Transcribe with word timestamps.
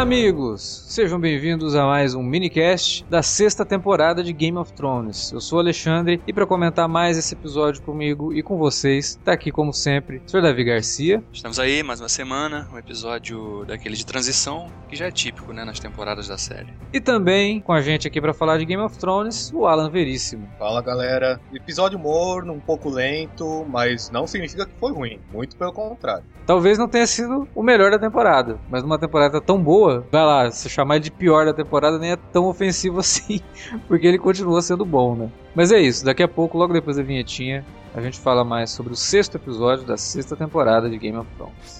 Amigos! 0.00 0.79
Sejam 0.90 1.20
bem-vindos 1.20 1.76
a 1.76 1.86
mais 1.86 2.16
um 2.16 2.22
minicast 2.24 3.06
da 3.08 3.22
sexta 3.22 3.64
temporada 3.64 4.24
de 4.24 4.32
Game 4.32 4.58
of 4.58 4.72
Thrones. 4.72 5.30
Eu 5.30 5.40
sou 5.40 5.58
o 5.58 5.60
Alexandre 5.60 6.20
e 6.26 6.32
para 6.32 6.44
comentar 6.44 6.88
mais 6.88 7.16
esse 7.16 7.32
episódio 7.32 7.80
comigo 7.82 8.34
e 8.34 8.42
com 8.42 8.58
vocês, 8.58 9.16
tá 9.24 9.30
aqui 9.30 9.52
como 9.52 9.72
sempre 9.72 10.16
o 10.16 10.28
Sr. 10.28 10.42
Davi 10.42 10.64
Garcia. 10.64 11.22
Estamos 11.32 11.60
aí, 11.60 11.84
mais 11.84 12.00
uma 12.00 12.08
semana, 12.08 12.68
um 12.74 12.76
episódio 12.76 13.64
daquele 13.66 13.94
de 13.94 14.04
transição, 14.04 14.66
que 14.88 14.96
já 14.96 15.06
é 15.06 15.12
típico, 15.12 15.52
né, 15.52 15.64
nas 15.64 15.78
temporadas 15.78 16.26
da 16.26 16.36
série. 16.36 16.74
E 16.92 17.00
também 17.00 17.60
com 17.60 17.72
a 17.72 17.80
gente 17.80 18.08
aqui 18.08 18.20
para 18.20 18.34
falar 18.34 18.58
de 18.58 18.64
Game 18.64 18.82
of 18.82 18.98
Thrones, 18.98 19.52
o 19.54 19.68
Alan 19.68 19.90
Veríssimo. 19.90 20.48
Fala, 20.58 20.82
galera. 20.82 21.40
Episódio 21.54 22.00
morno, 22.00 22.52
um 22.52 22.58
pouco 22.58 22.90
lento, 22.90 23.64
mas 23.68 24.10
não 24.10 24.26
significa 24.26 24.66
que 24.66 24.74
foi 24.80 24.92
ruim, 24.92 25.20
muito 25.32 25.54
pelo 25.54 25.72
contrário. 25.72 26.24
Talvez 26.44 26.76
não 26.76 26.88
tenha 26.88 27.06
sido 27.06 27.46
o 27.54 27.62
melhor 27.62 27.92
da 27.92 27.98
temporada, 28.00 28.58
mas 28.68 28.82
numa 28.82 28.98
temporada 28.98 29.40
tão 29.40 29.62
boa, 29.62 30.04
vai 30.10 30.24
lá, 30.24 30.50
se 30.50 30.68
chamar 30.80 30.98
de 30.98 31.10
pior 31.10 31.44
da 31.44 31.52
temporada 31.52 31.98
nem 31.98 32.12
é 32.12 32.16
tão 32.16 32.46
ofensivo 32.46 33.00
assim, 33.00 33.40
porque 33.86 34.06
ele 34.06 34.18
continua 34.18 34.62
sendo 34.62 34.84
bom, 34.84 35.14
né? 35.14 35.30
Mas 35.54 35.70
é 35.70 35.80
isso, 35.80 36.04
daqui 36.04 36.22
a 36.22 36.28
pouco, 36.28 36.56
logo 36.56 36.72
depois 36.72 36.96
da 36.96 37.02
vinhetinha, 37.02 37.64
a 37.94 38.00
gente 38.00 38.18
fala 38.18 38.44
mais 38.44 38.70
sobre 38.70 38.92
o 38.92 38.96
sexto 38.96 39.36
episódio 39.36 39.84
da 39.84 39.96
sexta 39.96 40.36
temporada 40.36 40.88
de 40.88 40.96
Game 40.96 41.18
of 41.18 41.28
Thrones. 41.36 41.79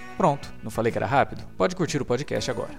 Pronto, 0.21 0.53
não 0.61 0.69
falei 0.69 0.91
que 0.91 0.99
era 0.99 1.07
rápido? 1.07 1.43
Pode 1.57 1.75
curtir 1.75 1.99
o 1.99 2.05
podcast 2.05 2.51
agora. 2.51 2.69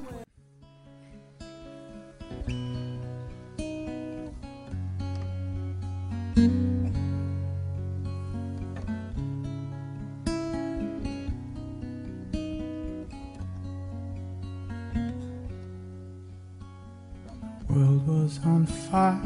world 17.68 18.06
was 18.06 18.38
on 18.46 18.66
fire. 18.66 19.20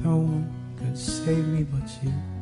No 0.00 0.18
one 0.18 0.52
could 0.76 0.98
save 0.98 1.48
me 1.48 1.62
but 1.62 1.88
you. 2.02 2.33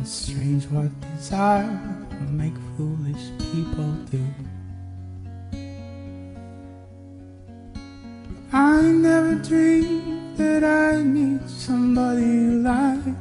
It's 0.00 0.10
strange 0.10 0.66
what 0.70 0.90
desire 1.16 1.78
will 2.20 2.32
make 2.32 2.54
foolish 2.76 3.30
people 3.52 3.92
do. 4.10 4.22
I 8.52 8.82
never 8.82 9.34
dreamed 9.36 10.36
that 10.38 10.64
I'd 10.64 11.04
meet 11.04 11.48
somebody 11.48 12.62
like. 12.62 13.14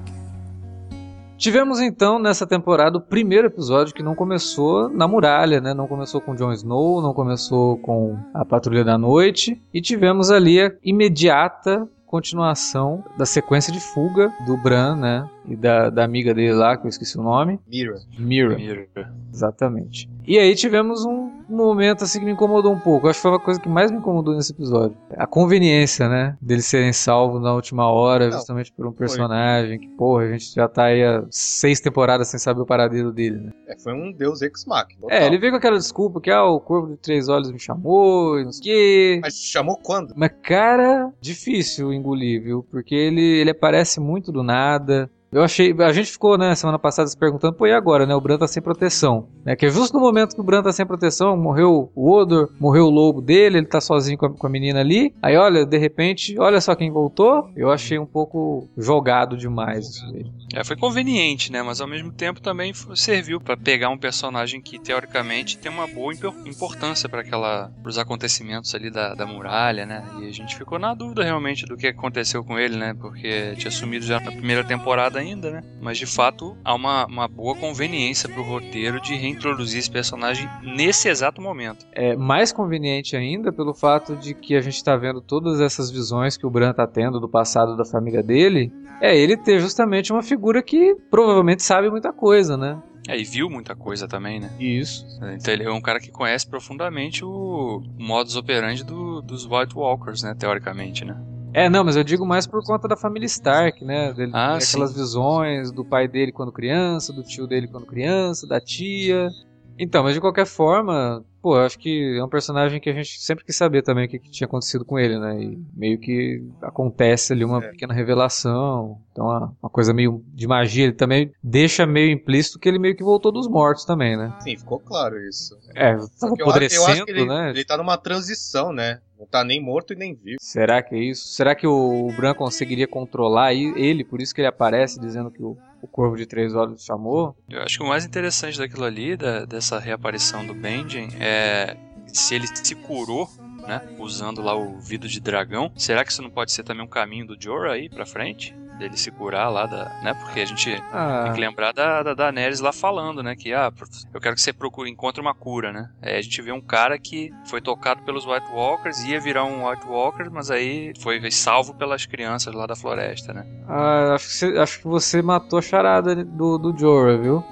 Tivemos 1.37 1.79
então 1.79 2.19
nessa 2.19 2.45
temporada 2.45 2.97
o 2.97 3.01
primeiro 3.01 3.47
episódio 3.47 3.93
que 3.93 4.03
não 4.03 4.13
começou 4.13 4.89
na 4.89 5.07
muralha, 5.07 5.61
né? 5.61 5.73
Não 5.73 5.87
começou 5.87 6.19
com 6.19 6.35
Jon 6.35 6.51
Snow, 6.51 7.01
não 7.01 7.13
começou 7.13 7.77
com 7.77 8.17
a 8.33 8.43
Patrulha 8.43 8.83
da 8.83 8.97
Noite 8.97 9.61
e 9.73 9.81
tivemos 9.81 10.31
ali 10.31 10.61
a 10.61 10.73
imediata 10.83 11.87
continuação 12.09 13.03
da 13.15 13.25
sequência 13.25 13.71
de 13.71 13.79
fuga 13.79 14.33
do 14.47 14.57
Bran, 14.57 14.95
né? 14.95 15.29
E 15.47 15.55
da, 15.55 15.91
da 15.91 16.03
amiga 16.03 16.33
dele 16.33 16.53
lá, 16.53 16.75
que 16.75 16.85
eu 16.85 16.89
esqueci 16.89 17.17
o 17.19 17.21
nome. 17.21 17.59
Mira. 17.67 17.99
Mira. 18.17 18.55
Mira. 18.55 18.87
Exatamente. 19.31 20.09
E 20.25 20.39
aí 20.39 20.55
tivemos 20.55 21.05
um 21.05 21.38
momento 21.55 22.03
assim 22.03 22.19
que 22.19 22.25
me 22.25 22.31
incomodou 22.31 22.73
um 22.73 22.79
pouco. 22.79 23.07
Acho 23.07 23.17
que 23.17 23.21
foi 23.21 23.31
uma 23.31 23.39
coisa 23.39 23.59
que 23.59 23.69
mais 23.69 23.91
me 23.91 23.97
incomodou 23.97 24.35
nesse 24.35 24.51
episódio. 24.51 24.95
A 25.17 25.27
conveniência, 25.27 26.07
né? 26.07 26.37
Deles 26.41 26.65
serem 26.65 26.93
salvos 26.93 27.41
na 27.41 27.53
última 27.53 27.89
hora, 27.89 28.25
Não, 28.25 28.33
justamente 28.33 28.71
por 28.71 28.87
um 28.87 28.91
personagem 28.91 29.79
que, 29.79 29.87
porra, 29.89 30.23
a 30.23 30.31
gente 30.31 30.53
já 30.53 30.67
tá 30.67 30.85
aí 30.85 31.03
há 31.03 31.23
seis 31.29 31.79
temporadas 31.79 32.27
sem 32.27 32.39
saber 32.39 32.61
o 32.61 32.65
paradeiro 32.65 33.11
dele, 33.11 33.37
né? 33.37 33.51
É, 33.67 33.77
foi 33.77 33.93
um 33.93 34.11
deus 34.11 34.41
ex 34.41 34.65
machina. 34.65 35.07
É, 35.09 35.25
ele 35.25 35.37
veio 35.37 35.51
com 35.51 35.57
aquela 35.57 35.77
desculpa 35.77 36.21
que, 36.21 36.31
ah, 36.31 36.45
o 36.45 36.59
Corvo 36.59 36.89
de 36.89 36.97
Três 36.97 37.29
Olhos 37.29 37.51
me 37.51 37.59
chamou 37.59 38.39
e 38.39 38.45
não 38.45 38.51
sei 38.51 38.59
o 38.59 38.63
quê. 38.63 39.19
Mas 39.21 39.35
chamou 39.35 39.77
quando? 39.77 40.13
Mas, 40.15 40.31
cara, 40.43 41.11
difícil 41.19 41.93
engolir, 41.93 42.43
viu? 42.43 42.65
Porque 42.69 42.95
ele, 42.95 43.21
ele 43.21 43.51
aparece 43.51 43.99
muito 43.99 44.31
do 44.31 44.43
nada. 44.43 45.09
Eu 45.31 45.43
achei. 45.43 45.75
A 45.79 45.93
gente 45.93 46.11
ficou, 46.11 46.37
né, 46.37 46.55
semana 46.55 46.79
passada 46.79 47.07
se 47.07 47.17
perguntando, 47.17 47.53
pô, 47.53 47.67
e 47.67 47.73
agora, 47.73 48.05
né? 48.05 48.15
O 48.15 48.21
Bran 48.21 48.37
tá 48.37 48.47
sem 48.47 48.61
proteção. 48.63 49.27
Né, 49.45 49.55
que 49.55 49.65
é 49.65 49.69
justo 49.69 49.93
no 49.93 49.99
momento 50.01 50.35
que 50.35 50.41
o 50.41 50.43
Bran 50.43 50.61
tá 50.61 50.71
sem 50.71 50.85
proteção, 50.85 51.37
morreu 51.37 51.91
o 51.95 52.11
Odor, 52.11 52.49
morreu 52.59 52.85
o 52.85 52.89
lobo 52.89 53.21
dele, 53.21 53.57
ele 53.59 53.67
tá 53.67 53.79
sozinho 53.79 54.17
com 54.17 54.25
a, 54.25 54.29
com 54.29 54.47
a 54.47 54.49
menina 54.49 54.79
ali. 54.79 55.13
Aí, 55.21 55.37
olha, 55.37 55.65
de 55.65 55.77
repente, 55.77 56.37
olha 56.39 56.59
só 56.59 56.75
quem 56.75 56.91
voltou. 56.91 57.49
Eu 57.55 57.71
achei 57.71 57.97
um 57.99 58.05
pouco 58.05 58.67
jogado 58.77 59.37
demais 59.37 59.87
isso 59.87 60.05
aí. 60.05 60.25
É, 60.55 60.63
foi 60.63 60.75
conveniente, 60.75 61.51
né? 61.51 61.61
Mas 61.61 61.79
ao 61.79 61.87
mesmo 61.87 62.11
tempo 62.11 62.41
também 62.41 62.73
serviu 62.95 63.39
pra 63.39 63.55
pegar 63.55 63.89
um 63.89 63.97
personagem 63.97 64.59
que 64.59 64.79
teoricamente 64.79 65.57
tem 65.59 65.71
uma 65.71 65.85
boa 65.87 66.11
impor- 66.11 66.33
importância 66.45 67.07
para 67.07 67.21
aquela, 67.21 67.71
os 67.85 67.97
acontecimentos 67.99 68.73
ali 68.73 68.89
da, 68.89 69.13
da 69.13 69.27
muralha, 69.27 69.85
né? 69.85 70.03
E 70.21 70.27
a 70.27 70.31
gente 70.31 70.55
ficou 70.57 70.79
na 70.79 70.93
dúvida 70.95 71.23
realmente 71.23 71.65
do 71.65 71.77
que 71.77 71.87
aconteceu 71.87 72.43
com 72.43 72.57
ele, 72.57 72.75
né? 72.77 72.95
Porque 72.99 73.53
tinha 73.57 73.69
sumido 73.69 74.05
já 74.05 74.19
na 74.19 74.31
primeira 74.31 74.63
temporada 74.63 75.18
ainda, 75.19 75.51
né? 75.51 75.63
Mas 75.81 75.97
de 75.97 76.05
fato 76.05 76.55
há 76.63 76.73
uma, 76.73 77.05
uma 77.05 77.27
boa 77.27 77.55
conveniência 77.55 78.27
pro 78.29 78.41
roteiro 78.43 78.99
de 79.01 79.15
reintroduzir 79.15 79.79
esse 79.79 79.91
personagem 79.91 80.47
nesse 80.63 81.07
exato 81.09 81.41
momento. 81.41 81.85
É 81.91 82.15
mais 82.15 82.51
conveniente 82.51 83.15
ainda 83.15 83.51
pelo 83.51 83.73
fato 83.73 84.15
de 84.15 84.33
que 84.33 84.55
a 84.55 84.61
gente 84.61 84.83
tá 84.83 84.95
vendo 84.95 85.21
todas 85.21 85.59
essas 85.61 85.89
visões 85.91 86.37
que 86.37 86.45
o 86.45 86.49
Bran 86.49 86.73
tá 86.73 86.87
tendo 86.87 87.19
do 87.19 87.29
passado 87.29 87.75
da 87.77 87.85
família 87.85 88.23
dele. 88.23 88.71
É 89.01 89.15
ele 89.17 89.37
ter 89.37 89.59
justamente 89.59 90.11
uma 90.11 90.21
figura 90.23 90.61
que 90.61 90.95
provavelmente 91.09 91.63
sabe 91.63 91.89
muita 91.89 92.11
coisa, 92.11 92.57
né? 92.57 92.81
É, 93.07 93.17
e 93.17 93.23
viu 93.23 93.49
muita 93.49 93.75
coisa 93.75 94.07
também, 94.07 94.39
né? 94.39 94.51
Isso. 94.59 95.03
Então 95.33 95.53
ele 95.53 95.63
é 95.63 95.71
um 95.71 95.81
cara 95.81 95.99
que 95.99 96.11
conhece 96.11 96.47
profundamente 96.47 97.23
o 97.25 97.81
modus 97.97 98.35
operandi 98.35 98.83
do- 98.83 99.21
dos 99.21 99.45
White 99.45 99.75
Walkers, 99.75 100.21
né? 100.21 100.35
Teoricamente, 100.37 101.03
né? 101.05 101.15
É, 101.53 101.69
não, 101.69 101.83
mas 101.83 101.95
eu 101.95 102.03
digo 102.03 102.25
mais 102.25 102.45
por 102.45 102.63
conta 102.63 102.87
da 102.87 102.95
família 102.95 103.25
Stark, 103.25 103.83
né? 103.83 104.13
Dele 104.13 104.31
Ah, 104.35 104.57
aquelas 104.57 104.93
visões 104.93 105.71
do 105.71 105.83
pai 105.83 106.07
dele 106.07 106.31
quando 106.31 106.51
criança, 106.51 107.11
do 107.11 107.23
tio 107.23 107.47
dele 107.47 107.67
quando 107.67 107.85
criança, 107.85 108.47
da 108.47 108.59
tia. 108.61 109.29
Então, 109.77 110.03
mas 110.03 110.13
de 110.13 110.19
qualquer 110.19 110.45
forma, 110.45 111.23
pô, 111.41 111.55
eu 111.55 111.61
acho 111.61 111.79
que 111.79 112.17
é 112.19 112.23
um 112.23 112.27
personagem 112.27 112.81
que 112.81 112.89
a 112.89 112.93
gente 112.93 113.17
sempre 113.21 113.45
quis 113.45 113.55
saber 113.55 113.81
também 113.81 114.05
o 114.05 114.09
que, 114.09 114.19
que 114.19 114.29
tinha 114.29 114.45
acontecido 114.45 114.83
com 114.83 114.99
ele, 114.99 115.17
né? 115.17 115.41
E 115.41 115.57
meio 115.73 115.97
que 115.97 116.43
acontece 116.61 117.31
ali 117.31 117.45
uma 117.45 117.63
É. 117.63 117.71
pequena 117.71 117.93
revelação. 117.93 118.99
Então, 119.11 119.25
uma, 119.25 119.53
uma 119.63 119.69
coisa 119.69 119.93
meio 119.93 120.21
de 120.33 120.45
magia. 120.47 120.83
Ele 120.83 120.93
também 120.93 121.31
deixa 121.41 121.85
meio 121.85 122.11
implícito 122.11 122.59
que 122.59 122.67
ele 122.67 122.77
meio 122.77 122.95
que 122.95 123.03
voltou 123.03 123.31
dos 123.31 123.47
mortos 123.47 123.85
também, 123.85 124.17
né? 124.17 124.33
Sim, 124.41 124.57
ficou 124.57 124.79
claro 124.81 125.17
isso. 125.27 125.57
É, 125.73 125.95
tava 126.19 126.33
eu, 126.37 126.49
acho- 126.51 126.75
eu 126.75 126.85
acho 126.85 127.05
que 127.05 127.11
ele, 127.11 127.25
né? 127.25 127.49
ele 127.51 127.63
tá 127.63 127.77
numa 127.77 127.97
transição, 127.97 128.73
né? 128.73 128.99
Não 129.19 129.27
tá 129.27 129.43
nem 129.43 129.61
morto 129.61 129.91
e 129.91 129.97
nem 129.97 130.15
vivo. 130.15 130.37
Será 130.39 130.81
que 130.81 130.95
é 130.95 130.99
isso? 130.99 131.27
Será 131.27 131.53
que 131.53 131.67
o 131.67 132.07
Bran 132.15 132.33
conseguiria 132.33 132.87
controlar 132.87 133.53
e- 133.53 133.73
ele? 133.75 134.05
Por 134.05 134.21
isso 134.21 134.33
que 134.33 134.39
ele 134.39 134.47
aparece 134.47 134.97
dizendo 134.97 135.29
que 135.29 135.43
o, 135.43 135.57
o 135.81 135.87
Corvo 135.87 136.15
de 136.15 136.25
Três 136.25 136.55
Olhos 136.55 136.85
chamou? 136.85 137.35
Eu 137.49 137.61
acho 137.61 137.77
que 137.77 137.83
o 137.83 137.87
mais 137.87 138.05
interessante 138.05 138.57
daquilo 138.57 138.85
ali, 138.85 139.17
da- 139.17 139.43
dessa 139.43 139.77
reaparição 139.77 140.45
do 140.47 140.53
Benjen, 140.53 141.09
é 141.19 141.75
se 142.07 142.33
ele 142.33 142.47
se 142.47 142.73
curou, 142.75 143.29
né? 143.67 143.81
Usando 143.97 144.41
lá 144.41 144.55
o 144.55 144.79
vidro 144.79 145.07
de 145.07 145.19
dragão. 145.19 145.71
Será 145.75 146.03
que 146.03 146.11
isso 146.11 146.21
não 146.21 146.29
pode 146.29 146.51
ser 146.51 146.63
também 146.63 146.83
um 146.83 146.89
caminho 146.89 147.27
do 147.27 147.37
Jorah 147.41 147.73
aí 147.73 147.89
pra 147.89 148.05
frente? 148.05 148.55
Dele 148.79 148.95
se 148.95 149.11
curar 149.11 149.49
lá 149.51 149.65
da. 149.65 149.89
né? 150.01 150.13
Porque 150.13 150.39
a 150.39 150.45
gente 150.45 150.71
tem 150.71 150.81
Ah, 150.93 151.29
que 151.35 151.39
lembrar 151.41 151.73
da, 151.73 152.01
da 152.01 152.13
Daenerys 152.13 152.61
lá 152.61 152.71
falando, 152.71 153.21
né? 153.21 153.35
Que, 153.35 153.53
ah, 153.53 153.69
eu 154.13 154.21
quero 154.21 154.35
que 154.35 154.41
você 154.41 154.53
procure, 154.53 154.89
encontre 154.89 155.19
uma 155.19 155.35
cura, 155.35 155.73
né? 155.73 155.89
Aí 156.01 156.15
a 156.15 156.21
gente 156.21 156.41
vê 156.41 156.53
um 156.53 156.61
cara 156.61 156.97
que 156.97 157.29
foi 157.43 157.59
tocado 157.59 158.01
pelos 158.03 158.25
White 158.25 158.49
Walkers, 158.53 159.03
ia 159.03 159.19
virar 159.19 159.43
um 159.43 159.67
White 159.67 159.85
Walker, 159.85 160.29
mas 160.31 160.49
aí 160.49 160.93
foi 160.97 161.19
salvo 161.29 161.73
pelas 161.73 162.05
crianças 162.05 162.53
lá 162.55 162.65
da 162.65 162.73
floresta, 162.75 163.33
né? 163.33 163.45
ah, 163.67 164.13
acho, 164.15 164.27
que 164.27 164.33
você, 164.33 164.57
acho 164.57 164.77
que 164.79 164.87
você 164.87 165.21
matou 165.21 165.59
a 165.59 165.61
charada 165.61 166.15
do, 166.15 166.57
do 166.57 166.73
Jorah, 166.79 167.17
viu? 167.17 167.43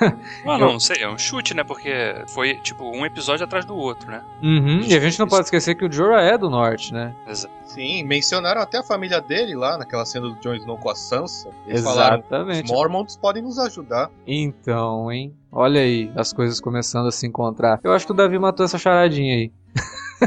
Ah, 0.00 0.58
não, 0.58 0.72
não 0.72 0.80
sei, 0.80 1.02
é 1.02 1.08
um 1.08 1.16
chute, 1.16 1.54
né? 1.54 1.62
Porque 1.62 1.92
foi, 2.28 2.56
tipo, 2.56 2.84
um 2.84 3.06
episódio 3.06 3.44
atrás 3.44 3.64
do 3.64 3.76
outro, 3.76 4.10
né? 4.10 4.22
Uhum, 4.42 4.80
E 4.80 4.94
a 4.94 5.00
gente 5.00 5.18
não 5.18 5.28
pode 5.28 5.44
esquecer 5.44 5.74
que 5.76 5.84
o 5.84 5.92
Jorah 5.92 6.22
é 6.22 6.36
do 6.36 6.50
norte, 6.50 6.92
né? 6.92 7.14
Exato. 7.28 7.52
Sim, 7.64 8.02
mencionaram 8.04 8.60
até 8.60 8.78
a 8.78 8.82
família 8.82 9.20
dele 9.20 9.54
lá 9.54 9.78
naquela 9.78 10.04
cena 10.04 10.28
do 10.28 10.34
Jon 10.40 10.54
Snow 10.54 10.76
com 10.76 10.90
a 10.90 10.94
Sansa. 10.94 11.48
Eles 11.66 11.82
falaram, 11.82 12.18
os 12.18 12.24
Exatamente. 12.26 12.70
Mormonts 12.70 13.16
podem 13.16 13.42
nos 13.42 13.58
ajudar. 13.58 14.10
Então, 14.26 15.10
hein? 15.10 15.34
Olha 15.50 15.80
aí, 15.80 16.10
as 16.16 16.32
coisas 16.32 16.60
começando 16.60 17.06
a 17.06 17.12
se 17.12 17.26
encontrar. 17.26 17.78
Eu 17.82 17.92
acho 17.92 18.04
que 18.06 18.12
o 18.12 18.14
Davi 18.14 18.38
matou 18.38 18.64
essa 18.66 18.78
charadinha 18.78 19.36
aí. 19.36 19.52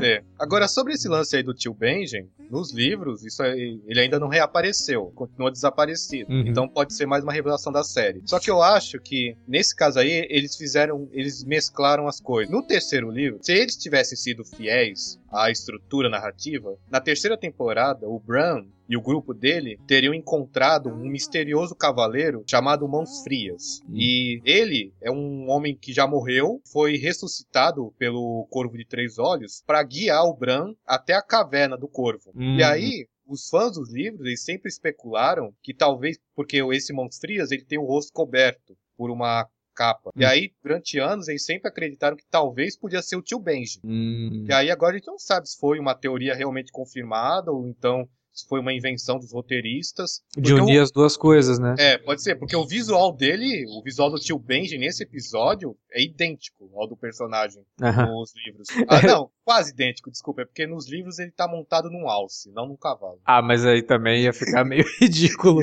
É. 0.01 0.23
Agora, 0.37 0.67
sobre 0.67 0.93
esse 0.93 1.07
lance 1.07 1.35
aí 1.35 1.43
do 1.43 1.53
tio 1.53 1.73
Benjen, 1.73 2.27
nos 2.49 2.71
livros, 2.71 3.23
isso 3.25 3.41
aí, 3.41 3.81
ele 3.85 3.99
ainda 3.99 4.19
não 4.19 4.27
reapareceu, 4.27 5.11
continua 5.15 5.51
desaparecido. 5.51 6.31
Uhum. 6.31 6.43
Então 6.47 6.67
pode 6.67 6.93
ser 6.93 7.05
mais 7.05 7.23
uma 7.23 7.33
revelação 7.33 7.71
da 7.71 7.83
série. 7.83 8.21
Só 8.25 8.39
que 8.39 8.49
eu 8.49 8.61
acho 8.61 8.99
que, 8.99 9.35
nesse 9.47 9.75
caso 9.75 9.99
aí, 9.99 10.27
eles 10.29 10.55
fizeram, 10.55 11.07
eles 11.11 11.43
mesclaram 11.43 12.07
as 12.07 12.19
coisas. 12.19 12.51
No 12.51 12.61
terceiro 12.61 13.09
livro, 13.09 13.39
se 13.41 13.53
eles 13.53 13.75
tivessem 13.75 14.17
sido 14.17 14.43
fiéis 14.43 15.19
à 15.31 15.49
estrutura 15.49 16.09
narrativa, 16.09 16.75
na 16.89 17.01
terceira 17.01 17.37
temporada, 17.37 18.07
o 18.07 18.19
Bran 18.19 18.65
e 18.87 18.95
o 18.95 19.01
grupo 19.01 19.33
dele 19.33 19.79
teriam 19.87 20.13
encontrado 20.13 20.89
um 20.89 21.07
misterioso 21.09 21.75
cavaleiro 21.75 22.43
chamado 22.47 22.87
Mãos 22.87 23.23
Frias. 23.23 23.81
Hum. 23.89 23.93
E 23.95 24.41
ele 24.45 24.93
é 25.01 25.11
um 25.11 25.49
homem 25.49 25.75
que 25.75 25.91
já 25.93 26.05
morreu, 26.07 26.61
foi 26.71 26.97
ressuscitado 26.97 27.93
pelo 27.97 28.47
Corvo 28.49 28.77
de 28.77 28.85
Três 28.85 29.17
Olhos 29.17 29.63
para 29.65 29.81
guiar 29.83 30.23
o 30.25 30.35
Bran 30.35 30.73
até 30.85 31.13
a 31.13 31.21
caverna 31.21 31.77
do 31.77 31.87
Corvo. 31.87 32.31
Hum. 32.35 32.57
E 32.57 32.63
aí, 32.63 33.07
os 33.27 33.49
fãs 33.49 33.73
dos 33.73 33.91
livros, 33.91 34.25
eles 34.25 34.43
sempre 34.43 34.69
especularam 34.69 35.51
que 35.63 35.73
talvez, 35.73 36.17
porque 36.35 36.57
esse 36.73 36.93
Mãos 36.93 37.17
Frias, 37.17 37.51
ele 37.51 37.65
tem 37.65 37.79
o 37.79 37.85
rosto 37.85 38.13
coberto 38.13 38.77
por 38.97 39.09
uma 39.09 39.47
capa. 39.73 40.09
E 40.15 40.23
Hum. 40.23 40.27
aí, 40.27 40.51
durante 40.63 40.99
anos, 40.99 41.27
eles 41.27 41.43
sempre 41.43 41.67
acreditaram 41.67 42.15
que 42.15 42.23
talvez 42.29 42.77
podia 42.77 43.01
ser 43.01 43.17
o 43.17 43.21
tio 43.21 43.39
Benji. 43.39 43.79
Hum. 43.83 44.45
E 44.47 44.53
aí 44.53 44.71
agora 44.71 44.93
a 44.95 44.97
gente 44.97 45.07
não 45.07 45.19
sabe 45.19 45.49
se 45.49 45.57
foi 45.59 45.79
uma 45.79 45.93
teoria 45.95 46.33
realmente 46.33 46.71
confirmada 46.71 47.51
ou 47.51 47.67
então 47.67 48.07
se 48.35 48.45
foi 48.47 48.59
uma 48.59 48.73
invenção 48.73 49.17
dos 49.17 49.31
roteiristas. 49.31 50.21
De 50.37 50.53
unir 50.53 50.79
as 50.79 50.91
duas 50.91 51.15
coisas, 51.15 51.57
né? 51.57 51.73
É, 51.79 51.97
pode 51.97 52.21
ser, 52.21 52.35
porque 52.35 52.55
o 52.55 52.67
visual 52.67 53.13
dele, 53.13 53.65
o 53.69 53.81
visual 53.81 54.11
do 54.11 54.19
tio 54.19 54.37
Benji 54.37 54.77
nesse 54.77 55.03
episódio 55.03 55.77
é 55.89 56.03
idêntico 56.03 56.69
ao 56.75 56.85
do 56.85 56.97
personagem 56.97 57.65
Aham. 57.81 58.07
nos 58.07 58.33
livros. 58.35 58.67
Ah, 58.89 59.01
não, 59.01 59.31
quase 59.45 59.71
idêntico, 59.71 60.11
desculpa, 60.11 60.41
é 60.41 60.45
porque 60.45 60.67
nos 60.67 60.89
livros 60.89 61.17
ele 61.17 61.31
tá 61.31 61.47
montado 61.47 61.89
num 61.89 62.09
alce, 62.09 62.51
não 62.51 62.67
num 62.67 62.75
cavalo. 62.75 63.19
Ah, 63.25 63.41
mas 63.41 63.65
aí 63.65 63.81
também 63.81 64.23
ia 64.23 64.33
ficar 64.33 64.65
meio 64.65 64.83
ridículo. 64.99 65.61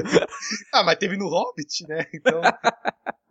Ah, 0.73 0.83
mas 0.83 0.97
teve 0.97 1.19
no 1.19 1.29
Hobbit, 1.29 1.87
né? 1.87 2.07
Então, 2.15 2.41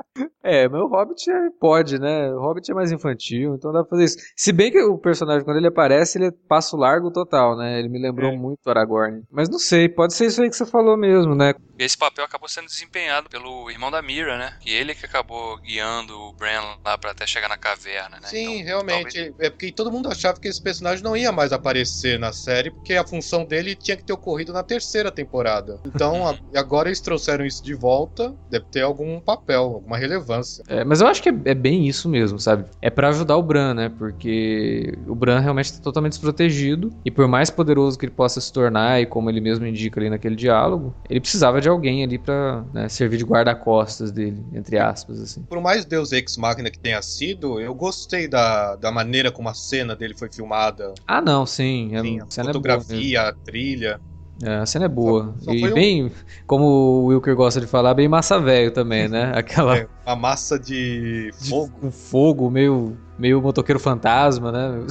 É, 0.43 0.67
mas 0.67 0.81
o 0.81 0.87
Hobbit 0.87 1.29
é- 1.31 1.49
pode, 1.59 1.99
né? 1.99 2.33
O 2.33 2.39
Hobbit 2.41 2.69
é 2.69 2.73
mais 2.73 2.91
infantil, 2.91 3.55
então 3.55 3.71
dá 3.71 3.81
pra 3.81 3.91
fazer 3.91 4.03
isso. 4.05 4.17
Se 4.35 4.51
bem 4.51 4.71
que 4.71 4.81
o 4.81 4.97
personagem, 4.97 5.45
quando 5.45 5.57
ele 5.57 5.67
aparece, 5.67 6.17
ele 6.17 6.27
é 6.27 6.31
passo 6.49 6.75
largo 6.75 7.11
total, 7.11 7.55
né? 7.55 7.79
Ele 7.79 7.87
me 7.87 7.99
lembrou 8.01 8.31
É. 8.31 8.35
muito 8.35 8.59
Aragorn. 8.67 9.23
Mas 9.31 9.47
não 9.49 9.59
sei, 9.59 9.87
pode 9.87 10.13
ser 10.13 10.25
isso 10.25 10.41
aí 10.41 10.49
que 10.49 10.55
você 10.55 10.65
falou 10.65 10.97
mesmo, 10.97 11.33
né? 11.35 11.53
E 11.79 11.83
esse 11.83 11.97
papel 11.97 12.25
acabou 12.25 12.49
sendo 12.49 12.67
desempenhado 12.67 13.29
pelo 13.29 13.69
irmão 13.71 13.89
da 13.89 14.01
Mira, 14.01 14.37
né? 14.37 14.53
E 14.65 14.73
ele 14.73 14.93
que 14.93 15.05
acabou 15.05 15.57
guiando 15.61 16.13
o 16.19 16.33
Bran 16.33 16.61
lá 16.83 16.97
pra 16.97 17.11
até 17.11 17.25
chegar 17.25 17.47
na 17.47 17.57
caverna, 17.57 18.19
né? 18.19 18.27
sim, 18.27 18.55
Então, 18.57 18.65
realmente. 18.65 19.13
talvez- 19.13 19.35
É 19.39 19.49
porque 19.49 19.71
todo 19.71 19.91
mundo 19.91 20.09
achava 20.09 20.39
que 20.39 20.47
esse 20.47 20.61
personagem 20.61 21.03
não 21.03 21.15
ia 21.15 21.31
mais 21.31 21.53
aparecer 21.53 22.19
na 22.19 22.33
série, 22.33 22.69
porque 22.71 22.93
a 22.95 23.05
função 23.07 23.45
dele 23.45 23.75
tinha 23.75 23.95
que 23.95 24.03
ter 24.03 24.13
ocorrido 24.13 24.51
na 24.51 24.63
terceira 24.63 25.11
temporada. 25.11 25.79
Então, 25.85 26.27
a- 26.27 26.59
agora 26.59 26.89
eles 26.89 26.99
trouxeram 27.01 27.45
isso 27.45 27.63
de 27.63 27.73
volta, 27.73 28.35
deve 28.49 28.65
ter 28.65 28.81
algum 28.81 29.19
papel, 29.19 29.61
alguma 29.63 29.97
relevância. 30.01 30.63
É, 30.67 30.83
mas 30.83 31.01
eu 31.01 31.07
acho 31.07 31.21
que 31.21 31.29
é, 31.29 31.33
é 31.45 31.53
bem 31.53 31.87
isso 31.87 32.09
mesmo, 32.09 32.39
sabe? 32.39 32.65
É 32.81 32.89
pra 32.89 33.09
ajudar 33.09 33.37
o 33.37 33.43
Bran, 33.43 33.73
né? 33.73 33.89
Porque 33.89 34.93
o 35.07 35.15
Bran 35.15 35.39
realmente 35.39 35.73
tá 35.73 35.79
totalmente 35.79 36.13
desprotegido. 36.13 36.91
E 37.05 37.11
por 37.11 37.27
mais 37.27 37.49
poderoso 37.49 37.97
que 37.97 38.05
ele 38.05 38.13
possa 38.13 38.41
se 38.41 38.51
tornar, 38.51 39.01
e 39.01 39.05
como 39.05 39.29
ele 39.29 39.41
mesmo 39.41 39.65
indica 39.65 39.99
ali 39.99 40.09
naquele 40.09 40.35
diálogo, 40.35 40.93
ele 41.09 41.19
precisava 41.19 41.61
de 41.61 41.69
alguém 41.69 42.03
ali 42.03 42.17
pra 42.17 42.63
né, 42.73 42.89
servir 42.89 43.17
de 43.17 43.23
guarda-costas 43.25 44.11
dele, 44.11 44.43
entre 44.53 44.77
aspas, 44.77 45.19
assim. 45.19 45.43
Por 45.43 45.61
mais 45.61 45.85
Deus 45.85 46.11
Ex 46.11 46.37
Machina 46.37 46.69
que 46.69 46.79
tenha 46.79 47.01
sido, 47.01 47.59
eu 47.59 47.73
gostei 47.73 48.27
da, 48.27 48.75
da 48.75 48.91
maneira 48.91 49.31
como 49.31 49.49
a 49.49 49.53
cena 49.53 49.95
dele 49.95 50.15
foi 50.17 50.29
filmada. 50.31 50.93
Ah, 51.07 51.21
não, 51.21 51.45
sim. 51.45 51.95
É, 51.95 52.01
Sim, 52.01 52.19
a 52.19 52.23
a 52.23 52.27
é 52.27 52.45
fotografia, 52.45 53.21
a 53.23 53.33
trilha. 53.33 53.99
É, 54.43 54.55
a 54.57 54.65
cena 54.65 54.85
é 54.85 54.87
boa. 54.87 55.33
Só- 55.39 55.45
só 55.45 55.51
e 55.53 55.59
foi 55.59 55.71
um- 55.71 55.73
bem, 55.73 56.11
como 56.47 56.65
o 56.65 57.05
Wilker 57.07 57.35
gosta 57.35 57.59
de 57.61 57.67
falar, 57.67 57.93
bem 57.93 58.07
massa 58.07 58.39
velho 58.39 58.71
também, 58.71 59.07
né? 59.07 59.31
Aquela 59.35 59.77
É, 59.77 59.87
uma 60.05 60.15
massa 60.15 60.57
de 60.59 61.31
de- 61.41 61.49
fogo. 61.49 61.71
com 61.79 61.91
fogo, 61.91 62.49
meio, 62.49 62.97
meio 63.21 63.39
motoqueiro 63.39 63.79
fantasma, 63.79 64.51
né? 64.51 64.85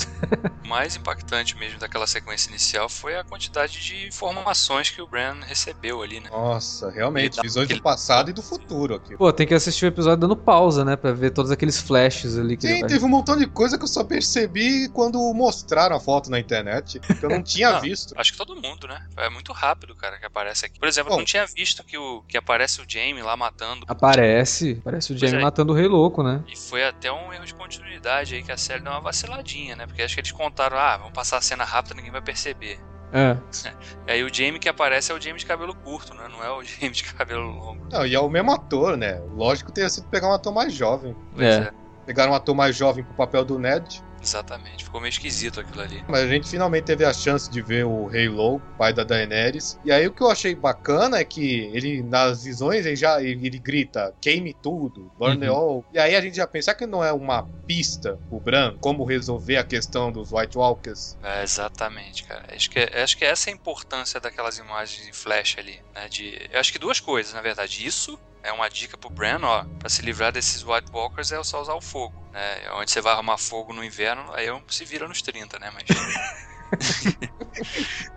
O 0.65 0.69
mais 0.69 0.95
impactante 0.95 1.57
mesmo 1.59 1.81
daquela 1.81 2.07
sequência 2.07 2.49
inicial 2.49 2.89
foi 2.89 3.17
a 3.17 3.25
quantidade 3.25 3.81
de 3.81 4.07
informações 4.07 4.89
que 4.89 5.03
o 5.03 5.07
Bran 5.07 5.41
recebeu 5.45 6.01
ali, 6.01 6.21
né? 6.21 6.31
Nossa, 6.31 6.91
realmente. 6.91 7.39
Ele- 7.39 7.43
Visões 7.51 7.69
do 7.69 7.83
passado 7.83 8.31
e 8.31 8.33
do 8.33 8.41
futuro 8.43 8.95
aqui. 8.95 9.17
Pô, 9.17 9.33
tem 9.33 9.47
que 9.47 9.55
assistir 9.55 9.87
o 9.87 9.89
episódio 9.89 10.19
dando 10.19 10.37
pausa, 10.37 10.85
né? 10.85 10.95
Pra 10.95 11.11
ver 11.13 11.31
todos 11.33 11.51
aqueles 11.51 11.81
flashes 11.81 12.39
ali 12.39 12.57
que 12.57 12.67
ele 12.67 12.75
Sim, 12.75 12.81
vai... 12.83 12.89
teve 12.89 13.05
um 13.05 13.09
montão 13.09 13.37
de 13.37 13.47
coisa 13.47 13.77
que 13.77 13.83
eu 13.83 13.89
só 13.89 14.05
percebi 14.05 14.89
quando 14.91 15.19
mostraram 15.35 15.97
a 15.97 16.01
foto 16.01 16.31
na 16.31 16.39
internet. 16.39 17.01
Que 17.01 17.25
eu 17.25 17.31
não 17.31 17.43
tinha 17.43 17.71
Ah, 17.75 17.81
visto. 17.81 18.15
Acho 18.17 18.33
que 18.33 18.39
todo 18.39 18.55
mundo, 18.55 18.87
né? 18.87 19.05
É 19.17 19.29
muito 19.29 19.53
rápido, 19.53 19.95
cara, 19.97 20.19
que 20.19 20.25
aparece 20.27 20.67
aqui. 20.67 20.79
Por 20.79 20.87
exemplo, 20.89 21.11
Bom. 21.11 21.17
eu 21.17 21.19
não 21.19 21.25
tinha 21.25 21.45
visto 21.47 21.83
que, 21.83 21.99
o, 21.99 22.23
que 22.29 22.37
aparece 22.37 22.81
o 22.81 22.85
Jaime 22.87 23.23
lá 23.23 23.37
matando. 23.37 23.85
Aparece, 23.89 24.77
aparece 24.81 25.13
o 25.13 25.19
Jamie 25.19 25.37
é. 25.37 25.41
matando 25.43 25.73
o 25.73 25.77
Rei 25.77 25.87
Louco, 25.89 26.23
né? 26.23 26.43
E 26.47 26.57
foi 26.57 26.85
até 26.85 27.11
um 27.11 27.33
erro 27.33 27.45
de 27.45 27.55
continuidade 27.55 28.20
aí 28.21 28.43
que 28.43 28.53
a 28.53 28.57
série 28.57 28.83
deu 28.83 28.93
uma 28.93 29.01
vaciladinha, 29.01 29.77
né? 29.77 29.87
Porque 29.87 30.03
acho 30.03 30.15
que 30.15 30.21
eles 30.21 30.33
contaram, 30.33 30.77
ah, 30.77 30.97
vamos 30.97 31.13
passar 31.13 31.39
a 31.39 31.41
cena 31.41 31.65
rápida, 31.65 31.95
ninguém 31.95 32.11
vai 32.11 32.23
perceber. 32.23 32.79
É. 33.13 33.37
E 34.07 34.13
aí 34.13 34.25
o 34.25 34.33
Jamie 34.33 34.59
que 34.59 34.69
aparece 34.69 35.13
é 35.13 35.15
o 35.15 35.21
Jamie 35.21 35.39
de 35.39 35.47
cabelo 35.47 35.75
curto, 35.75 36.15
né? 36.15 36.27
Não 36.29 36.43
é 36.43 36.51
o 36.51 36.63
Jamie 36.65 36.91
de 36.91 37.05
cabelo 37.05 37.49
longo. 37.49 37.87
Não, 37.91 38.05
e 38.05 38.15
é 38.15 38.21
o 38.21 38.29
mesmo 38.29 38.53
ator, 38.53 38.97
né? 38.97 39.21
Lógico 39.35 39.71
que 39.71 39.75
teria 39.75 39.91
sido 39.91 40.09
pegar 40.09 40.29
um 40.29 40.33
ator 40.33 40.53
mais 40.53 40.73
jovem. 40.73 41.17
É. 41.39 41.47
é. 41.47 41.71
Pegaram 42.07 42.33
um 42.33 42.35
ator 42.35 42.55
mais 42.55 42.75
jovem 42.75 43.05
pro 43.05 43.15
papel 43.15 43.45
do 43.45 43.59
Ned. 43.59 44.03
Exatamente. 44.23 44.85
Ficou 44.85 45.01
meio 45.01 45.11
esquisito 45.11 45.61
aquilo 45.61 45.83
ali. 45.83 46.03
Mas 46.09 46.21
a 46.23 46.29
gente 46.29 46.49
finalmente 46.49 46.85
teve 46.85 47.05
a 47.05 47.13
chance 47.13 47.51
de 47.51 47.63
ver 47.63 47.85
o 47.87 48.07
Rei 48.07 48.29
Low, 48.29 48.61
pai 48.77 48.93
da 48.93 49.05
Daenerys. 49.05 49.79
E 49.85 49.91
aí 49.91 50.07
o 50.07 50.13
que 50.13 50.23
eu 50.23 50.31
achei 50.31 50.55
bacana 50.55 51.19
é 51.19 51.25
que 51.25 51.71
ele, 51.75 52.03
nas 52.03 52.43
visões, 52.45 52.85
ele 52.87 52.97
já 52.97 53.23
ele, 53.23 53.47
ele 53.47 53.59
grita, 53.59 54.15
queime 54.21 54.55
tudo, 54.55 55.11
burn 55.17 55.43
it 55.45 55.51
Uhum. 55.51 55.57
all. 55.57 55.85
E 55.93 55.99
aí 55.99 56.15
a 56.15 56.21
gente 56.21 56.37
já 56.37 56.47
pensa 56.47 56.75
que 56.75 56.87
não 56.87 57.03
é 57.03 57.13
uma 57.13 57.49
pista 57.67 58.19
pro 58.29 58.41
Bran, 58.41 58.77
como 58.81 59.05
resolver 59.05 59.57
a 59.57 59.65
questão 59.65 60.11
dos 60.11 60.33
White 60.33 60.59
Walkers. 60.59 61.17
É, 61.23 61.43
exatamente, 61.45 62.25
cara. 62.25 62.45
Acho 62.55 62.69
que, 62.69 62.79
acho 62.81 63.17
que 63.17 63.25
essa 63.25 63.49
é 63.49 63.53
a 63.53 63.57
importância 63.57 64.21
daquelas 64.21 64.59
imagens 64.59 65.07
em 65.07 65.13
flash 65.13 65.57
ali, 65.57 65.81
né? 65.95 66.09
De, 66.09 66.49
eu 66.51 66.59
acho 66.59 66.73
que 66.73 66.79
duas 66.81 66.99
coisas, 66.99 67.33
na 67.33 67.41
verdade. 67.41 67.87
Isso 67.87 68.19
é 68.43 68.53
uma 68.53 68.69
dica 68.69 68.97
pro 68.97 69.11
Bran, 69.11 69.39
ó, 69.43 69.65
pra 69.79 69.89
se 69.89 70.03
livrar 70.03 70.33
desses 70.33 70.63
White 70.63 70.91
Walkers 70.93 71.33
é 71.33 71.43
só 71.45 71.61
usar 71.61 71.75
o 71.75 71.81
fogo, 71.81 72.15
né? 72.33 72.71
Onde 72.75 72.91
você 72.91 73.01
vai 73.01 73.13
arrumar 73.13 73.37
fogo 73.39 73.73
no 73.73 73.85
inverno, 73.85 74.25
aí 74.33 74.47
eu 74.47 74.63
se 74.69 74.85
vira 74.85 75.07
nos 75.09 75.21
30, 75.23 75.59
né? 75.59 75.71
Mas 75.75 75.85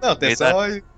Não, 0.01 0.15
tem 0.15 0.35
só, 0.35 0.51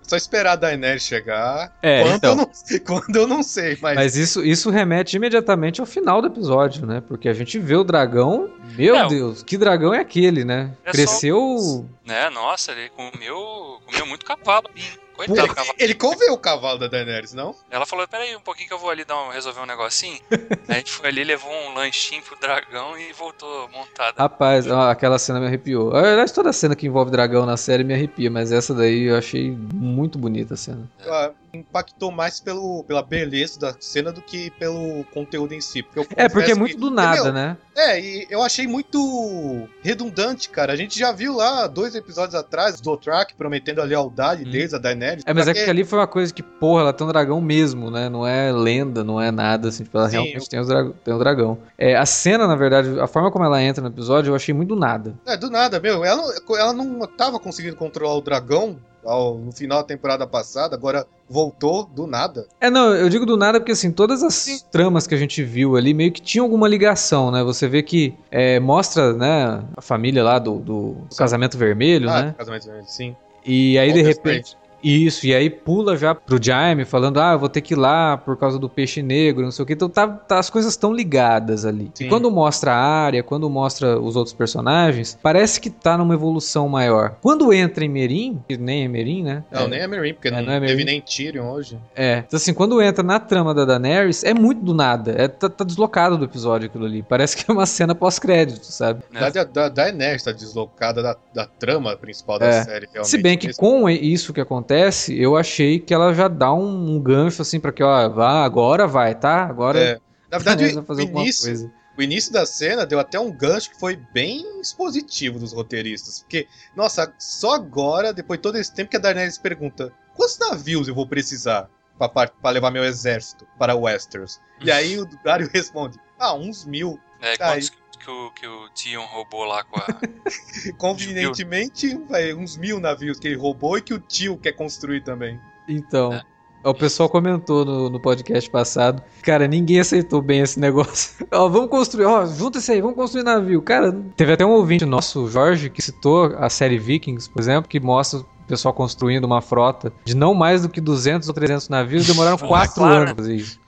só 0.03 0.15
esperar 0.17 0.51
a 0.53 0.55
Daenerys 0.55 1.03
chegar. 1.03 1.72
É, 1.82 2.03
quando, 2.03 2.15
então. 2.15 2.29
eu 2.32 2.36
não, 2.38 2.50
quando 2.86 3.15
eu 3.15 3.27
não 3.27 3.44
sei, 3.44 3.77
mas... 3.82 3.96
Mas 3.96 4.15
isso, 4.15 4.44
isso 4.44 4.70
remete 4.70 5.15
imediatamente 5.15 5.79
ao 5.79 5.88
final 5.88 6.22
do 6.22 6.27
episódio, 6.27 6.86
né? 6.86 7.01
Porque 7.08 7.29
a 7.29 7.34
gente 7.34 7.58
vê 7.60 7.75
o 7.75 7.84
dragão. 7.84 8.50
Meu 8.75 8.96
É, 8.96 9.08
Deus, 9.08 9.41
que 9.41 9.58
dragão 9.58 9.94
é 9.94 10.00
aquele, 10.00 10.44
né? 10.44 10.74
É 10.84 10.88
só- 10.88 10.91
Cresceu. 10.91 11.89
né, 12.05 12.29
nossa, 12.29 12.72
ele 12.74 12.89
comeu, 12.89 13.79
comeu 13.86 14.05
muito 14.05 14.25
cavalo. 14.25 14.70
Coitado 15.15 15.39
Ele, 15.39 15.48
do 15.48 15.55
cavalo. 15.55 15.75
ele 15.79 15.93
comeu 15.95 16.34
o 16.34 16.38
cavalo 16.38 16.79
da 16.79 16.88
Daenerys, 16.88 17.34
não? 17.34 17.55
Ela 17.69 17.86
falou, 17.86 18.07
peraí 18.07 18.36
um 18.36 18.41
pouquinho 18.41 18.67
que 18.67 18.74
eu 18.74 18.79
vou 18.79 18.89
ali 18.89 19.05
dar 19.05 19.17
um, 19.22 19.29
resolver 19.29 19.62
um 19.62 19.65
negocinho. 19.65 20.19
Aí 20.67 20.69
a 20.69 20.74
gente 20.75 20.91
foi 20.91 21.07
ali, 21.10 21.24
levou 21.24 21.51
um 21.51 21.74
lanchinho 21.74 22.22
pro 22.22 22.38
dragão 22.39 22.98
e 22.98 23.13
voltou 23.13 23.69
montada. 23.69 24.13
Rapaz, 24.17 24.67
ó, 24.69 24.89
aquela 24.89 25.17
cena 25.17 25.39
me 25.39 25.48
arrepiou. 25.48 25.91
Na 25.91 26.01
verdade, 26.01 26.34
toda 26.34 26.51
cena 26.51 26.75
que 26.75 26.88
envolve 26.88 27.12
dragão 27.12 27.45
na 27.45 27.57
série 27.57 27.84
me 27.84 27.93
arrepia, 27.93 28.29
mas 28.29 28.51
essa 28.51 28.74
daí 28.74 29.03
eu 29.03 29.17
achei 29.17 29.51
muito 29.74 30.17
bonita 30.17 30.53
a 30.55 30.57
cena. 30.57 30.89
Ah, 31.05 31.31
impactou 31.55 32.12
mais 32.12 32.39
pelo, 32.39 32.83
pela 32.83 33.01
beleza 33.01 33.59
da 33.59 33.75
cena 33.79 34.12
do 34.12 34.21
que 34.21 34.51
pelo 34.51 35.03
conteúdo 35.13 35.53
em 35.53 35.62
si. 35.62 35.81
Porque 35.83 36.13
É, 36.15 36.29
porque 36.29 36.51
é 36.51 36.55
muito 36.55 36.75
que- 36.75 36.81
do 36.81 36.91
nada, 36.91 37.24
Meu, 37.24 37.33
né? 37.33 37.57
É, 37.75 38.00
e 38.00 38.27
eu 38.29 38.41
achei 38.41 38.65
muito 38.67 39.67
redundante, 39.81 40.50
cara. 40.50 40.74
A 40.74 40.75
gente 40.75 40.97
já 40.97 41.12
viu 41.12 41.35
lá 41.35 41.67
dois 41.67 41.95
episódios 41.95 42.35
atrás 42.35 42.79
do 42.79 42.95
Track 42.97 43.35
prometendo 43.35 43.79
a 43.81 43.83
lealdade 43.83 44.43
Hum. 44.43 44.51
deles, 44.51 44.74
a 44.74 44.77
Daenerys. 44.77 45.24
É, 45.25 45.33
mas 45.33 45.47
é 45.47 45.53
que 45.53 45.63
quê? 45.63 45.69
ali 45.69 45.83
foi 45.83 46.00
uma 46.00 46.07
coisa 46.07 46.33
que, 46.33 46.41
porra, 46.43 46.81
ela 46.83 46.93
tem 46.93 47.05
um 47.05 47.09
dragão 47.09 47.41
mesmo, 47.41 47.91
né? 47.91 48.09
Não 48.09 48.25
é 48.25 48.51
lenda, 48.51 49.03
não 49.03 49.19
é 49.19 49.31
nada, 49.31 49.69
assim, 49.69 49.83
tipo, 49.83 49.97
ela 49.97 50.07
Sim, 50.07 50.13
realmente 50.13 50.41
eu- 50.43 50.47
tem, 50.47 50.59
os 50.59 50.67
dra- 50.67 50.91
tem 51.03 51.13
o 51.13 51.19
dragão. 51.19 51.57
É, 51.77 51.95
a 51.95 52.05
cena, 52.05 52.47
na 52.47 52.55
verdade, 52.55 53.00
a 53.00 53.07
forma 53.07 53.31
como 53.31 53.43
ela 53.45 53.62
entra 53.62 53.81
no 53.81 53.89
episódio, 53.89 54.31
eu 54.31 54.35
achei 54.35 54.53
muito 54.53 54.69
do 54.69 54.75
nada. 54.79 55.13
É, 55.25 55.35
do 55.38 55.50
nada, 55.50 55.79
meu. 55.79 56.03
Ela, 56.03 56.21
não- 56.21 56.57
ela 56.57 56.74
não 56.74 57.07
tava 57.07 57.39
conseguindo 57.39 57.75
controlar 57.75 58.15
o 58.15 58.21
dragão 58.21 58.77
ao- 59.05 59.38
no 59.38 59.51
final 59.51 59.79
da 59.79 59.83
temporada 59.83 60.25
passada, 60.27 60.75
agora 60.75 61.05
voltou 61.29 61.85
do 61.85 62.05
nada. 62.05 62.45
É, 62.59 62.69
não, 62.69 62.93
eu 62.93 63.09
digo 63.09 63.25
do 63.25 63.38
nada 63.38 63.59
porque, 63.59 63.71
assim, 63.71 63.91
todas 63.91 64.24
as 64.24 64.62
tramas 64.71 65.07
que 65.07 65.15
a 65.15 65.17
gente 65.17 65.43
viu 65.43 65.75
ali 65.75 65.93
meio 65.93 66.12
que 66.12 66.21
tinham 66.21 66.45
alguma 66.45 66.67
ligação, 66.67 67.31
né? 67.31 67.43
Você 67.43 67.67
vê 67.67 67.81
que 67.81 68.13
é, 68.29 68.59
mostra, 68.59 69.13
né, 69.13 69.63
a 69.75 69.81
família 69.81 70.24
lá 70.24 70.39
do, 70.39 70.59
do 70.59 70.95
casamento 71.17 71.57
vermelho, 71.57 72.09
ah, 72.09 72.21
né? 72.24 72.35
casamento 72.38 72.67
sim. 72.88 73.15
E 73.45 73.77
aí, 73.77 73.93
de 73.93 74.01
repente. 74.01 74.57
Isso, 74.87 75.25
e 75.25 75.33
aí 75.33 75.49
pula 75.49 75.97
já 75.97 76.13
pro 76.13 76.41
Jaime 76.41 76.85
falando, 76.85 77.19
ah, 77.19 77.33
eu 77.33 77.39
vou 77.39 77.49
ter 77.49 77.61
que 77.61 77.73
ir 77.73 77.77
lá 77.77 78.17
por 78.17 78.37
causa 78.37 78.59
do 78.59 78.69
peixe 78.69 79.01
negro, 79.01 79.43
não 79.43 79.51
sei 79.51 79.63
o 79.63 79.65
que. 79.65 79.73
Então 79.73 79.89
tá, 79.89 80.07
tá- 80.07 80.37
as 80.39 80.49
coisas 80.49 80.71
estão 80.73 80.93
ligadas 80.93 81.65
ali. 81.65 81.89
Sim. 81.95 82.05
E 82.05 82.07
quando 82.09 82.29
mostra 82.29 82.71
a 82.73 82.77
área, 82.77 83.23
quando 83.23 83.49
mostra 83.49 83.99
os 83.99 84.15
outros 84.15 84.33
personagens, 84.33 85.17
parece 85.23 85.59
que 85.59 85.69
tá 85.69 85.97
numa 85.97 86.13
evolução 86.13 86.69
maior. 86.69 87.15
Quando 87.21 87.51
entra 87.51 87.83
em 87.83 87.89
Merim, 87.89 88.39
que 88.47 88.57
nem 88.57 88.85
é 88.85 88.87
Merim, 88.87 89.23
né? 89.23 89.43
Não, 89.51 89.61
É. 89.63 89.67
nem 89.67 89.79
é 89.79 89.87
Meereen, 89.87 90.13
porque 90.13 90.27
É, 90.27 90.31
não, 90.31 90.41
não 90.43 90.51
é 90.51 90.59
teve 90.59 90.65
Meereen. 90.75 90.85
nem 90.85 91.01
Tyrion 91.01 91.49
hoje. 91.51 91.79
É, 91.95 92.19
então 92.27 92.37
assim, 92.37 92.53
quando 92.53 92.79
entra 92.81 93.03
na 93.03 93.19
trama 93.19 93.53
da 93.53 93.65
Daenerys, 93.65 94.23
é 94.23 94.33
muito 94.33 94.61
do 94.63 94.73
nada. 94.73 95.15
É, 95.17 95.27
tá, 95.27 95.49
tá 95.49 95.63
deslocado 95.63 96.17
do 96.17 96.25
episódio 96.25 96.67
aquilo 96.67 96.85
ali. 96.85 97.01
Parece 97.01 97.35
que 97.37 97.49
é 97.49 97.53
uma 97.53 97.65
cena 97.65 97.95
pós-crédito, 97.95 98.65
sabe? 98.65 99.01
Da, 99.11 99.29
da, 99.29 99.43
da 99.43 99.69
Daenerys 99.69 100.23
tá 100.23 100.31
deslocada 100.31 101.01
da, 101.01 101.15
da 101.33 101.45
trama 101.47 101.95
principal 101.97 102.37
da 102.37 102.45
É. 102.47 102.63
série, 102.63 102.85
realmente. 102.91 103.09
Se 103.09 103.17
bem 103.17 103.37
que 103.37 103.51
com 103.53 103.89
isso 103.89 104.31
que 104.31 104.41
acontece, 104.41 104.75
eu 105.10 105.36
achei 105.38 105.79
que 105.79 105.94
ela 105.94 106.13
já 106.13 106.27
dá 106.27 106.53
um, 106.53 106.96
um 106.96 107.00
gancho 107.00 107.41
assim 107.41 107.60
pra 107.60 107.72
que, 107.72 107.84
ó, 107.84 108.10
vá, 108.10 108.44
agora 108.44 108.86
vai, 108.88 109.13
tá? 109.15 109.44
Agora 109.46 109.79
É. 109.79 110.00
Na 110.32 110.38
verdade, 110.39 110.74
vai 110.74 110.96
o 110.98 111.01
início, 111.01 111.46
coisa. 111.46 111.72
o 111.98 112.01
início 112.01 112.32
da 112.34 112.46
cena 112.46 112.86
deu 112.86 113.00
até 113.00 113.20
um 113.20 113.32
gancho 113.32 113.70
que 113.72 113.79
foi 113.79 113.96
bem 114.13 114.60
expositivo 114.60 115.39
dos 115.39 115.53
roteiristas. 115.53 116.20
Porque, 116.20 116.48
nossa, 116.75 117.13
só 117.20 117.53
agora, 117.55 118.12
depois 118.13 118.38
de 118.39 118.41
todo 118.44 118.58
esse 118.58 118.74
tempo, 118.74 118.89
que 118.89 118.98
a 118.98 119.00
Daenerys 119.00 119.38
pergunta: 119.38 119.94
quantos 120.15 120.38
navios 120.39 120.88
eu 120.88 120.96
vou 120.96 121.08
precisar 121.08 121.70
pra, 121.98 122.10
par- 122.10 122.32
pra 122.41 122.50
levar 122.50 122.72
meu 122.72 122.84
exército 122.84 123.48
para 123.58 123.75
Westeros? 123.75 124.39
E 124.62 124.72
aí 124.72 124.98
o 125.00 125.05
Dario 125.24 125.50
responde: 125.53 125.98
ah, 126.20 126.34
uns 126.34 126.65
mil. 126.65 127.00
É, 127.22 127.38
quantos 127.38 127.70
que, 127.97 128.05
que 128.05 128.11
o, 128.11 128.31
que 128.31 128.47
o 128.47 128.69
Tion 128.73 129.03
roubou 129.05 129.45
lá 129.45 129.63
com 129.63 129.79
a. 129.79 129.85
Convenientemente, 130.77 131.97
vai, 132.09 132.33
uns 132.33 132.57
mil 132.57 132.79
navios 132.79 133.19
que 133.19 133.27
ele 133.27 133.35
roubou 133.37 133.77
e 133.77 133.81
que 133.81 133.93
o 133.93 133.99
tio 133.99 134.37
quer 134.37 134.53
construir 134.53 135.01
também. 135.03 135.39
Então, 135.67 136.13
É. 136.13 136.23
o 136.63 136.73
pessoal 136.73 137.09
comentou 137.09 137.65
no, 137.65 137.89
no 137.89 137.99
podcast 137.99 138.49
passado, 138.49 139.01
cara, 139.23 139.47
ninguém 139.47 139.79
aceitou 139.79 140.21
bem 140.21 140.41
esse 140.41 140.59
negócio. 140.59 141.25
ó, 141.31 141.47
vamos 141.49 141.69
construir, 141.69 142.05
ó, 142.05 142.25
junta 142.25 142.59
isso 142.59 142.71
aí, 142.71 142.81
vamos 142.81 142.95
construir 142.95 143.23
navio. 143.23 143.61
Cara, 143.61 143.91
teve 144.15 144.33
até 144.33 144.45
um 144.45 144.51
ouvinte 144.51 144.85
nosso, 144.85 145.23
o 145.23 145.29
Jorge, 145.29 145.69
que 145.69 145.81
citou 145.81 146.35
a 146.37 146.49
série 146.49 146.77
Vikings, 146.77 147.29
por 147.29 147.39
exemplo, 147.41 147.69
que 147.69 147.79
mostra 147.79 148.19
o 148.19 148.25
pessoal 148.47 148.73
construindo 148.73 149.23
uma 149.25 149.41
frota 149.41 149.91
de 150.03 150.15
não 150.15 150.35
mais 150.35 150.61
do 150.61 150.69
que 150.69 150.79
200 150.79 151.27
ou 151.27 151.33
300 151.33 151.67
navios, 151.69 152.05
demoraram 152.05 152.37
Pô, 152.37 152.47
4 152.47 152.75
claro. 152.75 153.09
anos 153.09 153.59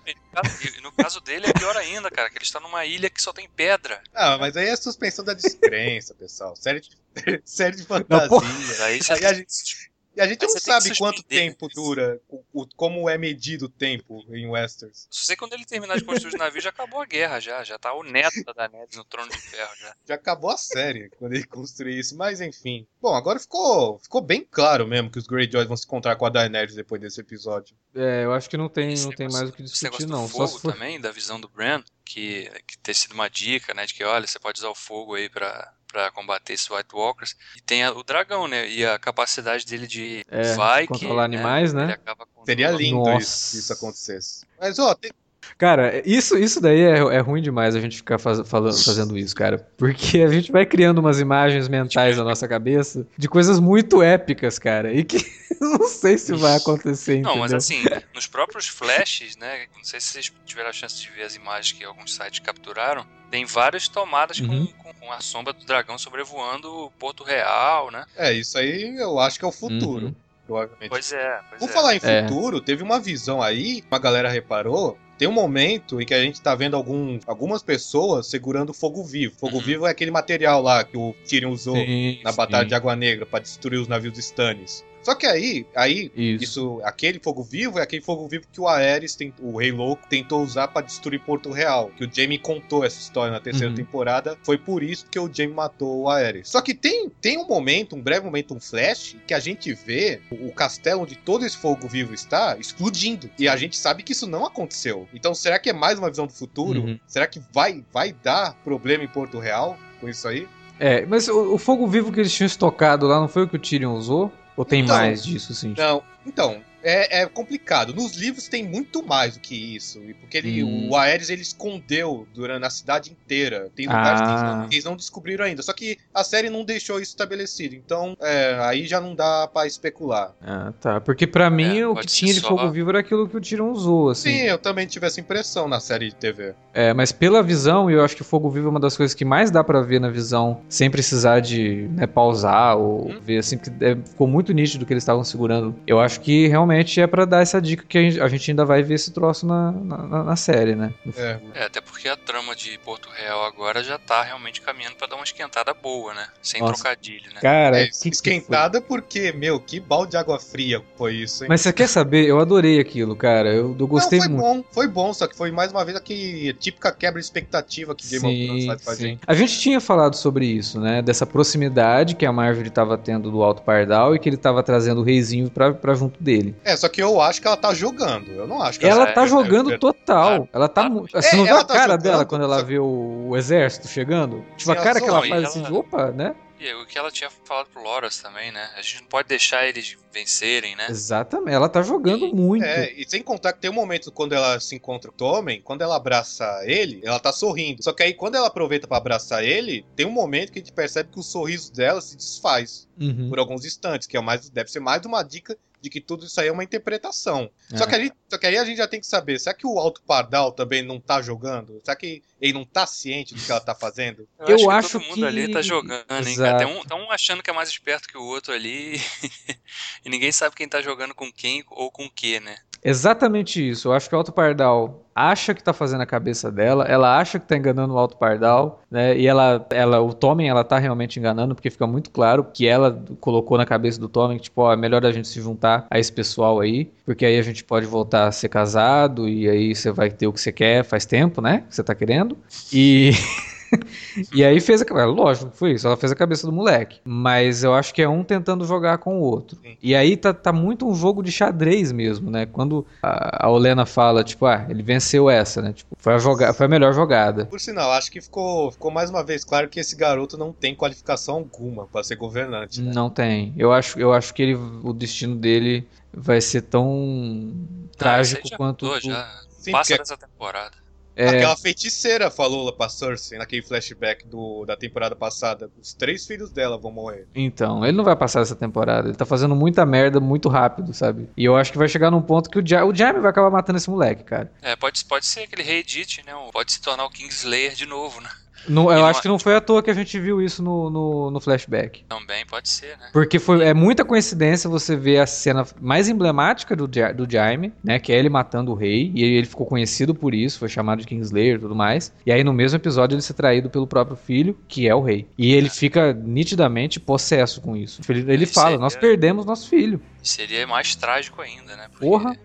E 0.77 0.81
no 0.81 0.91
caso 0.91 1.19
dele 1.21 1.47
é 1.47 1.53
pior 1.53 1.75
ainda, 1.77 2.09
cara, 2.11 2.29
que 2.29 2.37
ele 2.37 2.45
está 2.45 2.59
numa 2.59 2.85
ilha 2.85 3.09
que 3.09 3.21
só 3.21 3.31
tem 3.33 3.47
pedra. 3.49 4.01
Ah, 4.13 4.37
mas 4.37 4.55
aí 4.57 4.67
é 4.67 4.75
suspensão 4.75 5.23
da 5.25 5.33
descrença, 5.33 6.13
pessoal. 6.13 6.55
Série 6.55 6.81
de, 6.81 6.89
série 7.45 7.75
de 7.75 7.81
Não, 7.81 7.87
fantasia. 7.87 8.27
pô. 8.29 8.39
Aí 8.83 8.99
Aí 9.09 9.25
a 9.25 9.33
gente- 9.33 9.91
E 10.17 10.21
a 10.21 10.27
gente 10.27 10.41
Mas 10.41 10.53
não 10.55 10.59
tem 10.61 10.73
sabe 10.81 10.97
quanto 10.97 11.21
tempo 11.23 11.67
dura, 11.69 12.19
o, 12.27 12.43
o- 12.51 12.67
como 12.75 13.07
é 13.07 13.17
medido 13.19 13.65
o 13.65 13.69
tempo 13.69 14.25
em 14.29 14.47
Westeros. 14.49 15.07
Só 15.11 15.25
sei 15.25 15.35
que 15.35 15.39
quando 15.39 15.53
ele 15.53 15.63
terminar 15.63 15.95
de 15.97 16.03
construir 16.03 16.33
os 16.33 16.39
navios 16.39 16.63
já 16.63 16.71
acabou 16.71 16.99
a 16.99 17.05
guerra, 17.05 17.39
já. 17.39 17.63
Já 17.63 17.77
tá 17.77 17.93
o 17.93 18.01
neto 18.01 18.43
da 18.43 18.53
Daenerys 18.53 18.95
no 18.95 19.05
trono 19.05 19.29
de 19.31 19.37
ferro 19.37 19.71
já. 19.79 19.95
Já 20.07 20.15
acabou 20.15 20.49
a 20.49 20.57
série 20.57 21.09
quando 21.19 21.33
ele 21.33 21.45
construir 21.45 21.99
isso, 21.99 22.17
mas 22.17 22.41
enfim. 22.41 22.87
Bom, 22.99 23.13
agora 23.13 23.39
ficou, 23.39 23.99
ficou 23.99 24.19
bem 24.21 24.43
claro 24.43 24.87
mesmo 24.87 25.11
que 25.11 25.19
os 25.19 25.27
Greyjoys 25.27 25.67
vão 25.67 25.77
se 25.77 25.85
encontrar 25.85 26.15
com 26.15 26.25
a 26.25 26.29
Daenerys 26.29 26.73
depois 26.75 26.99
desse 26.99 27.21
episódio. 27.21 27.75
É, 27.93 28.23
eu 28.23 28.33
acho 28.33 28.49
que 28.49 28.57
não 28.57 28.69
tem, 28.69 28.93
Esse 28.93 29.03
não 29.05 29.11
tem 29.11 29.27
negócio- 29.27 29.39
mais 29.45 29.53
o 29.53 29.55
que 29.55 29.61
Esse 29.61 29.73
discutir, 29.73 30.05
negócio 30.05 30.07
não. 30.09 30.25
do 30.25 30.31
Só 30.31 30.37
fogo 30.37 30.47
se 30.55 30.61
for... 30.61 30.73
também, 30.73 30.99
da 30.99 31.11
visão 31.11 31.39
do 31.39 31.47
Bran, 31.47 31.83
que, 32.03 32.49
que 32.67 32.77
ter 32.79 32.95
sido 32.95 33.11
uma 33.13 33.29
dica, 33.29 33.71
né? 33.75 33.85
De 33.85 33.93
que, 33.93 34.03
olha, 34.03 34.25
você 34.25 34.39
pode 34.39 34.59
usar 34.59 34.69
o 34.69 34.75
fogo 34.75 35.13
aí 35.13 35.29
pra, 35.29 35.71
pra 35.87 36.11
combater 36.11 36.53
esses 36.53 36.69
White 36.69 36.93
Walkers. 36.93 37.35
E 37.55 37.61
tem 37.61 37.83
a- 37.83 37.91
o 37.91 38.03
dragão, 38.03 38.47
né? 38.47 38.67
E 38.69 38.85
a 38.85 38.99
capacidade 38.99 39.65
dele 39.65 39.87
de 39.87 40.23
É, 40.29 40.53
vai 40.55 40.85
controlar 40.87 41.23
animais, 41.25 41.73
né? 41.73 41.83
Ele 41.83 41.91
acaba 41.93 42.27
Seria 42.45 42.67
controlando- 42.71 43.05
lindo 43.07 43.21
isso, 43.21 43.31
se 43.31 43.59
isso 43.59 43.73
acontecesse. 43.73 44.45
Mas, 44.59 44.77
ó, 44.79 44.93
tem- 44.93 45.11
Cara, 45.57 46.01
isso, 46.05 46.37
isso 46.37 46.59
daí 46.61 46.81
é, 46.81 46.97
é 46.99 47.19
ruim 47.19 47.41
demais 47.41 47.75
a 47.75 47.79
gente 47.79 47.97
ficar 47.97 48.17
faz- 48.17 48.47
falando, 48.47 48.83
fazendo 48.83 49.17
isso, 49.17 49.35
cara. 49.35 49.57
Porque 49.77 50.21
a 50.21 50.27
gente 50.27 50.51
vai 50.51 50.65
criando 50.65 50.99
umas 50.99 51.19
imagens 51.19 51.67
mentais 51.67 52.17
na 52.17 52.23
nossa 52.23 52.47
cabeça 52.47 53.05
de 53.17 53.27
coisas 53.27 53.59
muito 53.59 54.01
épicas, 54.01 54.57
cara. 54.59 54.91
E 54.93 55.03
que 55.03 55.17
não 55.61 55.87
sei 55.87 56.17
se 56.17 56.33
vai 56.33 56.55
acontecer, 56.55 57.13
entendeu? 57.15 57.31
Não, 57.33 57.39
mas 57.39 57.53
assim, 57.53 57.83
nos 58.13 58.27
próprios 58.27 58.67
flashes, 58.67 59.35
né? 59.37 59.65
Não 59.75 59.83
sei 59.83 59.99
se 59.99 60.07
vocês 60.07 60.33
tiveram 60.45 60.69
a 60.69 60.73
chance 60.73 61.01
de 61.01 61.09
ver 61.09 61.23
as 61.23 61.35
imagens 61.35 61.71
que 61.71 61.83
alguns 61.83 62.13
sites 62.15 62.39
capturaram. 62.39 63.05
Tem 63.29 63.43
várias 63.45 63.87
tomadas 63.87 64.39
com- 64.39 64.47
Uhum. 64.47 64.67
com, 64.77 64.93
com 64.93 65.11
a 65.11 65.19
sombra 65.19 65.51
do 65.53 65.65
dragão 65.65 65.97
sobrevoando 65.97 66.71
o 66.85 66.91
Porto 66.91 67.23
Real, 67.23 67.91
né? 67.91 68.05
é, 68.15 68.31
isso 68.33 68.57
aí 68.57 68.95
eu 68.97 69.19
acho 69.19 69.37
que 69.37 69.43
é 69.43 69.47
o 69.47 69.51
futuro, 69.51 70.07
Uhum. 70.07 70.15
provavelmente. 70.45 70.89
Pois 70.89 71.11
é, 71.11 71.39
pois 71.49 71.59
Por 71.59 71.69
é. 71.69 71.73
falar 71.73 71.93
em 71.95 71.99
É. 72.01 72.23
futuro, 72.23 72.61
teve 72.61 72.83
uma 72.83 72.99
visão 73.01 73.41
aí, 73.41 73.83
uma 73.91 73.99
galera 73.99 74.29
reparou. 74.29 74.97
Tem 75.17 75.27
um 75.27 75.31
momento 75.31 75.99
em 75.99 76.05
que 76.05 76.13
a 76.13 76.21
gente 76.21 76.39
tá 76.41 76.53
vendo 76.53 76.75
algum, 76.75 77.19
algumas 77.25 77.63
pessoas 77.63 78.27
segurando 78.27 78.73
fogo 78.73 79.03
vivo. 79.03 79.35
Fogo 79.39 79.57
Uhum. 79.57 79.63
vivo 79.63 79.87
é 79.87 79.89
aquele 79.91 80.11
material 80.11 80.61
lá 80.61 80.83
que 80.83 80.95
o 80.95 81.15
Tyrion 81.27 81.51
usou 81.51 81.75
Sim, 81.75 82.19
na 82.23 82.31
sim. 82.31 82.37
Batalha 82.37 82.67
de 82.67 82.75
Água 82.75 82.95
Negra 82.95 83.25
pra 83.25 83.39
destruir 83.39 83.79
os 83.79 83.87
navios 83.87 84.17
Stannis. 84.19 84.85
Só 85.07 85.15
que 85.15 85.25
aí, 85.25 85.65
aí 85.73 86.11
Isso. 86.13 86.43
isso, 86.43 86.81
aquele 86.83 87.17
fogo 87.17 87.41
vivo 87.41 87.79
é 87.79 87.81
aquele 87.81 88.01
fogo 88.01 88.27
vivo 88.27 88.43
que 88.51 88.59
o 88.59 88.67
Aerys, 88.67 89.15
tem, 89.15 89.33
o 89.39 89.57
Rei 89.57 89.71
Louco, 89.71 90.05
tentou 90.09 90.43
usar 90.43 90.67
pra 90.67 90.81
destruir 90.81 91.21
Porto 91.21 91.49
Real. 91.49 91.89
Que 91.95 92.03
o 92.03 92.09
Jaime 92.13 92.37
contou 92.37 92.83
essa 92.83 92.99
história 92.99 93.31
na 93.31 93.39
terceira 93.39 93.69
Uhum. 93.69 93.75
temporada. 93.77 94.37
Foi 94.43 94.57
por 94.57 94.83
isso 94.83 95.05
que 95.09 95.17
o 95.17 95.33
Jaime 95.33 95.53
matou 95.53 96.01
o 96.01 96.09
Aerys. 96.09 96.49
Só 96.49 96.59
que 96.59 96.73
tem, 96.73 97.09
tem 97.21 97.37
um 97.37 97.47
momento, 97.47 97.95
um 97.95 98.01
breve 98.01 98.25
momento, 98.25 98.53
um 98.53 98.59
flash, 98.59 99.15
que 99.25 99.33
a 99.33 99.39
gente 99.39 99.73
vê 99.73 100.19
o, 100.29 100.47
o 100.47 100.51
castelo 100.51 101.03
onde 101.03 101.15
todo 101.15 101.45
esse 101.45 101.55
fogo 101.55 101.87
vivo 101.87 102.13
está 102.13 102.57
explodindo. 102.59 103.29
E 103.39 103.47
a 103.47 103.55
gente 103.55 103.77
sabe 103.77 104.03
que 104.03 104.11
isso 104.11 104.27
não 104.27 104.45
aconteceu. 104.45 105.07
Então 105.13 105.33
será 105.33 105.57
que 105.57 105.69
é 105.69 105.73
mais 105.73 105.97
uma 105.97 106.09
visão 106.09 106.27
do 106.27 106.33
futuro? 106.33 106.81
Uhum. 106.81 106.99
Será 107.07 107.27
que 107.27 107.41
vai, 107.53 107.81
vai 107.93 108.11
dar 108.11 108.55
problema 108.61 109.05
em 109.05 109.07
Porto 109.07 109.39
Real 109.39 109.77
com 110.01 110.09
isso 110.09 110.27
aí? 110.27 110.45
É, 110.77 111.05
mas 111.05 111.29
o, 111.29 111.53
o 111.53 111.57
fogo 111.57 111.87
vivo 111.87 112.11
que 112.11 112.19
eles 112.19 112.33
tinham 112.33 112.47
estocado 112.47 113.07
lá 113.07 113.21
não 113.21 113.29
foi 113.29 113.43
o 113.43 113.47
que 113.47 113.55
o 113.55 113.59
Tyrion 113.59 113.93
usou? 113.95 114.33
Ou 114.57 114.65
tem 114.65 114.83
Então, 114.83 114.95
mais 114.97 115.23
disso, 115.23 115.53
sim? 115.53 115.75
Não, 115.77 116.03
então, 116.25 116.59
é, 116.89 117.21
é 117.21 117.25
complicado. 117.25 117.93
Nos 117.93 118.15
livros 118.15 118.47
tem 118.47 118.63
muito 118.63 119.05
mais 119.05 119.33
do 119.35 119.39
que 119.41 119.75
isso. 119.75 119.99
e 120.03 120.13
Porque 120.13 120.37
ele, 120.37 120.63
Hum. 120.63 120.89
o 120.89 120.95
Aerys 120.95 121.29
ele 121.29 121.41
escondeu 121.41 122.27
durante 122.33 122.65
a 122.65 122.69
cidade 122.69 123.11
inteira. 123.11 123.69
Tem 123.75 123.85
lugares 123.85 124.21
que, 124.21 124.27
eles 124.27 124.41
Ah. 124.41 124.55
não, 124.57 124.67
que 124.69 124.75
eles 124.75 124.85
não 124.85 124.95
descobriram 124.95 125.45
ainda. 125.45 125.61
Só 125.61 125.73
que 125.73 125.97
a 126.13 126.23
série 126.23 126.49
não 126.49 126.63
deixou 126.63 126.99
isso 126.99 127.11
estabelecido. 127.11 127.75
Então, 127.75 128.15
é, 128.21 128.57
aí 128.61 128.87
já 128.87 129.01
não 129.01 129.13
dá 129.15 129.47
pra 129.47 129.65
especular. 129.67 130.33
Ah, 130.41 130.73
tá. 130.79 131.01
Porque 131.01 131.27
pra 131.27 131.49
mim 131.49 131.79
É, 131.79 131.87
o 131.87 131.95
que 131.95 132.07
tinha 132.07 132.33
de 132.33 132.39
só- 132.39 132.49
fogo 132.49 132.69
vivo 132.71 132.89
era 132.89 132.99
aquilo 132.99 133.27
que 133.27 133.35
o 133.37 133.41
Tyrion 133.41 133.69
usou, 133.71 134.09
assim. 134.09 134.29
Sim, 134.31 134.41
eu 134.43 134.57
também 134.57 134.87
tive 134.87 135.05
essa 135.07 135.19
impressão 135.19 135.67
na 135.67 135.79
série 135.79 136.09
de 136.09 136.15
TV. 136.15 136.53
É, 136.73 136.93
mas 136.93 137.11
pela 137.11 137.41
visão, 137.43 137.89
e 137.89 137.93
eu 137.93 138.03
acho 138.03 138.15
que 138.15 138.21
o 138.21 138.25
fogo 138.25 138.49
vivo 138.49 138.67
é 138.67 138.69
uma 138.69 138.79
das 138.79 138.95
coisas 138.95 139.13
que 139.13 139.25
mais 139.25 139.49
dá 139.51 139.63
pra 139.63 139.81
ver 139.81 139.99
na 139.99 140.09
visão, 140.09 140.61
sem 140.69 140.89
precisar 140.89 141.39
de 141.39 141.87
né, 141.91 142.07
pausar 142.07 142.77
ou 142.77 143.09
Hum. 143.09 143.19
ver 143.21 143.39
assim, 143.39 143.57
porque 143.57 143.71
é, 143.83 143.95
ficou 143.95 144.27
muito 144.27 144.53
nítido 144.53 144.85
que 144.85 144.93
eles 144.93 145.03
estavam 145.03 145.23
segurando. 145.23 145.75
Eu 145.85 145.99
acho 145.99 146.21
que 146.21 146.47
realmente 146.47 146.76
é 147.01 147.07
pra 147.07 147.25
dar 147.25 147.41
essa 147.41 147.61
dica 147.61 147.83
que 147.87 147.97
a 147.97 148.27
gente, 148.27 148.51
ainda 148.51 148.65
vai 148.65 148.83
ver 148.83 148.95
esse 148.95 149.11
troço 149.11 149.45
na, 149.45 149.71
na, 149.71 150.23
na- 150.23 150.35
série, 150.35 150.75
né? 150.75 150.93
É. 151.17 151.39
É, 151.55 151.63
até 151.65 151.81
porque 151.81 152.07
a 152.07 152.15
trama 152.15 152.55
de 152.55 152.77
Porto 152.79 153.09
Real 153.09 153.43
agora 153.45 153.83
já 153.83 153.97
tá 153.97 154.21
realmente 154.21 154.61
caminhando 154.61 154.95
pra 154.95 155.07
dar 155.07 155.15
uma 155.15 155.23
esquentada 155.23 155.73
boa, 155.73 156.13
né? 156.13 156.27
Sem 156.41 156.61
Nossa. 156.61 156.73
trocadilho, 156.75 157.25
né? 157.33 157.41
Cara, 157.41 157.79
É, 157.79 157.85
que 157.85 157.91
que 157.91 157.99
foi? 157.99 158.09
esquentada 158.11 158.79
porque, 158.81 159.31
meu, 159.31 159.59
que 159.59 159.79
balde 159.79 160.11
de 160.11 160.17
água 160.17 160.39
fria 160.39 160.81
foi 160.97 161.15
isso, 161.15 161.43
hein? 161.43 161.47
Mas 161.49 161.61
você 161.61 161.73
quer 161.73 161.87
saber? 161.87 162.25
Eu 162.25 162.39
adorei 162.39 162.79
aquilo, 162.79 163.15
cara. 163.15 163.49
Eu, 163.49 163.75
eu 163.77 163.87
gostei 163.87 164.19
não, 164.19 164.25
foi 164.25 164.35
muito. 164.35 164.43
bom, 164.63 164.63
foi 164.71 164.87
bom, 164.87 165.13
só 165.13 165.27
que 165.27 165.35
foi 165.35 165.51
mais 165.51 165.71
uma 165.71 165.83
vez 165.83 165.97
aqui 165.97 166.55
típica 166.59 166.91
quebra 166.91 167.19
de 167.19 167.25
expectativa 167.25 167.95
que 167.95 168.07
Game 168.07 168.25
of 168.25 168.45
Thrones 168.45 168.61
Sim, 168.63 168.67
faz 168.67 168.83
com 168.83 168.91
a 168.91 168.95
gente. 168.95 169.19
A 169.25 169.33
gente 169.33 169.59
tinha 169.59 169.81
falado 169.81 170.15
sobre 170.15 170.45
isso, 170.45 170.79
né? 170.79 171.01
Dessa 171.01 171.25
proximidade 171.25 172.15
que 172.15 172.25
a 172.25 172.31
Marjorie 172.31 172.69
estava 172.69 172.97
tendo 172.97 173.31
do 173.31 173.41
Alto 173.43 173.61
Pardal 173.63 174.15
e 174.15 174.19
que 174.19 174.29
ele 174.29 174.35
estava 174.35 174.61
trazendo 174.61 175.01
o 175.01 175.03
reizinho 175.03 175.49
pra, 175.49 175.73
pra 175.73 175.93
junto 175.93 176.21
dele. 176.21 176.55
É, 176.67 176.75
só 176.75 176.89
que 176.89 177.01
eu 177.01 177.21
acho 177.21 177.41
que 177.41 177.47
ela 177.47 177.57
tá 177.57 177.73
jogando. 177.73 178.31
Eu 178.31 178.45
não 178.47 178.61
acho 178.61 178.79
que 178.79 178.85
Ela 178.85 179.09
é, 179.09 179.13
tá 179.13 179.23
é, 179.23 179.27
jogando 179.27 179.71
é, 179.73 179.77
total. 179.77 180.47
Ela 180.51 180.67
tá. 180.67 180.81
Ah, 180.85 180.89
mu- 180.89 181.07
Você 181.11 181.35
é, 181.35 181.37
não 181.37 181.43
viu 181.45 181.53
ela 181.53 181.61
a 181.61 181.65
tá 181.65 181.73
cara 181.73 181.87
jogando, 181.93 182.03
dela 182.03 182.25
quando 182.25 182.43
ela 182.43 182.59
só- 182.59 182.65
vê 182.65 182.79
o, 182.79 183.27
o 183.29 183.37
exército 183.37 183.87
chegando? 183.87 184.41
Tipo, 184.57 184.63
Sim, 184.63 184.71
a 184.71 184.75
cara 184.75 184.89
ela 184.89 185.01
que 185.01 185.07
ela 185.09 185.19
faz 185.21 185.31
ela- 185.31 185.47
assim 185.47 185.61
de 185.63 185.73
opa, 185.73 186.11
né? 186.11 186.35
E 186.59 186.73
o 186.73 186.87
que 186.87 186.97
ela 186.97 187.11
tinha 187.11 187.29
falado 187.45 187.67
pro 187.71 187.83
Loras 187.83 188.17
também, 188.17 188.51
né? 188.51 188.67
A 188.75 188.81
gente 188.81 189.01
não 189.01 189.07
pode 189.07 189.27
deixar 189.27 189.67
eles 189.67 189.95
vencerem, 190.11 190.75
né? 190.75 190.87
Exatamente. 190.89 191.53
Ela 191.53 191.69
tá 191.69 191.83
jogando 191.83 192.33
muito. 192.35 192.65
É, 192.65 192.91
e 192.93 193.07
sem 193.07 193.21
contar 193.21 193.53
que 193.53 193.59
tem 193.59 193.69
um 193.69 193.75
momento 193.75 194.11
quando 194.11 194.33
ela 194.33 194.59
se 194.59 194.75
encontra 194.75 195.11
com 195.11 195.13
o 195.13 195.17
Tommen, 195.17 195.61
quando 195.61 195.83
ela 195.83 195.95
abraça 195.95 196.61
ele, 196.65 196.99
ela 197.03 197.19
tá 197.19 197.31
sorrindo. 197.31 197.83
Só 197.83 197.93
que 197.93 198.01
aí 198.01 198.11
quando 198.15 198.35
ela 198.35 198.47
aproveita 198.47 198.87
pra 198.87 198.97
abraçar 198.97 199.43
ele, 199.43 199.85
tem 199.95 200.07
um 200.07 200.11
momento 200.11 200.51
que 200.51 200.57
a 200.57 200.61
gente 200.63 200.73
percebe 200.73 201.09
que 201.13 201.19
o 201.19 201.23
sorriso 201.23 201.71
dela 201.71 202.01
se 202.01 202.17
desfaz 202.17 202.87
Uhum. 202.99 203.29
por 203.29 203.37
alguns 203.37 203.63
instantes, 203.63 204.07
que 204.07 204.17
é 204.17 204.21
mais, 204.21 204.49
deve 204.49 204.71
ser 204.71 204.79
mais 204.79 205.05
uma 205.05 205.21
dica 205.21 205.55
de 205.87 205.89
que 205.89 206.01
tudo 206.01 206.25
isso 206.25 206.39
aí 206.41 206.47
é 206.49 206.51
uma 206.51 206.63
interpretação. 206.63 207.49
É. 207.71 207.77
Só, 207.77 207.85
que 207.87 207.95
gente- 207.95 208.15
só 208.29 208.37
que 208.37 208.45
aí 208.45 208.57
a 208.57 208.65
gente 208.65 208.77
já 208.77 208.87
tem 208.87 208.99
que 208.99 209.07
saber, 209.07 209.39
será 209.39 209.55
que 209.55 209.65
o 209.65 209.79
Alto 209.79 210.01
Pardal 210.05 210.51
também 210.51 210.81
não 210.83 210.99
tá 210.99 211.21
jogando? 211.21 211.79
Será 211.83 211.95
que 211.95 212.21
ele 212.41 212.53
não 212.53 212.65
tá 212.65 212.85
ciente 212.85 213.33
do 213.33 213.41
que 213.41 213.49
ela 213.51 213.61
tá 213.61 213.73
fazendo? 213.73 214.27
Eu 214.39 214.57
que 214.57 214.69
acho 214.69 214.91
todo 214.99 215.03
mundo 215.03 215.15
que- 215.15 215.25
ali 215.25 215.51
tá 215.51 215.61
jogando, 215.61 216.05
hein, 216.11 216.19
Exato. 216.19 216.37
cara? 216.51 216.57
Tem 216.57 216.67
um, 216.67 216.83
tá 216.83 216.95
um 216.95 217.09
achando 217.11 217.41
que 217.41 217.49
é 217.49 217.53
mais 217.53 217.69
esperto 217.69 218.07
que 218.07 218.17
o 218.17 218.23
outro 218.23 218.53
ali. 218.53 218.99
e 220.05 220.09
ninguém 220.09 220.31
sabe 220.31 220.55
quem 220.55 220.67
tá 220.67 220.81
jogando 220.81 221.15
com 221.15 221.31
quem 221.31 221.63
ou 221.69 221.89
com 221.91 222.05
o 222.05 222.11
que, 222.11 222.39
né? 222.39 222.57
Exatamente 222.83 223.67
isso. 223.67 223.87
Eu 223.87 223.93
acho 223.93 224.07
que 224.09 224.15
o 224.15 224.17
Alto 224.17 224.31
Pardal 224.31 225.06
acha 225.17 225.53
que 225.53 225.63
tá 225.63 225.73
fazendo 225.73 226.01
a 226.01 226.05
cabeça 226.05 226.51
dela, 226.51 226.85
ela 226.85 227.17
acha 227.17 227.39
que 227.39 227.47
tá 227.47 227.57
enganando 227.57 227.93
o 227.93 227.97
Alto 227.97 228.17
Pardal, 228.17 228.81
né? 228.89 229.17
E 229.17 229.25
ela, 229.25 229.65
ela 229.71 229.99
o 230.01 230.13
Tommen, 230.13 230.47
ela 230.47 230.63
tá 230.63 230.77
realmente 230.77 231.19
enganando, 231.19 231.55
porque 231.55 231.69
fica 231.71 231.87
muito 231.87 232.11
claro 232.11 232.43
que 232.43 232.67
ela 232.67 233.03
colocou 233.19 233.57
na 233.57 233.65
cabeça 233.65 233.99
do 233.99 234.07
Tommen 234.07 234.37
tipo, 234.37 234.61
ó, 234.61 234.73
é 234.73 234.77
melhor 234.77 235.05
a 235.05 235.11
gente 235.11 235.27
se 235.27 235.41
juntar 235.41 235.87
a 235.89 235.99
esse 235.99 236.11
pessoal 236.11 236.59
aí, 236.59 236.91
porque 237.05 237.25
aí 237.25 237.39
a 237.39 237.41
gente 237.41 237.63
pode 237.63 237.85
voltar 237.85 238.27
a 238.27 238.31
ser 238.31 238.49
casado, 238.49 239.27
e 239.27 239.49
aí 239.49 239.73
você 239.73 239.91
vai 239.91 240.11
ter 240.11 240.27
o 240.27 240.33
que 240.33 240.39
você 240.39 240.51
quer 240.51 240.83
faz 240.83 241.05
tempo, 241.05 241.41
né? 241.41 241.63
Que 241.67 241.75
você 241.75 241.83
tá 241.83 241.95
querendo. 241.95 242.37
E. 242.71 243.11
E 244.33 244.43
aí 244.43 244.59
fez 244.59 244.81
a. 244.81 245.05
Lógico, 245.05 245.51
foi 245.53 245.73
isso. 245.73 245.85
Ela 245.87 245.97
fez 245.97 246.11
a 246.11 246.15
cabeça 246.15 246.45
do 246.47 246.53
moleque. 246.53 246.99
Mas 247.03 247.63
eu 247.63 247.73
acho 247.73 247.93
que 247.93 248.01
é 248.01 248.09
um 248.09 248.23
tentando 248.23 248.65
jogar 248.65 248.97
com 248.97 249.19
o 249.19 249.21
outro. 249.21 249.57
Sim. 249.61 249.77
E 249.81 249.95
aí 249.95 250.17
tá, 250.17 250.33
tá 250.33 250.51
muito 250.51 250.87
um 250.87 250.95
jogo 250.95 251.21
de 251.21 251.31
xadrez 251.31 251.91
mesmo, 251.91 252.31
né? 252.31 252.45
Quando 252.45 252.85
a, 253.01 253.45
a 253.45 253.49
Olena 253.51 253.85
fala, 253.85 254.23
tipo, 254.23 254.45
ah, 254.45 254.65
ele 254.69 254.81
venceu 254.81 255.29
essa, 255.29 255.61
né? 255.61 255.73
Tipo, 255.73 255.95
foi 255.97 256.13
a, 256.13 256.17
joga 256.17 256.53
foi 256.53 256.65
a 256.65 256.69
melhor 256.69 256.93
jogada. 256.93 257.45
Por 257.45 257.59
sinal, 257.59 257.91
acho 257.91 258.11
que 258.11 258.21
ficou, 258.21 258.71
ficou 258.71 258.89
mais 258.91 259.09
uma 259.09 259.23
vez 259.23 259.43
claro 259.43 259.69
que 259.69 259.79
esse 259.79 259.95
garoto 259.95 260.37
não 260.37 260.51
tem 260.51 260.75
qualificação 260.75 261.35
alguma 261.35 261.85
pra 261.87 262.03
ser 262.03 262.15
governante. 262.15 262.81
Né? 262.81 262.91
Não 262.93 263.09
tem. 263.09 263.53
Eu 263.57 263.71
acho, 263.73 263.99
eu 263.99 264.13
acho 264.13 264.33
que 264.33 264.41
ele, 264.41 264.55
o 264.55 264.93
destino 264.93 265.35
dele 265.35 265.87
vai 266.13 266.41
ser 266.41 266.61
tão 266.61 267.53
trágico 267.97 268.41
Ah, 268.45 268.49
já 268.49 268.57
quanto. 268.57 268.85
mudou, 268.85 268.97
o- 268.97 269.01
já 269.01 269.27
Sim, 269.49 269.71
passa 269.71 269.89
porque 269.89 269.97
dessa 269.99 270.17
temporada. 270.17 270.86
É, 271.17 271.29
aquela 271.29 271.57
feiticeira 271.57 272.29
falou 272.29 272.63
lá 272.63 272.71
pra 272.71 272.87
Cersei 272.87 273.39
naquele 273.39 273.63
flashback 273.63 274.27
do, 274.27 274.63
da 274.65 274.77
temporada 274.77 275.15
passada. 275.15 275.67
Os 275.81 275.91
três 275.91 276.27
filhos 276.27 276.51
dela 276.51 276.77
vão 276.77 276.91
morrer. 276.91 277.27
Então, 277.33 277.83
ele 277.83 277.97
não 277.97 278.03
vai 278.03 278.15
passar 278.15 278.41
essa 278.41 278.55
temporada. 278.55 279.07
Ele 279.07 279.17
tá 279.17 279.25
fazendo 279.25 279.55
muita 279.55 279.83
merda 279.83 280.19
muito 280.19 280.47
rápido, 280.47 280.93
sabe? 280.93 281.27
E 281.35 281.43
eu 281.43 281.57
acho 281.57 281.71
que 281.71 281.77
vai 281.79 281.89
chegar 281.89 282.11
num 282.11 282.21
ponto 282.21 282.51
que 282.51 282.59
o, 282.59 282.63
ja 282.65 282.85
o 282.85 282.93
Jaime 282.93 283.19
vai 283.19 283.31
acabar 283.31 283.49
matando 283.49 283.77
esse 283.77 283.89
moleque, 283.89 284.23
cara. 284.23 284.51
É, 284.61 284.75
pode, 284.75 285.03
pode 285.05 285.25
ser 285.25 285.41
aquele 285.41 285.63
reedit, 285.63 286.23
né? 286.23 286.33
Pode 286.53 286.71
se 286.71 286.81
tornar 286.81 287.05
o 287.05 287.09
Kingslayer 287.09 287.73
de 287.73 287.87
novo, 287.87 288.21
né? 288.21 288.29
Não, 288.67 288.91
eu 288.91 288.99
não 288.99 289.05
acho 289.05 289.19
é- 289.19 289.21
que 289.23 289.27
não 289.27 289.39
foi 289.39 289.55
à 289.55 289.61
toa 289.61 289.81
que 289.83 289.89
a 289.89 289.93
gente 289.93 290.19
viu 290.19 290.41
isso 290.41 290.61
no, 290.61 290.89
no, 290.89 291.31
no 291.31 291.39
flashback. 291.39 292.03
Também 292.07 292.45
pode 292.45 292.69
ser, 292.69 292.97
né? 292.97 293.09
Porque 293.13 293.39
foi, 293.39 293.63
é 293.63 293.73
muita 293.73 294.03
coincidência 294.05 294.69
você 294.69 294.95
ver 294.95 295.19
a 295.19 295.27
cena 295.27 295.65
mais 295.81 296.09
emblemática 296.09 296.75
do, 296.75 296.87
do 296.87 297.31
Jaime, 297.31 297.73
né? 297.83 297.99
Que 297.99 298.11
é 298.11 298.17
ele 298.17 298.29
matando 298.29 298.71
o 298.71 298.75
rei. 298.75 299.11
E 299.13 299.23
ele 299.23 299.45
ficou 299.45 299.65
conhecido 299.65 300.13
por 300.13 300.33
isso, 300.33 300.59
foi 300.59 300.69
chamado 300.69 300.99
de 300.99 301.07
Kingslayer 301.07 301.55
e 301.55 301.59
tudo 301.59 301.75
mais. 301.75 302.13
E 302.25 302.31
aí 302.31 302.43
no 302.43 302.53
mesmo 302.53 302.77
episódio 302.77 303.15
ele 303.15 303.21
ser 303.21 303.33
traído 303.33 303.69
pelo 303.69 303.87
próprio 303.87 304.15
filho, 304.17 304.57
que 304.67 304.87
é 304.87 304.95
o 304.95 305.01
rei. 305.01 305.27
E 305.37 305.53
ele 305.53 305.69
fica 305.69 306.13
nitidamente 306.13 306.99
possesso 306.99 307.61
com 307.61 307.75
isso. 307.75 308.01
Ele, 308.09 308.31
ele 308.31 308.45
fala: 308.45 308.67
seria- 308.69 308.79
Nós 308.79 308.95
perdemos 308.95 309.45
nosso 309.45 309.69
filho. 309.69 310.01
Seria 310.21 310.67
mais 310.67 310.93
trágico 310.93 311.41
ainda, 311.41 311.75
né? 311.77 311.85
Porque 311.89 312.05
Porra. 312.05 312.35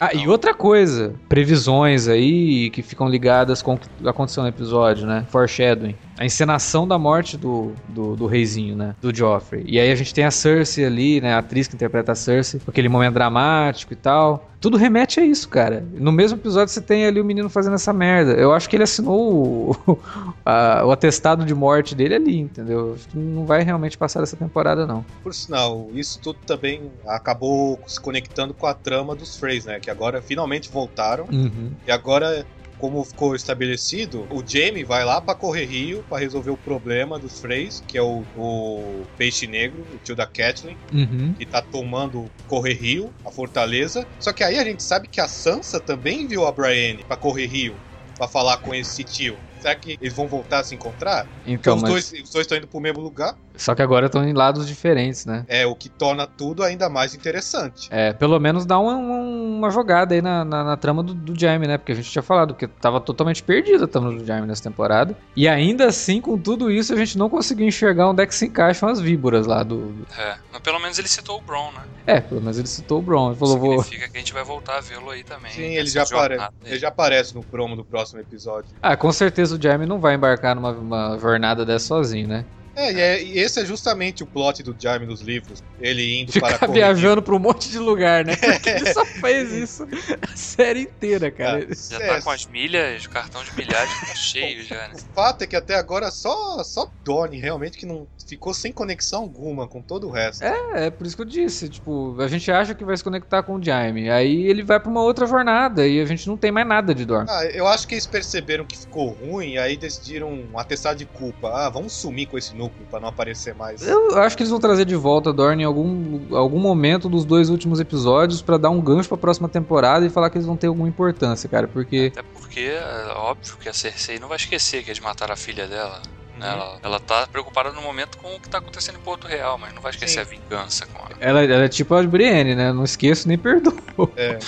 Ah, 0.00 0.12
e 0.12 0.26
outra 0.26 0.52
coisa, 0.52 1.14
previsões 1.28 2.08
aí 2.08 2.68
que 2.70 2.82
ficam 2.82 3.08
ligadas 3.08 3.62
com 3.62 3.74
o 3.74 3.78
que 3.78 3.88
aconteceu 4.08 4.42
no 4.42 4.48
episódio, 4.48 5.06
né? 5.06 5.24
Foreshadowing. 5.58 5.94
A 6.18 6.24
encenação 6.24 6.86
da 6.86 6.98
morte 6.98 7.36
do, 7.36 7.72
do, 7.88 8.16
do 8.16 8.26
reizinho, 8.26 8.74
né? 8.76 8.94
Do 9.00 9.14
Joffrey. 9.14 9.64
E 9.66 9.78
aí 9.78 9.90
a 9.90 9.94
gente 9.94 10.12
tem 10.14 10.24
a 10.24 10.30
Cersei 10.30 10.84
ali, 10.84 11.20
né? 11.20 11.34
A 11.34 11.38
atriz 11.38 11.68
que 11.68 11.74
interpreta 11.74 12.12
a 12.12 12.14
Cersei, 12.14 12.60
aquele 12.66 12.88
momento 12.88 13.14
dramático 13.14 13.92
e 13.92 13.96
tal. 13.96 14.48
Tudo 14.60 14.76
remete 14.76 15.20
a 15.20 15.24
isso, 15.24 15.48
cara. 15.48 15.86
No 15.94 16.10
mesmo 16.10 16.36
episódio 16.36 16.74
você 16.74 16.80
tem 16.80 17.06
ali 17.06 17.20
o 17.20 17.24
menino 17.24 17.48
fazendo 17.48 17.74
essa 17.74 17.92
merda. 17.92 18.32
Eu 18.32 18.52
acho 18.52 18.68
que 18.68 18.74
ele 18.74 18.82
assinou 18.82 19.76
o, 19.86 19.98
a- 20.44 20.82
o 20.84 20.90
atestado 20.90 21.44
de 21.44 21.54
morte 21.54 21.94
dele 21.94 22.16
ali, 22.16 22.38
entendeu? 22.40 22.94
Acho 22.96 23.08
que 23.08 23.16
não 23.16 23.46
vai 23.46 23.62
realmente 23.62 23.96
passar 23.96 24.20
essa 24.24 24.36
temporada, 24.36 24.84
não. 24.84 25.04
Por 25.22 25.32
sinal, 25.32 25.88
isso 25.94 26.18
tudo 26.20 26.40
também 26.44 26.90
acabou 27.06 27.78
se 27.86 28.00
conectando 28.00 28.52
com 28.52 28.66
a 28.66 28.74
trama 28.74 29.14
dos 29.14 29.36
Freys, 29.36 29.64
né? 29.64 29.78
Que 29.78 29.90
agora 29.90 30.20
finalmente 30.20 30.68
voltaram. 30.68 31.26
Uhum. 31.32 31.70
E 31.86 31.92
agora, 31.92 32.44
como 32.78 33.02
ficou 33.04 33.34
estabelecido, 33.34 34.26
o 34.30 34.42
Jaime 34.46 34.84
vai 34.84 35.04
lá 35.04 35.20
pra 35.20 35.34
Correr 35.34 35.66
Rio 35.66 36.04
pra 36.08 36.18
resolver 36.18 36.50
o 36.50 36.56
problema 36.56 37.18
dos 37.18 37.40
Freys, 37.40 37.82
que 37.86 37.98
é 37.98 38.02
o, 38.02 38.24
o 38.36 39.04
Peixe 39.16 39.46
Negro, 39.46 39.84
o 39.94 39.98
tio 39.98 40.14
da 40.16 40.26
Catelyn, 40.26 40.76
Uhum. 40.92 41.34
que 41.34 41.44
tá 41.44 41.60
tomando 41.60 42.30
Correr 42.46 42.74
Rio, 42.74 43.12
a 43.24 43.30
fortaleza. 43.30 44.06
Só 44.18 44.32
que 44.32 44.42
aí 44.44 44.58
a 44.58 44.64
gente 44.64 44.82
sabe 44.82 45.08
que 45.08 45.20
a 45.20 45.28
Sansa 45.28 45.80
também 45.80 46.22
enviou 46.22 46.46
a 46.46 46.52
Brienne 46.52 47.04
pra 47.04 47.16
Correr 47.16 47.46
Rio, 47.46 47.74
pra 48.16 48.26
falar 48.28 48.58
com 48.58 48.74
esse 48.74 49.04
tio. 49.04 49.36
Será 49.60 49.74
que 49.74 49.96
eles 50.00 50.14
vão 50.14 50.28
voltar 50.28 50.60
a 50.60 50.64
se 50.64 50.74
encontrar? 50.74 51.26
Então, 51.44 51.76
os, 51.76 51.82
mas... 51.82 51.90
dois, 51.90 52.12
os 52.22 52.30
dois 52.30 52.44
estão 52.44 52.56
indo 52.56 52.68
pro 52.68 52.80
mesmo 52.80 53.00
lugar. 53.00 53.36
Só 53.58 53.74
que 53.74 53.82
agora 53.82 54.06
estão 54.06 54.26
em 54.26 54.32
lados 54.32 54.66
diferentes, 54.66 55.26
né? 55.26 55.44
É 55.48 55.66
o 55.66 55.74
que 55.74 55.88
torna 55.88 56.26
tudo 56.26 56.62
ainda 56.62 56.88
mais 56.88 57.12
interessante. 57.12 57.88
É, 57.90 58.12
pelo 58.12 58.38
menos 58.38 58.64
dá 58.64 58.78
uma, 58.78 58.94
uma, 58.94 59.18
uma 59.18 59.70
jogada 59.70 60.14
aí 60.14 60.22
na, 60.22 60.44
na, 60.44 60.64
na 60.64 60.76
trama 60.76 61.02
do, 61.02 61.12
do 61.12 61.38
Jaime, 61.38 61.66
né? 61.66 61.76
Porque 61.76 61.92
a 61.92 61.94
gente 61.94 62.08
tinha 62.08 62.22
falado 62.22 62.54
que 62.54 62.68
tava 62.68 63.00
totalmente 63.00 63.42
perdida 63.42 63.84
a 63.84 63.88
trama 63.88 64.12
do 64.12 64.24
Jaime 64.24 64.46
nessa 64.46 64.62
temporada. 64.62 65.16
E 65.34 65.48
ainda 65.48 65.86
assim, 65.86 66.20
com 66.20 66.38
tudo 66.38 66.70
isso, 66.70 66.94
a 66.94 66.96
gente 66.96 67.18
não 67.18 67.28
conseguiu 67.28 67.66
enxergar 67.66 68.08
onde 68.08 68.22
é 68.22 68.26
que 68.26 68.34
se 68.34 68.46
encaixam 68.46 68.88
as 68.88 69.00
víboras 69.00 69.46
lá 69.46 69.64
do. 69.64 70.06
É, 70.16 70.36
mas 70.52 70.62
pelo 70.62 70.78
menos 70.78 70.98
ele 70.98 71.08
citou 71.08 71.38
o 71.38 71.40
Bron, 71.40 71.72
né? 71.72 71.82
É, 72.06 72.20
pelo 72.20 72.40
menos 72.40 72.58
ele 72.58 72.68
citou 72.68 73.00
o 73.00 73.02
Bron. 73.02 73.30
Ele 73.30 73.38
falou, 73.38 73.58
vou. 73.58 73.82
Significa 73.82 74.08
que 74.08 74.16
a 74.16 74.20
gente 74.20 74.32
vai 74.32 74.44
voltar 74.44 74.78
a 74.78 74.80
vê-lo 74.80 75.10
aí 75.10 75.24
também. 75.24 75.50
Sim, 75.50 75.74
ele 75.74 75.88
já, 75.88 76.04
apare... 76.04 76.38
ele 76.64 76.78
já 76.78 76.88
aparece 76.88 77.34
no 77.34 77.42
promo 77.42 77.74
do 77.74 77.84
próximo 77.84 78.20
episódio. 78.20 78.70
Ah, 78.80 78.96
com 78.96 79.10
certeza 79.10 79.56
o 79.56 79.60
Jaime 79.60 79.84
não 79.84 79.98
vai 79.98 80.14
embarcar 80.14 80.54
numa 80.54 80.70
uma 80.70 81.18
jornada 81.18 81.66
dessa 81.66 81.88
sozinho, 81.88 82.28
né? 82.28 82.44
É, 82.78 82.92
e, 82.92 83.00
é, 83.00 83.22
e 83.22 83.38
esse 83.40 83.60
é 83.60 83.64
justamente 83.64 84.22
o 84.22 84.26
plot 84.26 84.62
do 84.62 84.74
Jaime 84.78 85.04
nos 85.04 85.20
livros. 85.20 85.64
Ele 85.80 86.20
indo 86.20 86.32
para 86.38 86.54
Ficar 86.54 86.66
Correr 86.66 86.78
viajando 86.78 87.20
pra 87.20 87.34
um 87.34 87.38
monte 87.38 87.68
de 87.68 87.78
lugar, 87.78 88.24
né? 88.24 88.36
Porque 88.36 88.70
ele 88.70 88.92
só 88.92 89.04
fez 89.20 89.52
isso 89.52 89.88
a 90.22 90.36
série 90.36 90.82
inteira, 90.82 91.30
cara. 91.30 91.64
É. 91.64 91.74
Já 91.74 91.98
tá 91.98 92.22
com 92.22 92.30
as 92.30 92.46
milhas, 92.46 93.04
o 93.04 93.10
cartão 93.10 93.42
de 93.42 93.54
milhagem 93.56 93.94
tá 94.06 94.14
cheio 94.16 94.62
já, 94.62 94.88
né? 94.88 94.94
O 94.94 95.14
fato 95.14 95.42
é 95.42 95.46
que 95.46 95.56
até 95.56 95.74
agora 95.74 96.10
só 96.12 96.62
só 96.62 96.88
Donnie 97.04 97.40
realmente 97.40 97.76
que 97.76 97.86
não 97.86 98.06
ficou 98.26 98.54
sem 98.54 98.72
conexão 98.72 99.22
alguma 99.22 99.66
com 99.66 99.82
todo 99.82 100.06
o 100.06 100.10
resto. 100.10 100.44
É, 100.44 100.86
é 100.86 100.90
por 100.90 101.06
isso 101.06 101.16
que 101.16 101.22
eu 101.22 101.26
disse, 101.26 101.68
tipo, 101.68 102.16
a 102.20 102.28
gente 102.28 102.50
acha 102.52 102.74
que 102.74 102.84
vai 102.84 102.96
se 102.96 103.02
conectar 103.02 103.42
com 103.42 103.56
o 103.56 103.62
Jaime, 103.64 104.10
aí 104.10 104.46
ele 104.46 104.62
vai 104.62 104.78
pra 104.78 104.90
uma 104.90 105.02
outra 105.02 105.26
jornada 105.26 105.86
e 105.86 106.00
a 106.00 106.04
gente 106.04 106.28
não 106.28 106.36
tem 106.36 106.52
mais 106.52 106.66
nada 106.66 106.94
de 106.94 107.04
Dorne. 107.04 107.28
Ah, 107.30 107.44
eu 107.46 107.66
acho 107.66 107.88
que 107.88 107.94
eles 107.94 108.06
perceberam 108.06 108.64
que 108.64 108.76
ficou 108.76 109.08
ruim 109.08 109.52
e 109.52 109.58
aí 109.58 109.76
decidiram 109.76 110.44
atestado 110.54 110.98
de 110.98 111.06
culpa. 111.06 111.50
Ah, 111.52 111.68
vamos 111.70 111.92
sumir 111.92 112.26
com 112.26 112.36
esse 112.36 112.54
núcleo 112.68 112.86
pra 112.90 113.00
não 113.00 113.08
aparecer 113.08 113.54
mais. 113.54 113.86
Eu 113.86 114.18
acho 114.18 114.36
que 114.36 114.42
eles 114.42 114.50
vão 114.50 114.60
trazer 114.60 114.84
de 114.84 114.94
volta 114.94 115.32
Dorne 115.32 115.62
em 115.62 115.66
algum, 115.66 116.36
algum 116.36 116.58
momento 116.58 117.08
dos 117.08 117.24
dois 117.24 117.50
últimos 117.50 117.80
episódios 117.80 118.42
pra 118.42 118.56
dar 118.56 118.70
um 118.70 118.80
gancho 118.80 119.08
pra 119.08 119.18
próxima 119.18 119.48
temporada 119.48 120.04
e 120.06 120.10
falar 120.10 120.30
que 120.30 120.36
eles 120.38 120.46
vão 120.46 120.56
ter 120.56 120.66
alguma 120.66 120.88
importância, 120.88 121.48
cara, 121.48 121.66
porque 121.66 122.12
Até 122.12 122.22
porque 122.22 122.60
é 122.60 123.12
óbvio 123.16 123.56
que 123.58 123.68
a 123.68 123.72
Cersei 123.72 124.18
não 124.18 124.28
vai 124.28 124.36
esquecer 124.36 124.82
que 124.82 124.90
eles 124.90 125.00
mataram 125.00 125.34
a 125.34 125.36
filha 125.36 125.66
dela. 125.66 126.00
né? 126.38 126.48
Ela, 126.50 126.78
ela 126.82 127.00
tá 127.00 127.26
preocupada 127.26 127.72
no 127.72 127.82
momento 127.82 128.16
com 128.18 128.34
o 128.34 128.40
que 128.40 128.48
tá 128.48 128.58
acontecendo 128.58 128.96
em 128.96 129.02
Porto 129.02 129.26
Real, 129.26 129.58
mas 129.58 129.74
não 129.74 129.82
vai 129.82 129.90
esquecer 129.90 130.14
Sim. 130.14 130.20
a 130.20 130.24
vingança 130.24 130.86
com 130.86 130.98
ela. 130.98 131.16
ela, 131.20 131.44
ela 131.44 131.64
é 131.64 131.68
tipo 131.68 131.94
a 131.94 132.02
Brienne, 132.02 132.54
né? 132.54 132.72
Não 132.72 132.84
esqueço 132.84 133.26
nem 133.26 133.36
perdoo. 133.36 133.74
É. 134.16 134.38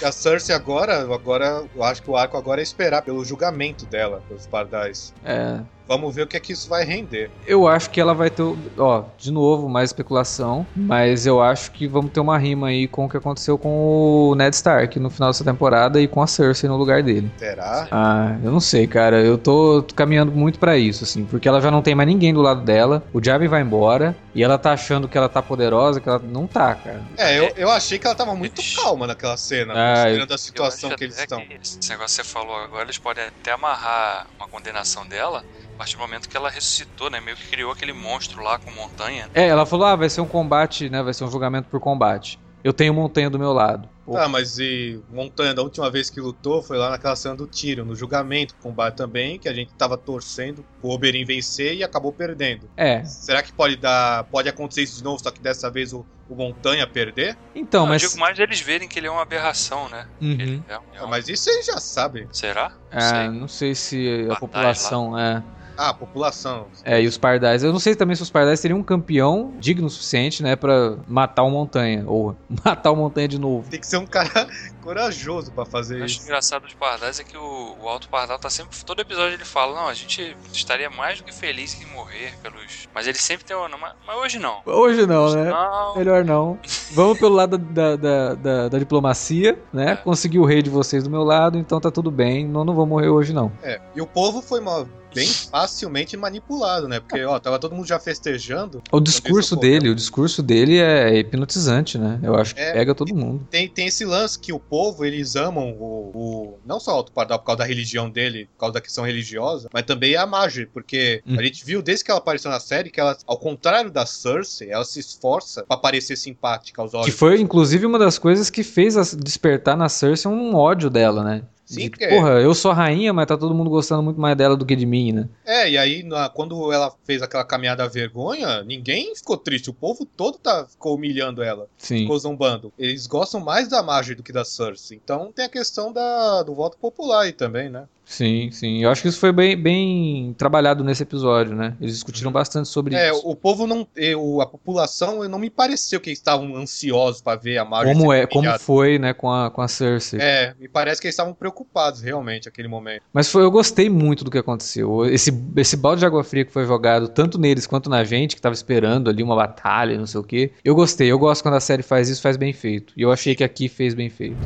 E 0.00 0.04
a 0.04 0.10
Cersei 0.12 0.54
agora, 0.54 1.02
agora, 1.02 1.64
eu 1.74 1.82
acho 1.84 2.02
que 2.02 2.10
o 2.10 2.16
arco 2.16 2.36
agora 2.36 2.60
é 2.60 2.64
esperar 2.64 3.02
pelo 3.02 3.24
julgamento 3.24 3.86
dela, 3.86 4.22
pelos 4.26 4.46
pardais. 4.46 5.12
É, 5.24 5.60
Vamos 5.86 6.14
ver 6.14 6.22
o 6.22 6.26
que 6.26 6.36
é 6.36 6.40
que 6.40 6.52
isso 6.52 6.68
vai 6.68 6.84
render. 6.84 7.30
Eu 7.46 7.68
acho 7.68 7.90
que 7.90 8.00
ela 8.00 8.14
vai 8.14 8.30
ter. 8.30 8.42
Ó, 8.78 9.04
de 9.18 9.30
novo, 9.30 9.68
mais 9.68 9.90
especulação. 9.90 10.66
Mas 10.74 11.26
eu 11.26 11.42
acho 11.42 11.70
que 11.72 11.86
vamos 11.86 12.10
ter 12.10 12.20
uma 12.20 12.38
rima 12.38 12.68
aí 12.68 12.88
com 12.88 13.04
o 13.04 13.08
que 13.08 13.16
aconteceu 13.16 13.58
com 13.58 14.30
o 14.30 14.34
Ned 14.34 14.54
Stark 14.54 14.98
no 14.98 15.10
final 15.10 15.28
dessa 15.30 15.44
temporada 15.44 16.00
e 16.00 16.08
com 16.08 16.22
a 16.22 16.26
Cersei 16.26 16.68
no 16.68 16.76
lugar 16.76 17.02
dele. 17.02 17.30
Será? 17.36 17.86
Ah, 17.90 18.36
eu 18.42 18.50
não 18.50 18.60
sei, 18.60 18.86
cara. 18.86 19.20
Eu 19.20 19.36
tô 19.36 19.84
caminhando 19.94 20.32
muito 20.32 20.58
pra 20.58 20.76
isso, 20.76 21.04
assim. 21.04 21.24
Porque 21.24 21.46
ela 21.46 21.60
já 21.60 21.70
não 21.70 21.82
tem 21.82 21.94
mais 21.94 22.08
ninguém 22.08 22.32
do 22.32 22.40
lado 22.40 22.62
dela. 22.62 23.02
O 23.12 23.22
Jaime 23.22 23.46
vai 23.46 23.60
embora. 23.60 24.16
E 24.34 24.42
ela 24.42 24.58
tá 24.58 24.72
achando 24.72 25.08
que 25.08 25.16
ela 25.16 25.28
tá 25.28 25.40
poderosa, 25.40 26.00
que 26.00 26.08
ela 26.08 26.18
não 26.18 26.46
tá, 26.46 26.74
cara. 26.74 27.02
É, 27.16 27.38
eu, 27.38 27.52
eu 27.56 27.70
achei 27.70 27.98
que 27.98 28.06
ela 28.06 28.16
tava 28.16 28.34
muito 28.34 28.60
calma 28.74 29.06
naquela 29.06 29.36
cena, 29.36 29.72
Ah, 29.76 30.02
considerando 30.02 30.34
a 30.34 30.38
situação 30.38 30.90
que 30.90 31.04
eles 31.04 31.18
estão. 31.18 31.40
Esse 31.62 31.88
negócio 31.88 32.20
que 32.20 32.24
você 32.26 32.32
falou 32.32 32.56
agora, 32.56 32.82
eles 32.84 32.98
podem 32.98 33.24
até 33.24 33.52
amarrar 33.52 34.26
uma 34.36 34.48
condenação 34.48 35.06
dela 35.06 35.44
A 35.74 35.78
partir 35.78 35.96
do 35.96 36.00
momento 36.02 36.28
que 36.28 36.36
ela 36.36 36.48
ressuscitou, 36.50 37.10
né? 37.10 37.20
Meio 37.20 37.36
que 37.36 37.48
criou 37.50 37.72
aquele 37.72 37.92
monstro 37.92 38.42
lá 38.42 38.58
com 38.58 38.70
montanha. 38.70 39.28
É, 39.34 39.46
ela 39.48 39.66
falou: 39.66 39.86
ah, 39.86 39.96
vai 39.96 40.08
ser 40.08 40.20
um 40.20 40.26
combate, 40.26 40.88
né? 40.88 41.02
Vai 41.02 41.12
ser 41.12 41.24
um 41.24 41.30
julgamento 41.30 41.68
por 41.68 41.80
combate. 41.80 42.38
Eu 42.62 42.72
tenho 42.72 42.94
montanha 42.94 43.28
do 43.28 43.38
meu 43.38 43.52
lado. 43.52 43.88
Pô. 44.06 44.16
Ah, 44.16 44.28
mas 44.28 44.58
e 44.58 44.98
Montanha, 45.10 45.52
da 45.54 45.62
última 45.62 45.90
vez 45.90 46.08
que 46.10 46.20
lutou, 46.20 46.62
foi 46.62 46.76
lá 46.78 46.90
naquela 46.90 47.16
cena 47.16 47.34
do 47.34 47.46
tiro, 47.46 47.84
no 47.84 47.94
julgamento, 47.94 48.54
combate 48.56 48.96
também, 48.96 49.38
que 49.38 49.48
a 49.48 49.52
gente 49.52 49.72
tava 49.74 49.96
torcendo 49.98 50.64
pro 50.80 50.90
Oberyn 50.90 51.24
vencer 51.24 51.74
e 51.74 51.82
acabou 51.84 52.10
perdendo. 52.12 52.68
É. 52.76 53.02
Será 53.04 53.42
que 53.42 53.52
pode 53.52 53.76
dar. 53.76 54.24
Pode 54.24 54.48
acontecer 54.48 54.82
isso 54.82 54.96
de 54.98 55.04
novo, 55.04 55.22
só 55.22 55.30
que 55.30 55.42
dessa 55.42 55.70
vez 55.70 55.92
o, 55.92 56.06
o 56.28 56.34
Montanha 56.34 56.86
perder? 56.86 57.36
Então, 57.54 57.82
Não, 57.82 57.88
mas. 57.90 58.02
Eu 58.02 58.08
digo 58.08 58.20
mais 58.20 58.38
eles 58.38 58.60
verem 58.60 58.88
que 58.88 58.98
ele 58.98 59.08
é 59.08 59.10
uma 59.10 59.22
aberração, 59.22 59.88
né? 59.90 60.06
Uhum. 60.20 60.30
Ele 60.32 60.62
é, 60.68 60.72
é 60.72 60.78
Ah, 60.98 61.04
um- 61.04 61.08
mas 61.08 61.28
isso 61.28 61.50
eles 61.50 61.66
já 61.66 61.78
sabem. 61.78 62.26
Será? 62.32 62.72
Não 62.92 62.98
É, 62.98 63.00
sei. 63.10 63.28
não 63.28 63.48
sei 63.48 63.74
se 63.74 64.08
a 64.08 64.18
Pardais 64.36 64.38
população 64.40 65.18
é. 65.18 65.42
Ah, 65.76 65.90
a 65.90 65.94
população. 65.94 66.66
É, 66.84 67.02
e 67.02 67.06
os 67.06 67.18
pardais. 67.18 67.62
Eu 67.62 67.72
não 67.72 67.78
sei 67.80 67.94
também 67.94 68.14
se 68.16 68.22
os 68.22 68.30
pardais 68.30 68.60
teriam 68.60 68.78
um 68.78 68.82
campeão 68.82 69.52
digno 69.58 69.86
o 69.86 69.90
suficiente, 69.90 70.42
né, 70.42 70.56
pra 70.56 70.96
matar 71.08 71.42
o 71.42 71.50
montanha. 71.50 72.04
Ou 72.06 72.36
matar 72.64 72.90
o 72.90 72.96
montanha 72.96 73.28
de 73.28 73.38
novo. 73.38 73.68
Tem 73.70 73.80
que 73.80 73.86
ser 73.86 73.96
um 73.98 74.06
cara 74.06 74.46
corajoso 74.82 75.50
pra 75.52 75.64
fazer 75.64 75.98
Eu 76.00 76.04
acho 76.04 76.14
isso. 76.16 76.24
engraçado 76.24 76.62
dos 76.62 76.74
pardais 76.74 77.18
é 77.18 77.24
que 77.24 77.36
o, 77.36 77.76
o 77.82 77.88
Alto 77.88 78.08
Pardal 78.08 78.38
tá 78.38 78.50
sempre. 78.50 78.76
Todo 78.84 79.00
episódio 79.00 79.34
ele 79.34 79.44
fala, 79.44 79.74
não, 79.80 79.88
a 79.88 79.94
gente 79.94 80.36
estaria 80.52 80.90
mais 80.90 81.18
do 81.18 81.24
que 81.24 81.34
feliz 81.34 81.80
em 81.80 81.86
morrer 81.86 82.34
pelos. 82.42 82.88
Mas 82.94 83.06
ele 83.06 83.18
sempre 83.18 83.44
tem 83.44 83.56
uma. 83.56 83.68
Mas, 83.76 83.92
mas 84.06 84.16
hoje 84.16 84.38
não. 84.38 84.60
Hoje 84.66 85.06
não, 85.06 85.32
né? 85.34 85.50
Não. 85.50 85.96
Melhor 85.96 86.24
não. 86.24 86.58
Vamos 86.92 87.18
pelo 87.18 87.34
lado 87.34 87.58
da, 87.58 87.96
da, 87.96 88.34
da, 88.34 88.68
da 88.68 88.78
diplomacia, 88.78 89.58
né? 89.72 89.92
É. 89.92 89.96
Consegui 89.96 90.38
o 90.38 90.44
rei 90.44 90.62
de 90.62 90.70
vocês 90.70 91.02
do 91.04 91.10
meu 91.10 91.22
lado, 91.24 91.58
então 91.58 91.80
tá 91.80 91.90
tudo 91.90 92.10
bem. 92.10 92.46
Não, 92.46 92.64
não 92.64 92.74
vou 92.74 92.86
morrer 92.86 93.08
hoje, 93.08 93.32
não. 93.32 93.50
É. 93.62 93.80
E 93.96 94.00
o 94.00 94.06
povo 94.06 94.40
foi 94.42 94.60
uma- 94.60 94.86
bem 95.14 95.26
facilmente 95.26 96.16
manipulado, 96.16 96.88
né? 96.88 97.00
Porque, 97.00 97.22
ó, 97.24 97.38
tava 97.38 97.58
todo 97.58 97.74
mundo 97.74 97.86
já 97.86 97.98
festejando. 97.98 98.82
O 98.90 99.00
discurso 99.00 99.56
dele, 99.56 99.88
o 99.88 99.94
discurso 99.94 100.42
dele 100.42 100.78
é 100.78 101.16
hipnotizante, 101.18 101.98
né? 101.98 102.18
Eu 102.22 102.34
acho 102.36 102.54
que 102.54 102.60
É. 102.60 102.72
pega 102.72 102.94
todo 102.94 103.14
mundo. 103.14 103.46
Tem, 103.50 103.68
tem 103.68 103.86
esse 103.86 104.04
lance 104.04 104.38
que 104.38 104.52
o 104.52 104.58
povo, 104.58 105.04
eles 105.04 105.36
amam 105.36 105.70
o, 105.78 106.10
o- 106.14 106.58
não 106.66 106.80
só 106.80 106.92
o 106.92 106.96
Alto 106.96 107.12
Pardal 107.12 107.38
por 107.38 107.46
causa 107.46 107.58
da 107.58 107.64
religião 107.64 108.10
dele, 108.10 108.46
por 108.54 108.60
causa 108.60 108.74
da 108.74 108.80
questão 108.80 109.04
religiosa, 109.04 109.68
mas 109.72 109.82
também 109.84 110.16
a 110.16 110.26
Marjorie, 110.26 110.66
porque 110.66 111.22
Hum. 111.26 111.36
a 111.38 111.42
gente 111.42 111.64
viu 111.64 111.80
desde 111.82 112.04
que 112.04 112.10
ela 112.10 112.18
apareceu 112.18 112.50
na 112.50 112.60
série 112.60 112.90
que 112.90 113.00
ela, 113.00 113.16
ao 113.26 113.38
contrário 113.38 113.90
da 113.90 114.04
Cersei, 114.06 114.70
ela 114.70 114.84
se 114.84 114.98
esforça 115.00 115.64
pra 115.64 115.76
parecer 115.76 116.16
simpática 116.16 116.80
aos 116.82 116.94
olhos. 116.94 117.06
Que 117.06 117.12
foi, 117.12 117.40
inclusive, 117.40 117.86
uma 117.86 117.98
das 117.98 118.18
coisas 118.18 118.50
que 118.50 118.62
fez 118.62 118.94
despertar 119.16 119.76
na 119.76 119.88
Cersei 119.88 120.30
um 120.30 120.54
ódio 120.54 120.88
dela, 120.90 121.22
né? 121.22 121.42
Sim, 121.74 121.90
De, 121.90 122.08
Porra, 122.08 122.30
eu 122.40 122.54
sou 122.54 122.70
a 122.70 122.74
rainha, 122.74 123.12
mas 123.12 123.26
tá 123.26 123.36
todo 123.36 123.54
mundo 123.54 123.70
gostando 123.70 124.02
muito 124.02 124.20
mais 124.20 124.36
dela 124.36 124.56
do 124.56 124.64
que 124.66 124.74
de 124.76 124.86
mim, 124.86 125.12
né? 125.12 125.28
É, 125.44 125.70
e 125.70 125.78
aí 125.78 126.02
na- 126.02 126.28
quando 126.28 126.72
ela 126.72 126.92
fez 127.04 127.22
aquela 127.22 127.44
caminhada 127.44 127.84
à 127.84 127.88
vergonha, 127.88 128.62
ninguém 128.62 129.14
ficou 129.14 129.36
triste, 129.36 129.70
o 129.70 129.74
povo 129.74 130.04
todo 130.04 130.38
tá, 130.38 130.66
ficou 130.66 130.94
humilhando 130.96 131.42
ela. 131.42 131.66
Sim. 131.78 132.00
ficou 132.00 132.18
zombando. 132.18 132.72
Eles 132.78 133.06
gostam 133.06 133.40
mais 133.40 133.68
da 133.68 133.82
Marjorie 133.82 134.16
do 134.16 134.22
que 134.22 134.32
da 134.32 134.44
Cersei. 134.44 134.98
Então 135.02 135.30
tem 135.32 135.44
a 135.44 135.48
questão 135.48 135.92
da, 135.92 136.42
do 136.42 136.54
voto 136.54 136.76
popular 136.78 137.22
aí 137.22 137.32
também, 137.32 137.68
né? 137.68 137.84
Sim, 138.04 138.50
sim. 138.52 138.82
Eu 138.82 138.90
acho 138.90 139.02
que 139.02 139.08
isso 139.08 139.18
foi 139.18 139.32
bem, 139.32 139.56
bem 139.56 140.34
trabalhado 140.36 140.84
nesse 140.84 141.02
episódio, 141.02 141.54
né? 141.56 141.74
Eles 141.80 141.94
discutiram 141.94 142.30
bastante 142.30 142.68
sobre 142.68 142.94
É, 142.94 143.10
isso. 143.10 143.22
o 143.26 143.34
povo 143.34 143.66
não. 143.66 143.86
eu- 143.96 144.40
a 144.40 144.46
população 144.46 145.26
não 145.28 145.38
me 145.38 145.48
pareceu 145.50 146.00
que 146.00 146.10
eles 146.10 146.18
estavam 146.18 146.54
ansiosos 146.56 147.20
pra 147.22 147.34
ver 147.36 147.58
a 147.58 147.64
Marjorie. 147.64 147.98
Como 147.98 148.12
é, 148.12 148.26
como 148.26 148.58
foi, 148.58 148.98
né, 148.98 149.12
com 149.14 149.30
a, 149.30 149.50
com 149.50 149.60
a 149.62 149.68
Cersei. 149.68 150.20
É, 150.20 150.54
me 150.60 150.68
parece 150.68 151.00
que 151.00 151.06
eles 151.06 151.14
estavam 151.14 151.32
preocupados 151.34 152.00
realmente 152.02 152.46
naquele 152.46 152.68
momento. 152.68 153.02
Mas 153.12 153.30
foi, 153.30 153.42
eu 153.42 153.50
gostei 153.50 153.88
muito 153.88 154.22
do 154.24 154.30
que 154.30 154.38
aconteceu. 154.38 155.04
Esse, 155.06 155.32
esse 155.56 155.76
balde 155.76 156.00
de 156.00 156.06
água 156.06 156.22
fria 156.22 156.44
que 156.44 156.52
foi 156.52 156.66
jogado, 156.66 157.08
tanto 157.08 157.38
neles 157.38 157.66
quanto 157.66 157.88
na 157.88 158.04
gente, 158.04 158.36
que 158.36 158.42
tava 158.42 158.54
esperando 158.54 159.08
ali 159.10 159.22
uma 159.22 159.34
batalha, 159.36 159.96
não 159.98 160.06
sei 160.06 160.20
o 160.20 160.24
quê. 160.24 160.52
Eu 160.64 160.74
gostei, 160.74 161.10
eu 161.10 161.18
gosto 161.18 161.42
quando 161.42 161.54
a 161.54 161.60
série 161.60 161.82
faz 161.82 162.08
isso, 162.08 162.20
faz 162.22 162.36
bem 162.36 162.52
feito. 162.52 162.92
E 162.96 163.02
eu 163.02 163.10
achei 163.10 163.34
que 163.34 163.42
aqui 163.44 163.68
fez 163.68 163.94
bem 163.94 164.10
feito. 164.10 164.36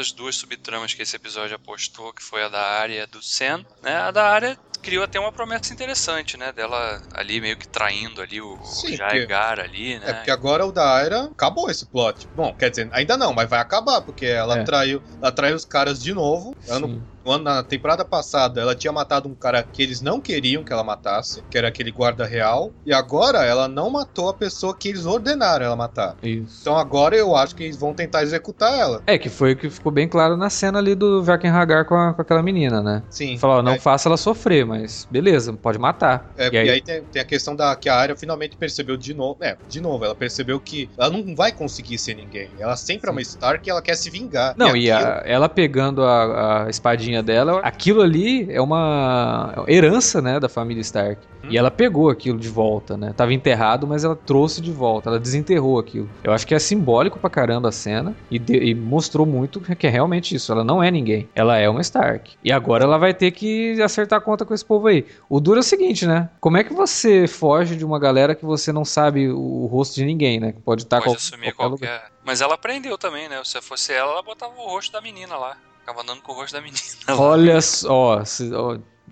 Agora, 0.00 0.06
as, 0.06 0.06
as 0.06 0.10
outras 0.10 0.12
duas 0.12 0.36
subtramas 0.36 0.94
que 0.94 1.02
esse 1.02 1.16
episódio 1.16 1.56
apostou, 1.56 2.12
que 2.12 2.22
foi 2.22 2.42
a 2.42 2.48
da 2.48 2.62
área 2.62 3.06
do 3.06 3.22
Sen, 3.22 3.66
né? 3.82 3.96
A 3.96 4.10
da 4.10 4.26
área 4.26 4.58
criou 4.82 5.04
até 5.04 5.18
uma 5.20 5.32
promessa 5.32 5.72
interessante, 5.72 6.36
né? 6.36 6.52
Dela 6.52 7.00
ali 7.14 7.40
meio 7.40 7.56
que 7.56 7.68
traindo 7.68 8.20
ali 8.20 8.40
o, 8.40 8.58
Sim, 8.64 8.94
o 8.94 8.96
Jaegar 8.96 9.58
ali, 9.60 9.98
né? 9.98 10.10
É, 10.10 10.12
porque 10.14 10.30
agora 10.30 10.64
o 10.66 10.72
da 10.72 10.96
Aira 10.96 11.24
acabou 11.24 11.70
esse 11.70 11.86
plot. 11.86 12.28
Bom, 12.34 12.54
quer 12.54 12.70
dizer, 12.70 12.88
ainda 12.92 13.16
não, 13.16 13.32
mas 13.32 13.48
vai 13.48 13.60
acabar, 13.60 14.00
porque 14.02 14.26
ela 14.26 14.58
É. 14.58 14.64
traiu. 14.64 15.02
Ela 15.20 15.32
traiu 15.32 15.56
os 15.56 15.64
caras 15.64 16.02
de 16.02 16.12
novo. 16.14 16.56
Ano, 16.68 17.06
ano- 17.24 17.44
na 17.44 17.62
temporada 17.62 18.04
passada, 18.04 18.60
ela 18.60 18.74
tinha 18.74 18.92
matado 18.92 19.28
um 19.28 19.34
cara 19.34 19.62
que 19.62 19.82
eles 19.82 20.00
não 20.00 20.20
queriam 20.20 20.64
que 20.64 20.72
ela 20.72 20.82
matasse, 20.82 21.44
que 21.50 21.56
era 21.58 21.68
aquele 21.68 21.90
guarda 21.92 22.24
real. 22.26 22.72
E 22.84 22.92
agora 22.92 23.44
ela 23.44 23.68
não 23.68 23.90
matou 23.90 24.28
a 24.28 24.34
pessoa 24.34 24.76
que 24.76 24.88
eles 24.88 25.04
ordenaram 25.06 25.66
ela 25.66 25.76
matar. 25.76 26.16
Isso. 26.22 26.58
Então 26.60 26.76
agora 26.76 27.16
eu 27.16 27.36
acho 27.36 27.54
que 27.54 27.64
eles 27.64 27.76
vão 27.78 27.94
tentar 27.94 28.22
executar 28.22 28.72
ela. 28.78 29.02
É, 29.06 29.18
que 29.18 29.28
foi 29.28 29.52
o 29.52 29.56
que 29.56 29.68
ficou 29.70 29.92
bem 29.92 30.08
claro 30.08 30.36
na 30.36 30.50
cena 30.50 30.78
ali 30.78 30.94
do 30.94 31.22
Jaqen 31.24 31.50
Hagar 31.50 31.84
com, 31.84 31.94
a- 31.94 32.14
com 32.14 32.22
aquela 32.22 32.42
menina, 32.42 32.82
né? 32.82 33.02
Sim. 33.10 33.38
Falou, 33.38 33.58
ó, 33.58 33.62
não 33.62 33.72
É, 33.72 33.78
faça 33.78 34.08
ela 34.08 34.16
sofrer, 34.16 34.64
mas 34.70 35.06
beleza, 35.10 35.52
pode 35.52 35.78
matar. 35.78 36.32
É, 36.36 36.48
e 36.52 36.56
aí, 36.70 36.80
tem, 36.80 37.02
tem 37.02 37.20
a 37.20 37.24
questão 37.24 37.54
da 37.56 37.74
que 37.76 37.88
a 37.88 37.94
área 37.94 38.16
finalmente 38.16 38.56
percebeu 38.56 38.96
de 38.96 39.12
novo. 39.12 39.36
É, 39.42 39.56
de 39.68 39.80
novo, 39.80 40.04
ela 40.04 40.14
percebeu 40.14 40.58
que 40.60 40.88
ela 40.96 41.10
não 41.10 41.34
vai 41.34 41.50
conseguir 41.52 41.98
ser 41.98 42.14
ninguém. 42.14 42.48
Ela 42.58 42.76
sempre 42.76 43.08
é 43.08 43.12
uma 43.12 43.20
Stark 43.20 43.68
e 43.68 43.70
ela 43.70 43.82
quer 43.82 43.96
se 43.96 44.08
vingar. 44.10 44.54
Não, 44.56 44.76
e, 44.76 44.90
aquilo- 44.90 45.10
a- 45.10 45.22
ela 45.24 45.48
pegando 45.48 46.02
a, 46.04 46.66
a 46.66 46.70
espadinha 46.70 47.22
dela, 47.22 47.60
aquilo 47.62 48.00
ali 48.02 48.50
é 48.50 48.60
uma 48.60 49.64
herança, 49.68 50.20
né, 50.22 50.38
da 50.40 50.48
família 50.48 50.80
Stark. 50.80 51.20
Hum. 51.44 51.48
E 51.50 51.56
ela 51.58 51.70
pegou 51.70 52.10
aquilo 52.10 52.38
de 52.38 52.48
volta, 52.48 52.96
né? 52.96 53.12
Tava 53.16 53.32
enterrado, 53.32 53.86
mas 53.86 54.04
ela 54.04 54.14
trouxe 54.14 54.60
de 54.60 54.70
volta, 54.70 55.08
ela 55.08 55.18
desenterrou 55.18 55.78
aquilo. 55.78 56.08
Eu 56.22 56.32
acho 56.32 56.46
que 56.46 56.54
é 56.54 56.58
simbólico 56.58 57.18
pra 57.18 57.30
caramba 57.30 57.68
a 57.70 57.72
cena 57.72 58.14
e, 58.30 58.38
de- 58.38 58.58
e 58.58 58.74
mostrou 58.74 59.26
muito 59.26 59.60
que 59.60 59.86
é 59.86 59.90
realmente 59.90 60.34
isso. 60.34 60.52
Ela 60.52 60.62
não 60.62 60.82
é 60.82 60.90
ninguém, 60.90 61.28
ela 61.34 61.56
é 61.56 61.68
uma 61.68 61.80
Stark. 61.80 62.32
E 62.44 62.52
agora 62.52 62.84
ela 62.84 62.98
vai 62.98 63.14
ter 63.14 63.30
que 63.30 63.80
acertar 63.82 64.18
a 64.18 64.22
conta 64.22 64.44
com 64.44 64.52
esse 64.60 64.64
povo 64.64 64.86
aí. 64.86 65.06
O 65.28 65.40
duro 65.40 65.58
é 65.58 65.60
o 65.60 65.62
seguinte, 65.64 66.06
né? 66.06 66.30
Como 66.40 66.56
é 66.56 66.64
que 66.64 66.72
você 66.72 67.26
foge 67.26 67.76
de 67.76 67.84
uma 67.84 67.98
galera 67.98 68.34
que 68.34 68.44
você 68.44 68.72
não 68.72 68.84
sabe 68.84 69.28
o 69.28 69.66
rosto 69.66 69.94
de 69.96 70.04
ninguém, 70.04 70.38
né? 70.40 70.52
Que 70.52 70.60
pode 70.60 70.82
estar 70.82 70.98
Pode 70.98 71.10
qual- 71.10 71.16
assumir 71.16 71.52
qualquer. 71.54 72.10
Mas 72.24 72.40
ela 72.40 72.54
aprendeu 72.54 72.96
também, 72.98 73.28
né? 73.28 73.40
Se 73.44 73.60
fosse 73.60 73.92
ela, 73.92 74.12
ela 74.12 74.22
botava 74.22 74.52
o 74.56 74.64
rosto 74.68 74.92
da 74.92 75.00
menina 75.00 75.36
lá. 75.36 75.56
Ficava 75.80 76.02
andando 76.02 76.22
com 76.22 76.32
o 76.32 76.34
rosto 76.36 76.52
da 76.52 76.60
menina 76.60 76.80
lá. 77.08 77.18
Olha 77.18 77.60
só, 77.60 78.22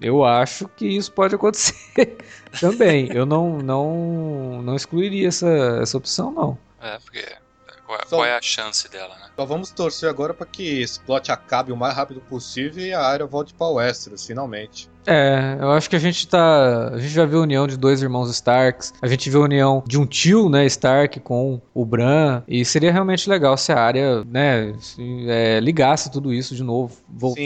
eu 0.00 0.24
acho 0.24 0.68
que 0.68 0.86
isso 0.86 1.10
pode 1.12 1.34
acontecer 1.34 1.74
também. 2.60 3.08
Eu 3.12 3.26
não, 3.26 3.58
não, 3.58 4.62
não 4.62 4.76
excluiria 4.76 5.28
essa, 5.28 5.48
essa 5.82 5.96
opção, 5.96 6.30
não. 6.30 6.58
É, 6.80 6.98
porque. 6.98 7.24
Qual, 7.86 7.98
Só- 8.06 8.16
qual 8.16 8.24
é 8.26 8.36
a 8.36 8.42
chance 8.42 8.86
dela, 8.90 9.16
né? 9.16 9.30
Só 9.34 9.46
vamos 9.46 9.70
torcer 9.70 10.10
agora 10.10 10.34
pra 10.34 10.44
que 10.44 10.82
esse 10.82 11.00
plot 11.00 11.32
acabe 11.32 11.72
o 11.72 11.76
mais 11.76 11.94
rápido 11.96 12.20
possível 12.20 12.84
e 12.84 12.92
a 12.92 13.00
área 13.00 13.24
volte 13.24 13.54
pra 13.54 13.66
Westeros, 13.66 14.26
finalmente. 14.26 14.90
É, 15.10 15.56
eu 15.58 15.70
acho 15.72 15.88
que 15.88 15.96
a 15.96 15.98
gente 15.98 16.28
tá. 16.28 16.88
A 16.88 16.98
gente 16.98 17.14
já 17.14 17.24
viu 17.24 17.38
a 17.38 17.42
união 17.42 17.66
de 17.66 17.78
dois 17.78 18.02
irmãos 18.02 18.30
Starks. 18.30 18.92
A 19.00 19.06
gente 19.06 19.30
viu 19.30 19.40
a 19.40 19.44
união 19.44 19.82
de 19.86 19.98
um 19.98 20.04
tio, 20.04 20.50
né, 20.50 20.66
Stark 20.66 21.18
com 21.20 21.60
o 21.72 21.84
Bran. 21.84 22.42
E 22.46 22.62
seria 22.62 22.92
realmente 22.92 23.28
legal 23.30 23.56
se 23.56 23.72
a 23.72 23.80
área, 23.80 24.22
né, 24.24 24.74
se, 24.78 25.24
é, 25.28 25.60
ligasse 25.60 26.10
tudo 26.12 26.30
isso 26.32 26.54
de 26.54 26.62
novo. 26.62 26.94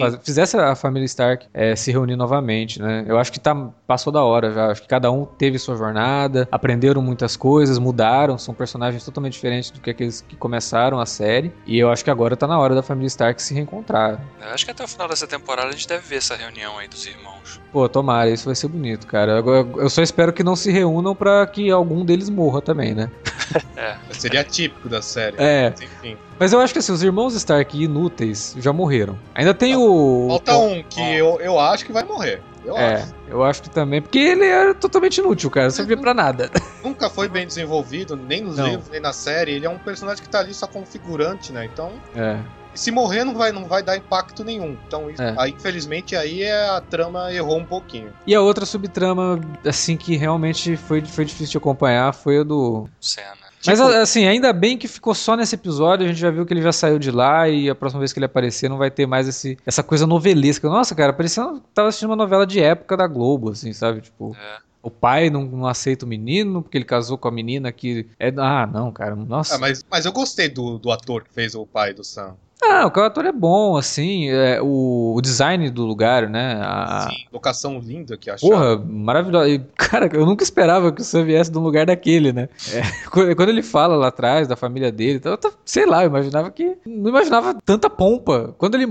Fazer- 0.00 0.18
fizesse 0.24 0.56
a 0.56 0.74
família 0.74 1.06
Stark 1.06 1.46
é, 1.54 1.76
se 1.76 1.92
reunir 1.92 2.16
novamente, 2.16 2.82
né? 2.82 3.04
Eu 3.06 3.16
acho 3.16 3.30
que 3.30 3.38
tá, 3.38 3.54
passou 3.86 4.12
da 4.12 4.22
hora 4.24 4.50
já. 4.50 4.66
Acho 4.72 4.82
que 4.82 4.88
cada 4.88 5.10
um 5.12 5.24
teve 5.24 5.56
sua 5.58 5.76
jornada, 5.76 6.48
aprenderam 6.50 7.00
muitas 7.00 7.36
coisas, 7.36 7.78
mudaram, 7.78 8.36
são 8.38 8.52
personagens 8.54 9.04
totalmente 9.04 9.34
diferentes 9.34 9.70
do 9.70 9.80
que 9.80 9.90
aqueles 9.90 10.20
que 10.20 10.34
começaram 10.34 10.98
a 10.98 11.06
série. 11.06 11.52
E 11.64 11.78
eu 11.78 11.90
acho 11.92 12.02
que 12.02 12.10
agora 12.10 12.36
tá 12.36 12.48
na 12.48 12.58
hora 12.58 12.74
da 12.74 12.82
família 12.82 13.06
Stark 13.06 13.40
se 13.40 13.54
reencontrar. 13.54 14.20
Eu 14.40 14.48
acho 14.48 14.64
que 14.64 14.70
até 14.72 14.82
o 14.82 14.88
final 14.88 15.06
dessa 15.06 15.28
temporada 15.28 15.68
a 15.68 15.72
gente 15.72 15.86
deve 15.86 16.04
ver 16.08 16.16
essa 16.16 16.34
reunião 16.34 16.76
aí 16.78 16.88
dos 16.88 17.06
irmãos. 17.06 17.51
Pô, 17.72 17.88
tomara, 17.88 18.30
isso 18.30 18.46
vai 18.46 18.54
ser 18.54 18.68
bonito, 18.68 19.06
cara. 19.06 19.42
Eu 19.76 19.88
só 19.90 20.02
espero 20.02 20.32
que 20.32 20.42
não 20.44 20.54
se 20.56 20.70
reúnam 20.70 21.14
pra 21.14 21.46
que 21.46 21.70
algum 21.70 22.04
deles 22.04 22.28
morra 22.30 22.60
também, 22.60 22.94
né? 22.94 23.10
É. 23.76 23.96
Seria 24.12 24.42
típico 24.44 24.88
da 24.88 25.02
série. 25.02 25.36
É. 25.38 25.70
Mas, 25.70 25.80
enfim. 25.82 26.16
Mas 26.38 26.52
eu 26.52 26.60
acho 26.60 26.72
que 26.72 26.78
assim, 26.78 26.92
os 26.92 27.02
irmãos 27.02 27.34
Stark 27.34 27.76
inúteis 27.82 28.54
já 28.58 28.72
morreram. 28.72 29.18
Ainda 29.34 29.52
tem 29.52 29.76
o. 29.76 30.26
Falta 30.28 30.56
um 30.56 30.82
que 30.88 31.00
eu, 31.00 31.38
eu 31.40 31.58
acho 31.58 31.84
que 31.84 31.92
vai 31.92 32.04
morrer. 32.04 32.40
Eu 32.64 32.76
É, 32.78 32.94
acho. 32.94 33.14
eu 33.28 33.42
acho 33.42 33.62
que 33.62 33.68
também. 33.68 34.00
Porque 34.00 34.18
ele 34.18 34.44
era 34.46 34.72
totalmente 34.74 35.18
inútil, 35.18 35.50
cara. 35.50 35.66
Não 35.66 35.70
servia 35.72 35.96
pra 35.98 36.14
nada. 36.14 36.48
Nunca 36.82 37.10
foi 37.10 37.28
bem 37.28 37.46
desenvolvido, 37.46 38.16
nem 38.16 38.40
nos 38.42 38.56
Não. 38.56 38.68
livros, 38.68 38.88
nem 38.88 39.00
na 39.00 39.12
série. 39.12 39.52
Ele 39.52 39.66
é 39.66 39.70
um 39.70 39.78
personagem 39.78 40.22
que 40.22 40.28
tá 40.30 40.38
ali 40.38 40.54
só 40.54 40.66
como 40.66 40.86
figurante, 40.86 41.52
né? 41.52 41.68
Então, 41.70 41.90
É. 42.14 42.38
se 42.74 42.90
morrer 42.90 43.24
não 43.24 43.34
vai, 43.34 43.52
não 43.52 43.64
vai 43.64 43.82
dar 43.82 43.96
impacto 43.96 44.42
nenhum. 44.44 44.76
Então, 44.86 45.08
É. 45.18 45.34
aí, 45.38 45.50
infelizmente, 45.52 46.14
aí 46.16 46.42
é, 46.42 46.68
a 46.70 46.80
trama 46.80 47.32
errou 47.32 47.58
um 47.58 47.64
pouquinho. 47.64 48.12
E 48.26 48.34
a 48.34 48.40
outra 48.40 48.64
subtrama, 48.66 49.40
assim, 49.66 49.96
que 49.96 50.16
realmente 50.16 50.76
foi, 50.76 51.04
foi 51.04 51.24
difícil 51.24 51.52
de 51.52 51.58
acompanhar 51.58 52.12
foi 52.14 52.38
a 52.40 52.42
do. 52.42 52.88
Cena. 53.00 53.42
Mas 53.64 53.78
Tipo- 53.78 53.90
assim, 53.92 54.26
ainda 54.26 54.52
bem 54.52 54.76
que 54.76 54.88
ficou 54.88 55.14
só 55.14 55.36
nesse 55.36 55.54
episódio, 55.54 56.04
a 56.04 56.08
gente 56.08 56.18
já 56.18 56.32
viu 56.32 56.44
que 56.44 56.52
ele 56.52 56.62
já 56.62 56.72
saiu 56.72 56.98
de 56.98 57.12
lá 57.12 57.48
e 57.48 57.70
a 57.70 57.74
próxima 57.76 58.00
vez 58.00 58.12
que 58.12 58.18
ele 58.18 58.26
aparecer 58.26 58.68
não 58.68 58.76
vai 58.76 58.90
ter 58.90 59.06
mais 59.06 59.28
esse, 59.28 59.56
essa 59.64 59.84
coisa 59.84 60.04
novelesca. 60.04 60.68
Nossa, 60.68 60.96
cara, 60.96 61.12
parecendo 61.12 61.60
que 61.60 61.68
tava 61.72 61.88
assistindo 61.88 62.10
uma 62.10 62.16
novela 62.16 62.44
de 62.44 62.58
época 62.60 62.96
da 62.96 63.06
Globo, 63.06 63.50
assim, 63.50 63.72
sabe? 63.72 64.00
Tipo, 64.00 64.34
É. 64.36 64.58
o 64.82 64.90
pai 64.90 65.30
não, 65.30 65.44
não 65.44 65.64
aceita 65.68 66.04
o 66.04 66.08
menino 66.08 66.60
porque 66.60 66.76
ele 66.76 66.84
casou 66.84 67.16
com 67.16 67.28
a 67.28 67.30
menina 67.30 67.70
que 67.70 68.04
é. 68.18 68.32
Ah, 68.36 68.66
não, 68.66 68.90
cara, 68.90 69.14
nossa. 69.14 69.54
Ah, 69.54 69.58
mas, 69.58 69.84
mas 69.88 70.06
eu 70.06 70.12
gostei 70.12 70.48
do, 70.48 70.76
do 70.78 70.90
ator 70.90 71.22
que 71.22 71.32
fez 71.32 71.54
o 71.54 71.64
pai 71.64 71.94
do 71.94 72.02
Sam. 72.02 72.34
Ah, 72.64 72.86
o 72.86 73.00
ator 73.00 73.26
é 73.26 73.32
bom, 73.32 73.76
assim, 73.76 74.28
é, 74.28 74.60
o, 74.60 75.14
o 75.16 75.20
design 75.20 75.68
do 75.70 75.84
lugar, 75.84 76.28
né? 76.28 76.60
A, 76.62 77.08
Sim, 77.10 77.26
locação 77.32 77.78
linda 77.78 78.16
que 78.16 78.30
achou. 78.30 78.50
Porra, 78.50 78.76
maravilhosa. 78.76 79.48
E, 79.48 79.60
Cara, 79.92 80.08
eu 80.10 80.24
nunca 80.24 80.42
esperava 80.42 80.90
que 80.90 81.02
o 81.02 81.04
Sam 81.04 81.24
viesse 81.24 81.50
de 81.50 81.58
um 81.58 81.62
lugar 81.62 81.84
daquele, 81.84 82.32
né? 82.32 82.48
É, 82.72 82.80
quando 83.34 83.50
ele 83.50 83.62
fala 83.62 83.94
lá 83.94 84.06
atrás 84.08 84.48
da 84.48 84.56
família 84.56 84.90
dele, 84.90 85.16
então, 85.16 85.32
eu 85.32 85.52
sei 85.66 85.84
lá, 85.84 86.02
eu 86.02 86.06
imaginava 86.06 86.50
que. 86.50 86.78
Não 86.86 87.10
imaginava 87.10 87.58
tanta 87.62 87.90
pompa. 87.90 88.54
Quando 88.56 88.74
ele 88.74 88.86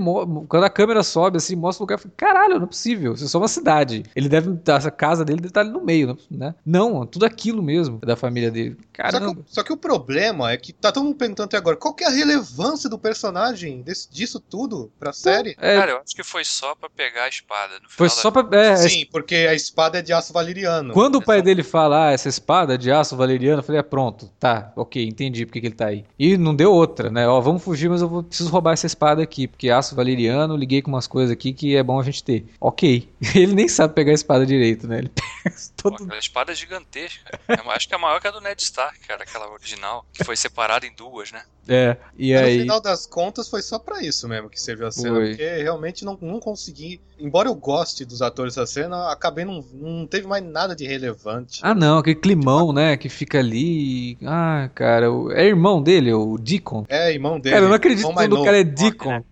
quando 0.46 0.62
a 0.62 0.70
câmera 0.70 1.02
sobe 1.02 1.38
assim, 1.38 1.56
mostra 1.56 1.82
o 1.82 1.84
lugar, 1.84 1.96
eu 1.96 1.98
falei, 1.98 2.14
caralho, 2.16 2.54
não 2.56 2.64
é 2.64 2.66
possível. 2.66 3.14
Isso 3.14 3.24
é 3.24 3.28
só 3.28 3.38
uma 3.38 3.48
cidade. 3.48 4.04
Ele 4.14 4.28
deve. 4.28 4.56
Essa 4.64 4.92
casa 4.92 5.24
dele 5.24 5.40
deve 5.40 5.48
estar 5.48 5.62
ali 5.62 5.70
no 5.70 5.84
meio, 5.84 6.16
né? 6.30 6.54
Não, 6.64 7.04
tudo 7.04 7.26
aquilo 7.26 7.60
mesmo 7.60 7.98
da 7.98 8.14
família 8.14 8.50
dele. 8.50 8.76
Só 8.76 8.80
que, 8.80 8.92
Caramba. 8.92 9.42
só 9.46 9.62
que 9.64 9.72
o 9.72 9.76
problema 9.76 10.52
é 10.52 10.56
que 10.56 10.72
tá 10.72 10.92
todo 10.92 11.04
mundo 11.04 11.16
perguntando 11.16 11.46
até 11.46 11.56
agora 11.56 11.76
qual 11.76 11.94
que 11.94 12.04
é 12.04 12.06
a 12.06 12.10
relevância 12.10 12.88
do 12.88 12.98
personagem 12.98 13.61
desse- 13.82 14.10
disso 14.10 14.40
tudo 14.40 14.90
pra 14.98 15.12
série. 15.12 15.54
É, 15.58 15.76
Cara, 15.76 15.92
eu 15.92 15.98
acho 15.98 16.14
que 16.14 16.22
foi 16.24 16.44
só 16.44 16.74
pra 16.74 16.90
pegar 16.90 17.24
a 17.24 17.28
espada. 17.28 17.78
No 17.80 17.88
foi 17.88 18.08
só 18.08 18.30
da... 18.30 18.42
pra. 18.44 18.58
é, 18.58 18.76
Sim, 18.76 19.06
porque 19.10 19.34
a 19.34 19.54
espada 19.54 19.98
é 19.98 20.02
de 20.02 20.12
aço 20.12 20.32
valeriano. 20.32 20.92
Quando 20.92 21.16
o 21.16 21.22
pai 21.24 21.40
dele 21.42 21.62
fala, 21.62 22.08
ah, 22.08 22.12
essa 22.12 22.28
espada 22.28 22.76
de 22.76 22.90
aço 22.90 23.16
valeriano, 23.16 23.60
eu 23.60 23.62
falei, 23.64 23.78
é 23.80 23.82
pronto, 23.82 24.28
tá, 24.40 24.72
ok, 24.76 25.06
entendi 25.06 25.46
porque 25.46 25.60
que 25.60 25.66
ele 25.68 25.74
tá 25.74 25.86
aí. 25.86 26.04
E 26.18 26.36
não 26.36 26.54
deu 26.54 26.72
outra, 26.72 27.10
né? 27.10 27.26
Ó, 27.28 27.40
vamos 27.40 27.62
fugir, 27.62 27.88
mas 27.88 28.02
eu 28.02 28.08
vou, 28.08 28.22
preciso 28.22 28.50
roubar 28.50 28.72
essa 28.72 28.86
espada 28.86 29.22
aqui, 29.22 29.46
porque 29.46 29.70
aço 29.70 29.94
valeriano, 29.94 30.56
liguei 30.56 30.82
com 30.82 30.90
umas 30.90 31.06
coisas 31.06 31.30
aqui 31.32 31.52
que 31.52 31.76
é 31.76 31.82
bom 31.82 32.00
a 32.00 32.02
gente 32.04 32.24
ter. 32.24 32.46
Ok. 32.60 33.08
Ele 33.34 33.54
nem 33.54 33.68
sabe 33.68 33.94
pegar 33.94 34.12
a 34.12 34.14
espada 34.14 34.44
direito, 34.46 34.86
né? 34.88 34.98
Ele 34.98 35.08
pega 35.14 35.56
Pô, 35.82 35.90
todo. 35.90 36.04
aquela 36.04 36.18
espada 36.18 36.54
gigantesca. 36.54 37.38
Eu 37.48 37.70
acho 37.70 37.88
que 37.88 37.94
é 37.94 37.98
maior 37.98 38.20
que 38.20 38.28
a 38.28 38.30
do 38.30 38.40
Ned 38.40 38.60
Stark, 38.62 38.98
cara, 39.00 39.22
aquela 39.24 39.50
original, 39.50 40.06
que 40.12 40.24
foi 40.24 40.36
separada 40.36 40.86
em 40.86 40.94
duas, 40.94 41.32
né? 41.32 41.42
É, 41.68 41.96
e 42.18 42.32
Mas 42.32 42.42
aí. 42.42 42.56
No 42.56 42.62
final 42.62 42.80
das 42.80 43.06
contas, 43.06 43.48
foi 43.52 43.60
só 43.60 43.78
pra 43.78 44.02
isso 44.02 44.26
mesmo 44.26 44.48
que 44.48 44.58
serviu 44.58 44.86
a 44.86 44.90
cena. 44.90 45.14
Foi. 45.14 45.28
Porque 45.28 45.62
realmente 45.62 46.06
não, 46.06 46.16
não 46.22 46.40
consegui. 46.40 47.02
Embora 47.20 47.50
eu 47.50 47.54
goste 47.54 48.02
dos 48.02 48.22
atores 48.22 48.54
da 48.54 48.66
cena, 48.66 49.12
acabei 49.12 49.44
não, 49.44 49.62
não 49.74 50.06
teve 50.06 50.26
mais 50.26 50.42
nada 50.42 50.74
de 50.74 50.86
relevante. 50.86 51.60
Ah, 51.62 51.74
não, 51.74 51.98
aquele 51.98 52.16
climão, 52.16 52.72
né, 52.72 52.96
que 52.96 53.10
fica 53.10 53.38
ali. 53.38 54.16
Ah, 54.24 54.70
cara, 54.74 55.06
é 55.32 55.44
irmão 55.44 55.82
dele, 55.82 56.14
o 56.14 56.38
Deacon. 56.38 56.86
É, 56.88 57.12
irmão 57.12 57.38
dele. 57.38 57.54
Cara, 57.54 57.66
eu 57.66 57.68
não 57.68 57.76
acredito 57.76 58.08
irmão 58.08 58.26
que 58.26 58.34
o 58.34 58.44
cara 58.44 58.60
é. 58.60 58.64
Deacon. 58.64 59.22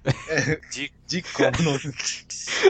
De... 0.71 0.93
Deacon. 1.09 1.51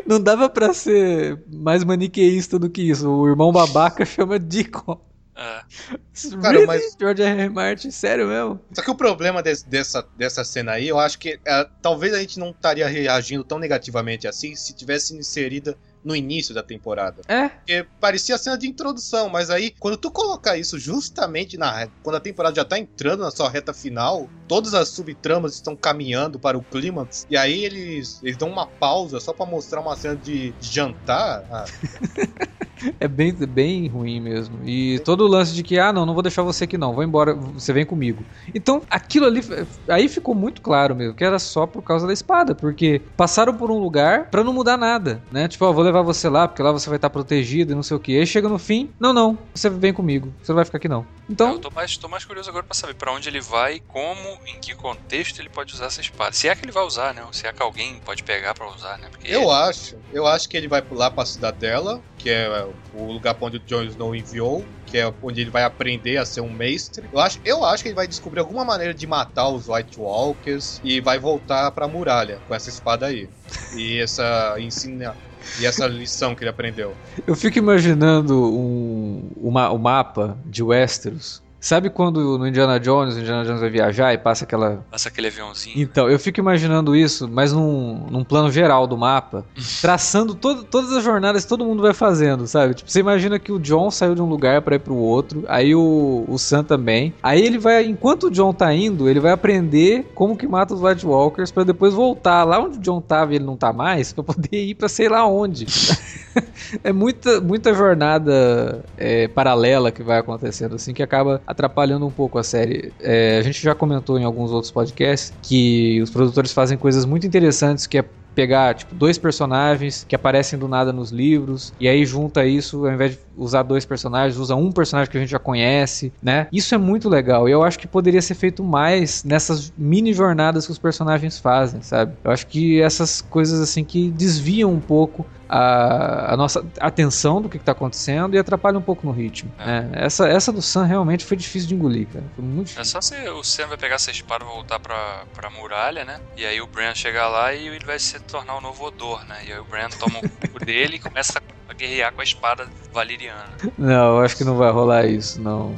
Não 0.06 0.20
dava 0.20 0.48
pra 0.48 0.72
ser 0.72 1.42
mais 1.52 1.82
maniqueísta 1.82 2.58
do 2.58 2.70
que 2.70 2.80
isso. 2.80 3.10
O 3.10 3.28
irmão 3.28 3.50
babaca 3.50 4.04
chama 4.06 4.38
Deacon. 4.38 4.98
Cara, 5.40 6.52
really? 6.52 6.66
mas- 6.66 6.96
George 7.00 7.22
R. 7.22 7.40
R. 7.42 7.48
Martin, 7.48 7.90
sério 7.90 8.28
mesmo? 8.28 8.60
Só 8.74 8.82
que 8.82 8.90
o 8.90 8.94
problema 8.94 9.42
des- 9.42 9.62
dessa, 9.62 10.06
dessa 10.16 10.44
cena 10.44 10.72
aí, 10.72 10.86
eu 10.88 10.98
acho 10.98 11.18
que 11.18 11.40
é, 11.46 11.66
talvez 11.80 12.12
a 12.12 12.20
gente 12.20 12.38
não 12.38 12.50
estaria 12.50 12.86
reagindo 12.86 13.42
tão 13.42 13.58
negativamente 13.58 14.28
assim 14.28 14.54
se 14.54 14.74
tivesse 14.74 15.16
inserida 15.16 15.76
no 16.04 16.14
início 16.16 16.54
da 16.54 16.62
temporada. 16.62 17.20
É, 17.28 17.48
Porque 17.50 17.86
parecia 18.00 18.36
cena 18.38 18.56
de 18.56 18.66
introdução, 18.66 19.28
mas 19.28 19.50
aí, 19.50 19.70
quando 19.78 19.96
tu 19.98 20.10
colocar 20.10 20.56
isso 20.56 20.78
justamente 20.78 21.56
na 21.58 21.88
quando 22.02 22.16
a 22.16 22.20
temporada 22.20 22.56
já 22.56 22.64
tá 22.64 22.78
entrando 22.78 23.22
na 23.22 23.30
sua 23.30 23.50
reta 23.50 23.72
final, 23.74 24.28
todas 24.48 24.72
as 24.74 24.88
subtramas 24.88 25.54
estão 25.54 25.76
caminhando 25.76 26.38
para 26.38 26.56
o 26.56 26.62
clímax, 26.62 27.26
e 27.28 27.36
aí 27.36 27.64
eles, 27.64 28.18
eles 28.22 28.36
dão 28.38 28.48
uma 28.48 28.66
pausa 28.66 29.20
só 29.20 29.32
pra 29.34 29.44
mostrar 29.46 29.80
uma 29.80 29.94
cena 29.96 30.16
de 30.16 30.54
jantar. 30.60 31.44
Ah, 31.50 31.64
É 32.98 33.08
bem, 33.08 33.32
bem 33.34 33.88
ruim 33.88 34.20
mesmo. 34.20 34.60
E 34.64 35.00
todo 35.00 35.24
o 35.24 35.28
lance 35.28 35.54
de 35.54 35.62
que, 35.62 35.78
ah, 35.78 35.92
não, 35.92 36.06
não 36.06 36.14
vou 36.14 36.22
deixar 36.22 36.42
você 36.42 36.64
aqui 36.64 36.78
não, 36.78 36.94
vou 36.94 37.04
embora, 37.04 37.34
você 37.34 37.72
vem 37.72 37.84
comigo. 37.84 38.26
Então, 38.54 38.82
aquilo 38.90 39.26
ali, 39.26 39.40
aí 39.88 40.08
ficou 40.08 40.34
muito 40.34 40.60
claro 40.62 40.94
mesmo, 40.94 41.14
que 41.14 41.24
era 41.24 41.38
só 41.38 41.66
por 41.66 41.82
causa 41.82 42.06
da 42.06 42.12
espada, 42.12 42.54
porque 42.54 43.02
passaram 43.16 43.54
por 43.56 43.70
um 43.70 43.78
lugar 43.78 44.30
pra 44.30 44.44
não 44.44 44.52
mudar 44.52 44.76
nada, 44.76 45.22
né? 45.30 45.48
Tipo, 45.48 45.64
ó, 45.66 45.72
vou 45.72 45.84
levar 45.84 46.02
você 46.02 46.28
lá, 46.28 46.48
porque 46.48 46.62
lá 46.62 46.72
você 46.72 46.88
vai 46.88 46.96
estar 46.96 47.10
protegido 47.10 47.72
e 47.72 47.74
não 47.74 47.82
sei 47.82 47.96
o 47.96 48.00
que. 48.00 48.18
Aí 48.18 48.26
chega 48.26 48.48
no 48.48 48.58
fim, 48.58 48.90
não, 49.00 49.12
não, 49.12 49.38
você 49.54 49.68
vem 49.68 49.92
comigo, 49.92 50.32
você 50.42 50.52
não 50.52 50.56
vai 50.56 50.64
ficar 50.64 50.78
aqui 50.78 50.88
não. 50.88 51.00
eu 51.00 51.06
Então, 51.30 51.58
tô 51.58 51.70
mais, 51.74 51.96
tô 51.96 52.08
mais 52.08 52.24
curioso 52.24 52.48
agora 52.48 52.64
pra 52.64 52.74
saber 52.74 52.94
pra 52.94 53.12
onde 53.12 53.28
ele 53.28 53.40
vai 53.40 53.74
e 53.74 53.80
como, 53.80 54.38
em 54.46 54.58
que 54.60 54.74
contexto 54.74 55.40
ele 55.40 55.48
pode 55.48 55.74
usar 55.74 55.86
essa 55.86 56.00
espada. 56.00 56.32
Se 56.32 56.48
é 56.48 56.54
que 56.54 56.64
ele 56.64 56.72
vai 56.72 56.84
usar, 56.84 57.14
né? 57.14 57.22
Ou 57.24 57.32
se 57.32 57.46
é 57.46 57.52
que 57.52 57.62
alguém 57.62 57.98
pode 58.04 58.22
pegar 58.22 58.54
pra 58.54 58.68
usar, 58.68 58.98
né? 58.98 59.08
Porque 59.10 59.28
eu 59.28 59.50
acho, 59.50 59.96
eu 60.12 60.26
acho 60.26 60.48
que 60.48 60.56
ele 60.56 60.68
vai 60.68 60.82
lá 60.90 61.10
pra 61.10 61.24
cidadela, 61.24 62.02
que 62.20 62.28
é 62.28 62.66
o 62.92 63.12
lugar 63.12 63.36
onde 63.40 63.56
o 63.56 63.60
Jon 63.60 63.82
Snow 63.84 64.14
enviou, 64.14 64.64
que 64.86 64.98
é 64.98 65.12
onde 65.22 65.40
ele 65.40 65.50
vai 65.50 65.64
aprender 65.64 66.18
a 66.18 66.24
ser 66.24 66.42
um 66.42 66.52
mestre. 66.52 67.08
Eu 67.12 67.18
acho, 67.18 67.40
eu 67.44 67.64
acho 67.64 67.82
que 67.82 67.88
ele 67.88 67.96
vai 67.96 68.06
descobrir 68.06 68.40
alguma 68.40 68.64
maneira 68.64 68.92
de 68.92 69.06
matar 69.06 69.48
os 69.48 69.68
White 69.68 69.98
Walkers 69.98 70.80
e 70.84 71.00
vai 71.00 71.18
voltar 71.18 71.70
pra 71.70 71.88
muralha 71.88 72.40
com 72.46 72.54
essa 72.54 72.68
espada 72.68 73.06
aí. 73.06 73.28
E 73.74 73.98
essa 73.98 74.56
ensina 74.58 75.16
e 75.58 75.64
essa 75.64 75.86
lição 75.86 76.34
que 76.34 76.42
ele 76.42 76.50
aprendeu. 76.50 76.94
eu 77.26 77.34
fico 77.34 77.58
imaginando 77.58 78.34
um, 78.38 79.30
uma, 79.36 79.70
o 79.70 79.78
mapa 79.78 80.36
de 80.44 80.62
Westeros. 80.62 81.42
Sabe 81.60 81.90
quando 81.90 82.38
no 82.38 82.46
Indiana 82.46 82.80
Jones, 82.80 83.16
o 83.16 83.20
Indiana 83.20 83.44
Jones 83.44 83.60
vai 83.60 83.68
viajar 83.68 84.14
e 84.14 84.18
passa 84.18 84.44
aquela 84.44 84.82
passa 84.90 85.08
aquele 85.08 85.26
aviãozinho. 85.26 85.74
Então, 85.78 86.08
eu 86.08 86.18
fico 86.18 86.40
imaginando 86.40 86.96
isso, 86.96 87.28
mas 87.28 87.52
num, 87.52 88.06
num 88.10 88.24
plano 88.24 88.50
geral 88.50 88.86
do 88.86 88.96
mapa, 88.96 89.44
traçando 89.82 90.34
todo- 90.34 90.64
todas 90.64 90.90
as 90.92 91.04
jornadas 91.04 91.42
que 91.42 91.48
todo 91.48 91.64
mundo 91.64 91.82
vai 91.82 91.92
fazendo, 91.92 92.46
sabe? 92.46 92.74
Tipo, 92.74 92.90
você 92.90 93.00
imagina 93.00 93.38
que 93.38 93.52
o 93.52 93.58
John 93.58 93.90
saiu 93.90 94.14
de 94.14 94.22
um 94.22 94.26
lugar 94.26 94.62
pra 94.62 94.76
ir 94.76 94.78
pro 94.78 94.94
outro, 94.94 95.44
aí 95.48 95.74
o, 95.74 96.24
o 96.26 96.38
Sam 96.38 96.64
também. 96.64 97.12
Aí 97.22 97.42
ele 97.44 97.58
vai, 97.58 97.84
enquanto 97.84 98.28
o 98.28 98.30
John 98.30 98.54
tá 98.54 98.72
indo, 98.72 99.08
ele 99.08 99.20
vai 99.20 99.32
aprender 99.32 100.10
como 100.14 100.36
que 100.36 100.46
mata 100.46 100.72
os 100.72 100.82
White 100.82 101.04
Walkers 101.06 101.50
pra 101.50 101.62
depois 101.62 101.92
voltar 101.92 102.42
lá 102.44 102.58
onde 102.58 102.78
o 102.78 102.80
John 102.80 103.00
tava 103.02 103.32
e 103.32 103.36
ele 103.36 103.44
não 103.44 103.56
tá 103.56 103.70
mais, 103.72 104.12
pra 104.14 104.24
poder 104.24 104.48
ir 104.64 104.74
pra 104.74 104.88
sei 104.88 105.08
lá 105.10 105.26
onde. 105.26 105.66
é 106.82 106.92
muita, 106.92 107.40
muita 107.40 107.74
jornada 107.74 108.84
é, 108.96 109.28
paralela 109.28 109.90
que 109.90 110.02
vai 110.02 110.18
acontecendo, 110.18 110.76
assim, 110.76 110.94
que 110.94 111.02
acaba 111.02 111.42
atrapalhando 111.50 112.06
um 112.06 112.10
pouco 112.10 112.38
a 112.38 112.42
série. 112.42 112.92
É, 113.00 113.38
a 113.38 113.42
gente 113.42 113.62
já 113.62 113.74
comentou 113.74 114.18
em 114.18 114.24
alguns 114.24 114.50
outros 114.50 114.70
podcasts 114.70 115.32
que 115.42 116.00
os 116.02 116.10
produtores 116.10 116.52
fazem 116.52 116.78
coisas 116.78 117.04
muito 117.04 117.26
interessantes, 117.26 117.86
que 117.86 117.98
é 117.98 118.04
pegar 118.34 118.74
tipo 118.74 118.94
dois 118.94 119.18
personagens 119.18 120.04
que 120.08 120.14
aparecem 120.14 120.58
do 120.58 120.68
nada 120.68 120.92
nos 120.92 121.10
livros 121.10 121.72
e 121.80 121.88
aí 121.88 122.04
junta 122.06 122.46
isso 122.46 122.86
ao 122.86 122.92
invés 122.92 123.12
de 123.12 123.18
usar 123.40 123.62
dois 123.62 123.84
personagens 123.84 124.38
usa 124.38 124.54
um 124.54 124.70
personagem 124.70 125.10
que 125.10 125.16
a 125.16 125.20
gente 125.20 125.30
já 125.30 125.38
conhece 125.38 126.12
né 126.22 126.46
isso 126.52 126.74
é 126.74 126.78
muito 126.78 127.08
legal 127.08 127.48
e 127.48 127.52
eu 127.52 127.62
acho 127.64 127.78
que 127.78 127.88
poderia 127.88 128.20
ser 128.22 128.34
feito 128.34 128.62
mais 128.62 129.24
nessas 129.24 129.72
mini 129.76 130.12
jornadas 130.12 130.66
que 130.66 130.72
os 130.72 130.78
personagens 130.78 131.38
fazem 131.38 131.80
sabe 131.82 132.14
eu 132.22 132.30
acho 132.30 132.46
que 132.46 132.80
essas 132.80 133.20
coisas 133.20 133.60
assim 133.60 133.82
que 133.84 134.10
desviam 134.10 134.70
um 134.72 134.80
pouco 134.80 135.26
a, 135.48 136.34
a 136.34 136.36
nossa 136.36 136.64
atenção 136.78 137.42
do 137.42 137.48
que 137.48 137.56
está 137.56 137.72
acontecendo 137.72 138.34
e 138.34 138.38
atrapalha 138.38 138.78
um 138.78 138.82
pouco 138.82 139.04
no 139.06 139.12
ritmo 139.12 139.50
É. 139.58 139.64
né? 139.80 139.90
essa 139.94 140.28
essa 140.28 140.52
do 140.52 140.62
Sam 140.62 140.84
realmente 140.84 141.24
foi 141.24 141.36
difícil 141.36 141.68
de 141.68 141.74
engolir 141.74 142.06
cara 142.06 142.24
foi 142.36 142.44
muito 142.44 142.68
É 142.68 142.70
difícil. 142.70 142.84
só 142.84 143.00
se 143.00 143.14
o 143.30 143.42
Sam 143.42 143.66
vai 143.68 143.76
pegar 143.76 143.96
essa 143.96 144.10
espada 144.10 144.44
e 144.44 144.48
voltar 144.48 144.78
pra, 144.78 145.24
pra 145.34 145.50
muralha, 145.50 146.04
né? 146.04 146.20
E 146.36 146.44
aí 146.46 146.60
o 146.60 146.66
Bran 146.66 146.94
chegar 146.94 147.28
lá 147.28 147.52
e 147.52 147.66
ele 147.66 147.84
vai 147.84 147.98
se 147.98 148.18
tornar 148.20 148.56
o 148.56 148.60
novo 148.60 148.84
Odor, 148.84 149.24
né? 149.26 149.38
E 149.46 149.52
aí 149.52 149.58
o 149.58 149.64
Bran 149.64 149.88
toma 149.98 150.18
o 150.20 150.28
corpo 150.28 150.64
dele 150.64 150.96
e 150.96 150.98
começa 150.98 151.38
a 151.38 151.42
guerrear 151.74 152.12
com 152.12 152.20
a 152.20 152.24
espada 152.24 152.66
valeriana. 152.92 153.50
não 153.78 154.16
eu 154.18 154.20
acho 154.20 154.36
que 154.36 154.44
não 154.44 154.56
vai 154.56 154.70
rolar 154.70 155.06
isso 155.06 155.40
não 155.40 155.74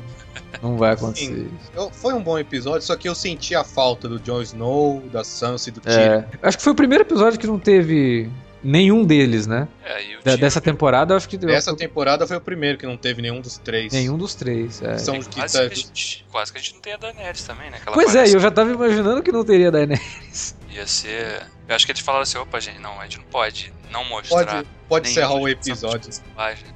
não 0.62 0.76
vai 0.76 0.92
acontecer 0.92 1.26
Sim. 1.26 1.50
isso. 1.60 1.70
Eu- 1.74 1.90
foi 1.90 2.12
um 2.14 2.22
bom 2.22 2.38
episódio, 2.38 2.82
só 2.82 2.94
que 2.96 3.08
eu 3.08 3.14
senti 3.14 3.54
a 3.54 3.64
falta 3.64 4.08
do 4.08 4.18
Jon 4.20 4.40
Snow, 4.42 5.02
da 5.12 5.24
Sansa 5.24 5.68
e 5.70 5.72
do 5.72 5.80
Tyrion. 5.80 5.98
É, 6.00 6.26
acho 6.42 6.58
que 6.58 6.62
foi 6.64 6.72
o 6.72 6.76
primeiro 6.76 7.02
episódio 7.04 7.38
que 7.38 7.46
não 7.46 7.58
teve 7.58 8.30
nenhum 8.62 9.04
deles, 9.04 9.46
né? 9.46 9.66
É, 9.84 10.04
e 10.04 10.16
o 10.16 10.22
Da- 10.22 10.36
dessa 10.36 10.60
temporada, 10.60 11.14
eu 11.14 11.16
acho 11.16 11.28
que 11.28 11.38
Essa 11.50 11.74
temporada 11.74 12.26
foi 12.26 12.36
o 12.36 12.40
primeiro 12.40 12.78
que 12.78 12.86
não 12.86 12.96
teve 12.96 13.20
nenhum 13.22 13.40
dos 13.40 13.58
três. 13.58 13.92
nenhum 13.92 14.16
dos 14.16 14.34
três. 14.34 14.80
é. 14.82 14.98
São 14.98 15.18
os 15.18 15.26
que 15.26 15.36
quase, 15.40 15.58
tá- 15.58 15.66
que 15.68 15.72
a 15.74 15.76
gente, 15.76 16.26
quase 16.30 16.52
que 16.52 16.58
a 16.58 16.60
gente 16.60 16.74
não 16.74 16.80
tem 16.80 16.92
a 16.92 16.96
Daenerys 16.96 17.42
também, 17.44 17.70
né? 17.70 17.78
Que 17.84 17.92
Pois 17.92 18.14
é, 18.14 18.24
eu 18.28 18.38
já 18.38 18.50
tava 18.50 18.70
imaginando 18.72 19.22
que 19.22 19.32
não 19.32 19.44
teria 19.44 19.70
Daenerys. 19.70 20.54
Ia 20.72 20.86
ser. 20.86 21.46
Eu 21.68 21.76
acho 21.76 21.84
que 21.84 21.92
eles 21.92 22.02
falaram 22.02 22.22
assim: 22.22 22.38
opa, 22.38 22.60
gente, 22.60 22.78
não, 22.78 22.98
a 23.00 23.04
gente 23.04 23.18
não 23.18 23.24
pode 23.24 23.72
não 23.90 24.04
mostrar. 24.06 24.44
Pode, 24.46 24.68
pode 24.88 25.10
encerrar 25.10 25.34
o 25.34 25.44
personagens 25.44 25.66
episódio. 25.66 26.10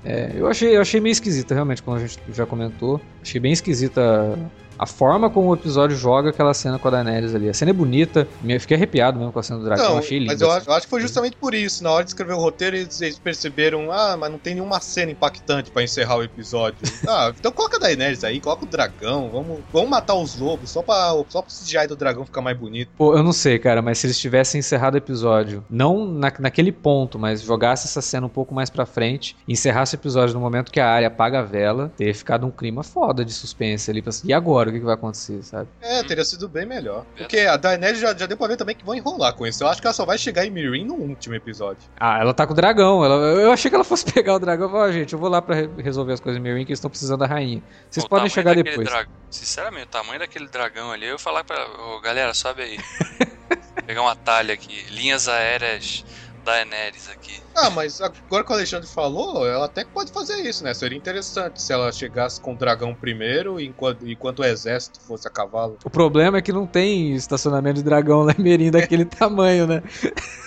É, 0.05 0.33
eu 0.35 0.47
achei, 0.47 0.77
eu 0.77 0.83
achei 0.83 1.01
meio 1.01 1.13
esquisita, 1.13 1.55
realmente, 1.55 1.83
como 1.83 1.97
a 1.97 2.01
gente 2.01 2.19
já 2.29 2.47
comentou. 2.47 3.01
Achei 3.23 3.41
bem 3.41 3.53
esquisita 3.53 4.39
a 4.79 4.87
forma 4.87 5.31
como 5.31 5.49
o 5.49 5.55
episódio 5.55 5.97
joga 5.97 6.31
aquela 6.31 6.53
cena 6.55 6.79
com 6.79 6.89
a 6.89 6.91
Daenerys 6.91 7.35
ali. 7.35 7.49
A 7.49 7.55
cena 7.55 7.71
é 7.71 7.75
bonita, 7.75 8.29
eu 8.45 8.61
fiquei 8.61 8.77
arrepiado 8.77 9.19
mesmo 9.19 9.33
com 9.33 9.39
a 9.39 9.43
cena 9.43 9.59
do 9.59 9.65
dragão, 9.65 9.91
Não, 9.91 9.99
achei 9.99 10.19
lindo. 10.19 10.33
mas 10.33 10.41
eu 10.41 10.49
assim. 10.51 10.59
acho, 10.61 10.71
eu 10.71 10.75
acho 10.75 10.87
que 10.87 10.91
foi 10.91 11.01
justamente 11.01 11.37
por 11.37 11.55
isso. 11.55 11.83
Na 11.83 11.91
hora 11.93 12.05
de 12.05 12.11
escrever 12.11 12.35
o 12.35 12.39
roteiro, 12.39 12.77
eles, 12.77 13.01
eles 13.01 13.19
perceberam, 13.19 13.91
ah, 13.93 14.17
mas 14.17 14.31
não 14.31 14.39
tem 14.39 14.55
nenhuma 14.55 14.81
cena 14.81 15.12
impactante 15.12 15.71
pra 15.71 15.83
encerrar 15.83 16.17
o 16.17 16.23
episódio. 16.23 16.79
ah, 17.09 17.33
então 17.39 17.53
coloca 17.53 17.77
a 17.77 17.81
Daenerys 17.81 18.25
aí, 18.25 18.41
coloca 18.41 18.65
o 18.65 18.69
dragão, 18.69 19.31
vamos, 19.31 19.65
vamos 19.73 19.91
matar 19.91 20.15
os 20.15 20.37
lobos, 20.39 20.71
só 20.71 20.83
pra, 20.83 21.12
só 21.29 21.43
pro 21.43 21.53
CGI 21.53 21.87
do 21.87 21.97
dragão 21.97 22.25
ficar 22.25 22.43
mais 22.43 22.57
bonito. 22.59 22.91
Pô, 22.97 23.15
eu 23.17 23.23
não 23.23 23.33
sei, 23.33 23.59
cara, 23.59 23.81
mas 23.83 23.99
se 23.99 24.07
eles 24.07 24.19
tivessem 24.19 24.59
encerrado 24.59 24.95
o 24.95 24.99
episódio, 24.99 25.65
não 25.71 26.07
na, 26.07 26.33
naquele 26.39 26.73
ponto, 26.73 27.19
mas 27.19 27.43
jogasse 27.43 27.87
essa 27.87 28.03
cena 28.03 28.27
um 28.27 28.31
pouco 28.31 28.55
mais 28.55 28.71
pra 28.71 28.87
frente, 28.87 29.37
encerrasse 29.47 29.95
o 29.95 29.99
episódio 29.99 30.35
no 30.35 30.41
momento 30.41 30.71
que 30.73 30.81
a 30.81 30.89
área 30.89 31.09
apaga 31.09 31.41
a 31.41 31.43
vela, 31.43 31.93
teria 31.97 32.15
ficado 32.15 32.47
um 32.47 32.51
clima 32.51 32.83
foda 32.83 33.25
de 33.25 33.33
suspense 33.33 33.91
ali. 33.91 34.03
pra- 34.03 34.12
E 34.25 34.33
agora, 34.33 34.65
o 34.68 34.72
que, 34.72 34.79
que 34.81 34.85
vai 34.85 34.94
acontecer, 34.94 35.42
sabe? 35.42 35.68
É, 35.81 36.02
teria 36.02 36.24
sido 36.24 36.48
bem 36.48 36.66
melhor. 36.66 37.05
Porque 37.16 37.40
a 37.40 37.57
Daenerys 37.57 37.98
já, 38.00 38.14
já 38.16 38.26
deu 38.26 38.37
pra 38.37 38.48
ver 38.48 38.57
também 38.57 38.74
que 38.74 38.85
vão 38.85 38.94
enrolar 38.94 39.35
com 39.35 39.46
isso. 39.46 39.62
Eu 39.62 39.68
acho 39.68 39.81
que 39.81 39.87
ela 39.87 39.94
só 39.94 40.05
vai 40.05 40.18
chegar 40.18 40.44
em 40.46 40.50
Mirin 40.50 40.85
no 40.85 40.94
último 40.94 41.35
episódio. 41.35 41.83
Ah, 41.98 42.18
ela 42.20 42.33
tá 42.35 42.46
com 42.46 42.52
o 42.52 42.57
dragão. 42.57 43.05
Ela, 43.05 43.14
eu 43.40 43.52
achei 43.52 43.70
que 43.70 43.74
ela 43.74 43.85
fosse 43.85 44.05
pegar 44.05 44.35
o 44.35 44.38
dragão 44.38 44.68
e 44.68 44.70
falar, 44.70 44.85
"Ó, 44.88 44.92
gente, 44.92 45.12
eu 45.12 45.18
vou 45.18 45.29
lá 45.29 45.40
pra 45.42 45.55
re- 45.55 45.70
resolver 45.79 46.12
as 46.12 46.20
coisas 46.20 46.38
em 46.38 46.42
Mirin, 46.42 46.64
que 46.64 46.70
eles 46.72 46.79
estão 46.79 46.90
precisando 46.90 47.20
da 47.20 47.26
rainha. 47.26 47.62
Vocês 47.90 48.05
O 48.05 48.09
podem 48.09 48.29
chegar 48.29 48.55
depois. 48.55 48.87
dra- 48.88 49.07
Sinceramente, 49.31 49.87
o 49.87 49.90
tamanho 49.90 50.18
daquele 50.20 50.46
dragão 50.48 50.90
ali, 50.92 51.07
eu 51.07 51.12
ia 51.12 51.18
falar 51.18 51.44
pra. 51.44 51.57
Ô, 51.81 52.00
galera, 52.00 52.33
sobe 52.33 52.62
aí. 52.62 52.79
Pegar 53.87 54.02
um 54.02 54.09
atalho 54.09 54.52
aqui. 54.52 54.85
Linhas 54.90 55.29
aéreas 55.29 56.05
Daenerys 56.47 57.09
aqui. 57.09 57.43
Ah, 57.57 57.71
mas 57.71 58.01
agora 58.01 58.45
que 58.45 58.53
o 58.53 58.55
Alexandre 58.55 58.89
falou, 58.89 59.47
ela 59.47 59.67
até 59.67 59.85
pode 59.85 60.13
fazer 60.13 60.37
isso, 60.43 60.63
né? 60.63 60.73
Seria 60.73 60.97
interessante 60.97 61.61
se 61.61 61.73
ela 61.73 61.91
chegasse 61.91 62.41
com 62.41 62.55
o 62.55 62.57
dragão 62.57 62.95
primeiro, 62.95 63.61
enquanto, 63.61 64.09
enquanto 64.09 64.39
o 64.39 64.45
exército 64.45 65.01
fosse 65.01 65.27
a 65.27 65.31
cavalo. 65.31 65.77
O 65.85 65.91
problema 65.91 66.39
é 66.39 66.43
que 66.43 66.53
não 66.53 66.67
tem 66.67 67.15
estacionamento 67.15 67.81
de 67.81 67.83
dragão 67.83 68.23
lá 68.23 68.33
em 68.39 68.43
Mirim 68.43 68.71
daquele 68.71 69.05
tamanho, 69.07 69.67
né? 69.67 69.83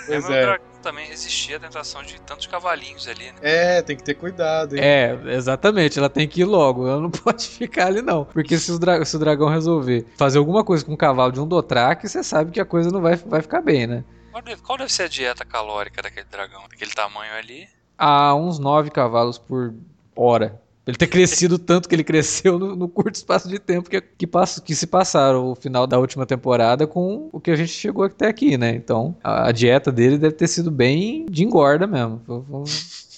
Pois 0.05 0.23
mas 0.23 0.29
o 0.29 0.33
é. 0.33 0.41
dragão 0.41 0.65
também 0.81 1.07
resistia 1.07 1.57
à 1.57 1.59
tentação 1.59 2.01
de 2.01 2.19
tantos 2.21 2.47
cavalinhos 2.47 3.05
ali, 3.07 3.25
né? 3.25 3.33
É, 3.41 3.81
tem 3.81 3.97
que 3.97 4.03
ter 4.03 4.15
cuidado, 4.15 4.75
hein? 4.75 4.81
É, 4.81 5.13
exatamente. 5.35 5.99
Ela 5.99 6.09
tem 6.09 6.27
que 6.27 6.41
ir 6.41 6.45
logo. 6.45 6.87
Ela 6.87 7.01
não 7.01 7.11
pode 7.11 7.45
ficar 7.45 7.87
ali, 7.87 8.01
não. 8.01 8.23
Porque 8.25 8.57
se 8.57 8.71
o, 8.71 8.79
dra- 8.79 9.03
se 9.03 9.15
o 9.15 9.19
dragão 9.19 9.49
resolver 9.49 10.07
fazer 10.17 10.37
alguma 10.37 10.63
coisa 10.63 10.85
com 10.85 10.93
o 10.93 10.97
cavalo 10.97 11.31
de 11.31 11.41
um 11.41 11.47
Dothraki, 11.47 12.07
você 12.07 12.23
sabe 12.23 12.51
que 12.51 12.59
a 12.61 12.65
coisa 12.65 12.89
não 12.89 13.01
vai, 13.01 13.15
vai 13.17 13.41
ficar 13.41 13.61
bem, 13.61 13.85
né? 13.85 14.03
Qual 14.39 14.45
deve, 14.45 14.61
qual 14.61 14.77
deve 14.77 14.91
ser 14.91 15.03
a 15.03 15.07
dieta 15.09 15.43
calórica 15.43 16.01
daquele 16.01 16.25
dragão? 16.31 16.61
Daquele 16.69 16.91
tamanho 16.91 17.33
ali? 17.33 17.67
Há 17.97 18.33
uns 18.33 18.57
nove 18.57 18.89
cavalos 18.89 19.37
por 19.37 19.73
hora. 20.15 20.61
Ele 20.87 20.95
ter 20.95 21.07
crescido 21.07 21.59
tanto 21.59 21.89
que 21.89 21.93
ele 21.95 22.05
cresceu 22.05 22.57
no, 22.57 22.73
no 22.73 22.87
curto 22.87 23.15
espaço 23.15 23.49
de 23.49 23.59
tempo 23.59 23.89
que, 23.89 23.99
que, 23.99 24.25
passa- 24.25 24.61
que 24.61 24.73
se 24.73 24.87
passaram 24.87 25.51
o 25.51 25.55
final 25.55 25.85
da 25.85 25.99
última 25.99 26.25
temporada 26.25 26.87
com 26.87 27.27
o 27.33 27.39
que 27.41 27.51
a 27.51 27.55
gente 27.57 27.71
chegou 27.73 28.05
até 28.05 28.27
aqui, 28.29 28.57
né? 28.57 28.69
Então, 28.69 29.13
a, 29.21 29.49
a 29.49 29.51
dieta 29.51 29.91
dele 29.91 30.17
deve 30.17 30.35
ter 30.35 30.47
sido 30.47 30.71
bem 30.71 31.25
de 31.29 31.43
engorda 31.43 31.85
mesmo. 31.85 32.21
V- 32.25 32.63
v- 32.63 33.08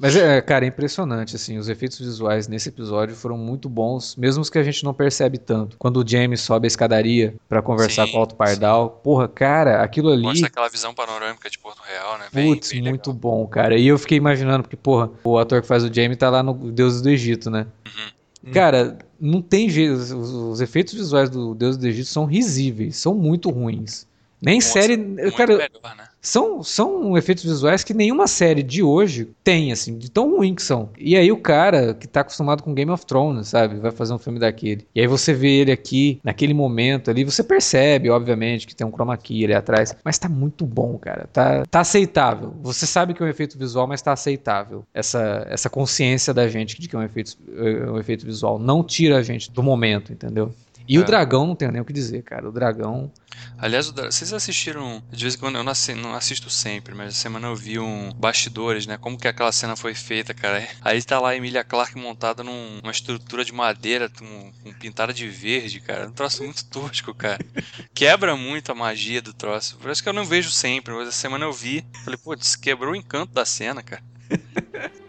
Mas, 0.00 0.14
é, 0.14 0.40
cara, 0.40 0.64
é 0.64 0.68
impressionante, 0.68 1.34
assim, 1.34 1.58
os 1.58 1.68
efeitos 1.68 1.98
visuais 1.98 2.46
nesse 2.46 2.68
episódio 2.68 3.16
foram 3.16 3.36
muito 3.36 3.68
bons, 3.68 4.14
mesmo 4.14 4.40
os 4.40 4.48
que 4.48 4.56
a 4.56 4.62
gente 4.62 4.84
não 4.84 4.94
percebe 4.94 5.38
tanto. 5.38 5.76
Quando 5.76 6.02
o 6.02 6.08
James 6.08 6.40
sobe 6.40 6.66
a 6.66 6.68
escadaria 6.68 7.34
pra 7.48 7.60
conversar 7.60 8.06
Sim, 8.06 8.12
com 8.12 8.18
o 8.18 8.20
Alto 8.20 8.36
Pardal, 8.36 8.90
porra, 9.02 9.26
cara, 9.26 9.82
aquilo 9.82 10.10
ali... 10.10 10.22
Mostra 10.22 10.46
aquela 10.46 10.68
visão 10.68 10.94
panorâmica 10.94 11.50
de 11.50 11.58
Porto 11.58 11.82
Real, 11.82 12.16
né? 12.18 12.26
Bem, 12.32 12.54
Putz, 12.54 12.70
bem 12.70 12.82
muito 12.82 13.10
legal. 13.10 13.20
bom, 13.20 13.46
cara. 13.48 13.76
E 13.76 13.88
eu 13.88 13.98
fiquei 13.98 14.16
imaginando, 14.16 14.62
porque, 14.62 14.76
porra, 14.76 15.10
o 15.24 15.36
ator 15.36 15.60
que 15.60 15.66
faz 15.66 15.82
o 15.82 15.92
Jamie 15.92 16.16
tá 16.16 16.30
lá 16.30 16.44
no 16.44 16.54
Deuses 16.70 17.02
do 17.02 17.10
Egito, 17.10 17.50
né? 17.50 17.66
Uhum. 17.84 18.52
Cara, 18.52 18.98
não 19.20 19.42
tem 19.42 19.68
jeito. 19.68 19.94
Os, 19.94 20.12
os 20.12 20.60
efeitos 20.60 20.94
visuais 20.94 21.28
do 21.28 21.54
Deus 21.54 21.76
do 21.76 21.86
Egito 21.86 22.08
são 22.08 22.24
risíveis, 22.24 22.96
são 22.96 23.14
muito 23.14 23.50
ruins. 23.50 24.06
Nem 24.40 24.56
Nossa, 24.56 24.72
série. 24.72 24.96
Cara, 25.32 25.56
melhor, 25.56 25.96
né? 25.96 26.04
são, 26.20 26.62
são 26.62 27.16
efeitos 27.16 27.44
visuais 27.44 27.82
que 27.82 27.94
nenhuma 27.94 28.26
série 28.26 28.62
de 28.62 28.82
hoje 28.82 29.30
tem, 29.42 29.72
assim, 29.72 29.96
de 29.96 30.10
tão 30.10 30.36
ruim 30.36 30.54
que 30.54 30.62
são. 30.62 30.90
E 30.98 31.16
aí 31.16 31.30
o 31.32 31.38
cara 31.38 31.94
que 31.94 32.06
tá 32.06 32.20
acostumado 32.20 32.62
com 32.62 32.74
Game 32.74 32.90
of 32.90 33.04
Thrones, 33.06 33.48
sabe, 33.48 33.78
vai 33.78 33.90
fazer 33.90 34.14
um 34.14 34.18
filme 34.18 34.38
daquele. 34.38 34.86
E 34.94 35.00
aí 35.00 35.06
você 35.06 35.32
vê 35.32 35.60
ele 35.60 35.72
aqui, 35.72 36.20
naquele 36.22 36.54
momento 36.54 37.10
ali, 37.10 37.24
você 37.24 37.42
percebe, 37.42 38.10
obviamente, 38.10 38.66
que 38.66 38.74
tem 38.74 38.86
um 38.86 38.90
chroma 38.90 39.16
key 39.16 39.44
ali 39.44 39.54
atrás, 39.54 39.94
mas 40.04 40.18
tá 40.18 40.28
muito 40.28 40.64
bom, 40.64 40.98
cara. 40.98 41.28
Tá, 41.32 41.64
tá 41.66 41.80
aceitável. 41.80 42.54
Você 42.62 42.86
sabe 42.86 43.14
que 43.14 43.22
é 43.22 43.26
um 43.26 43.28
efeito 43.28 43.58
visual, 43.58 43.86
mas 43.86 44.02
tá 44.02 44.12
aceitável. 44.12 44.84
Essa, 44.92 45.46
essa 45.48 45.70
consciência 45.70 46.34
da 46.34 46.48
gente 46.48 46.80
de 46.80 46.88
que 46.88 46.96
é 46.96 46.98
um 46.98 47.02
efeito, 47.02 47.36
é 47.56 47.90
um 47.90 47.98
efeito 47.98 48.24
visual 48.24 48.58
não 48.58 48.82
tira 48.82 49.18
a 49.18 49.22
gente 49.22 49.50
do 49.50 49.62
momento, 49.62 50.12
entendeu? 50.12 50.52
E 50.88 50.96
É. 50.96 50.98
o 50.98 51.04
dragão, 51.04 51.46
não 51.46 51.54
tenho 51.54 51.70
nem 51.70 51.82
o 51.82 51.84
que 51.84 51.92
dizer, 51.92 52.22
cara. 52.22 52.48
O 52.48 52.52
dragão. 52.52 53.12
Aliás, 53.58 53.88
vocês 53.90 54.32
assistiram, 54.32 55.02
de 55.12 55.22
vez 55.22 55.34
em 55.34 55.38
quando, 55.38 55.56
eu 55.56 55.62
não 55.62 55.70
assi- 55.72 55.94
não 55.94 56.14
assisto 56.14 56.48
sempre, 56.48 56.94
mas 56.94 57.08
essa 57.08 57.18
semana 57.22 57.46
eu 57.48 57.54
vi 57.54 57.78
um 57.78 58.10
bastidores, 58.14 58.86
né? 58.86 58.96
Como 58.96 59.18
que 59.18 59.28
aquela 59.28 59.52
cena 59.52 59.76
foi 59.76 59.94
feita, 59.94 60.32
cara. 60.32 60.66
Aí 60.80 61.02
tá 61.02 61.20
lá 61.20 61.30
a 61.30 61.36
Emilia 61.36 61.62
Clarke 61.62 61.98
montada 61.98 62.42
num- 62.42 62.80
numa 62.82 62.90
estrutura 62.92 63.44
de 63.44 63.52
madeira 63.52 64.08
com, 64.08 64.52
com 64.62 64.72
pintada 64.74 65.12
de 65.12 65.28
verde, 65.28 65.78
cara. 65.80 66.08
Um 66.08 66.12
troço 66.12 66.42
muito 66.42 66.64
tosco, 66.64 67.12
cara. 67.14 67.44
Quebra 67.94 68.34
muito 68.36 68.72
a 68.72 68.74
magia 68.74 69.20
do 69.20 69.34
troço. 69.34 69.76
Por 69.76 69.90
isso 69.90 70.02
que 70.02 70.08
eu 70.08 70.12
não 70.14 70.24
vejo 70.24 70.50
sempre, 70.50 70.94
mas 70.94 71.08
essa 71.08 71.18
semana 71.18 71.44
eu 71.44 71.52
vi. 71.52 71.84
Falei, 72.04 72.18
putz, 72.18 72.56
quebrou 72.56 72.92
o 72.92 72.96
encanto 72.96 73.32
da 73.34 73.44
cena, 73.44 73.82
cara. 73.82 74.02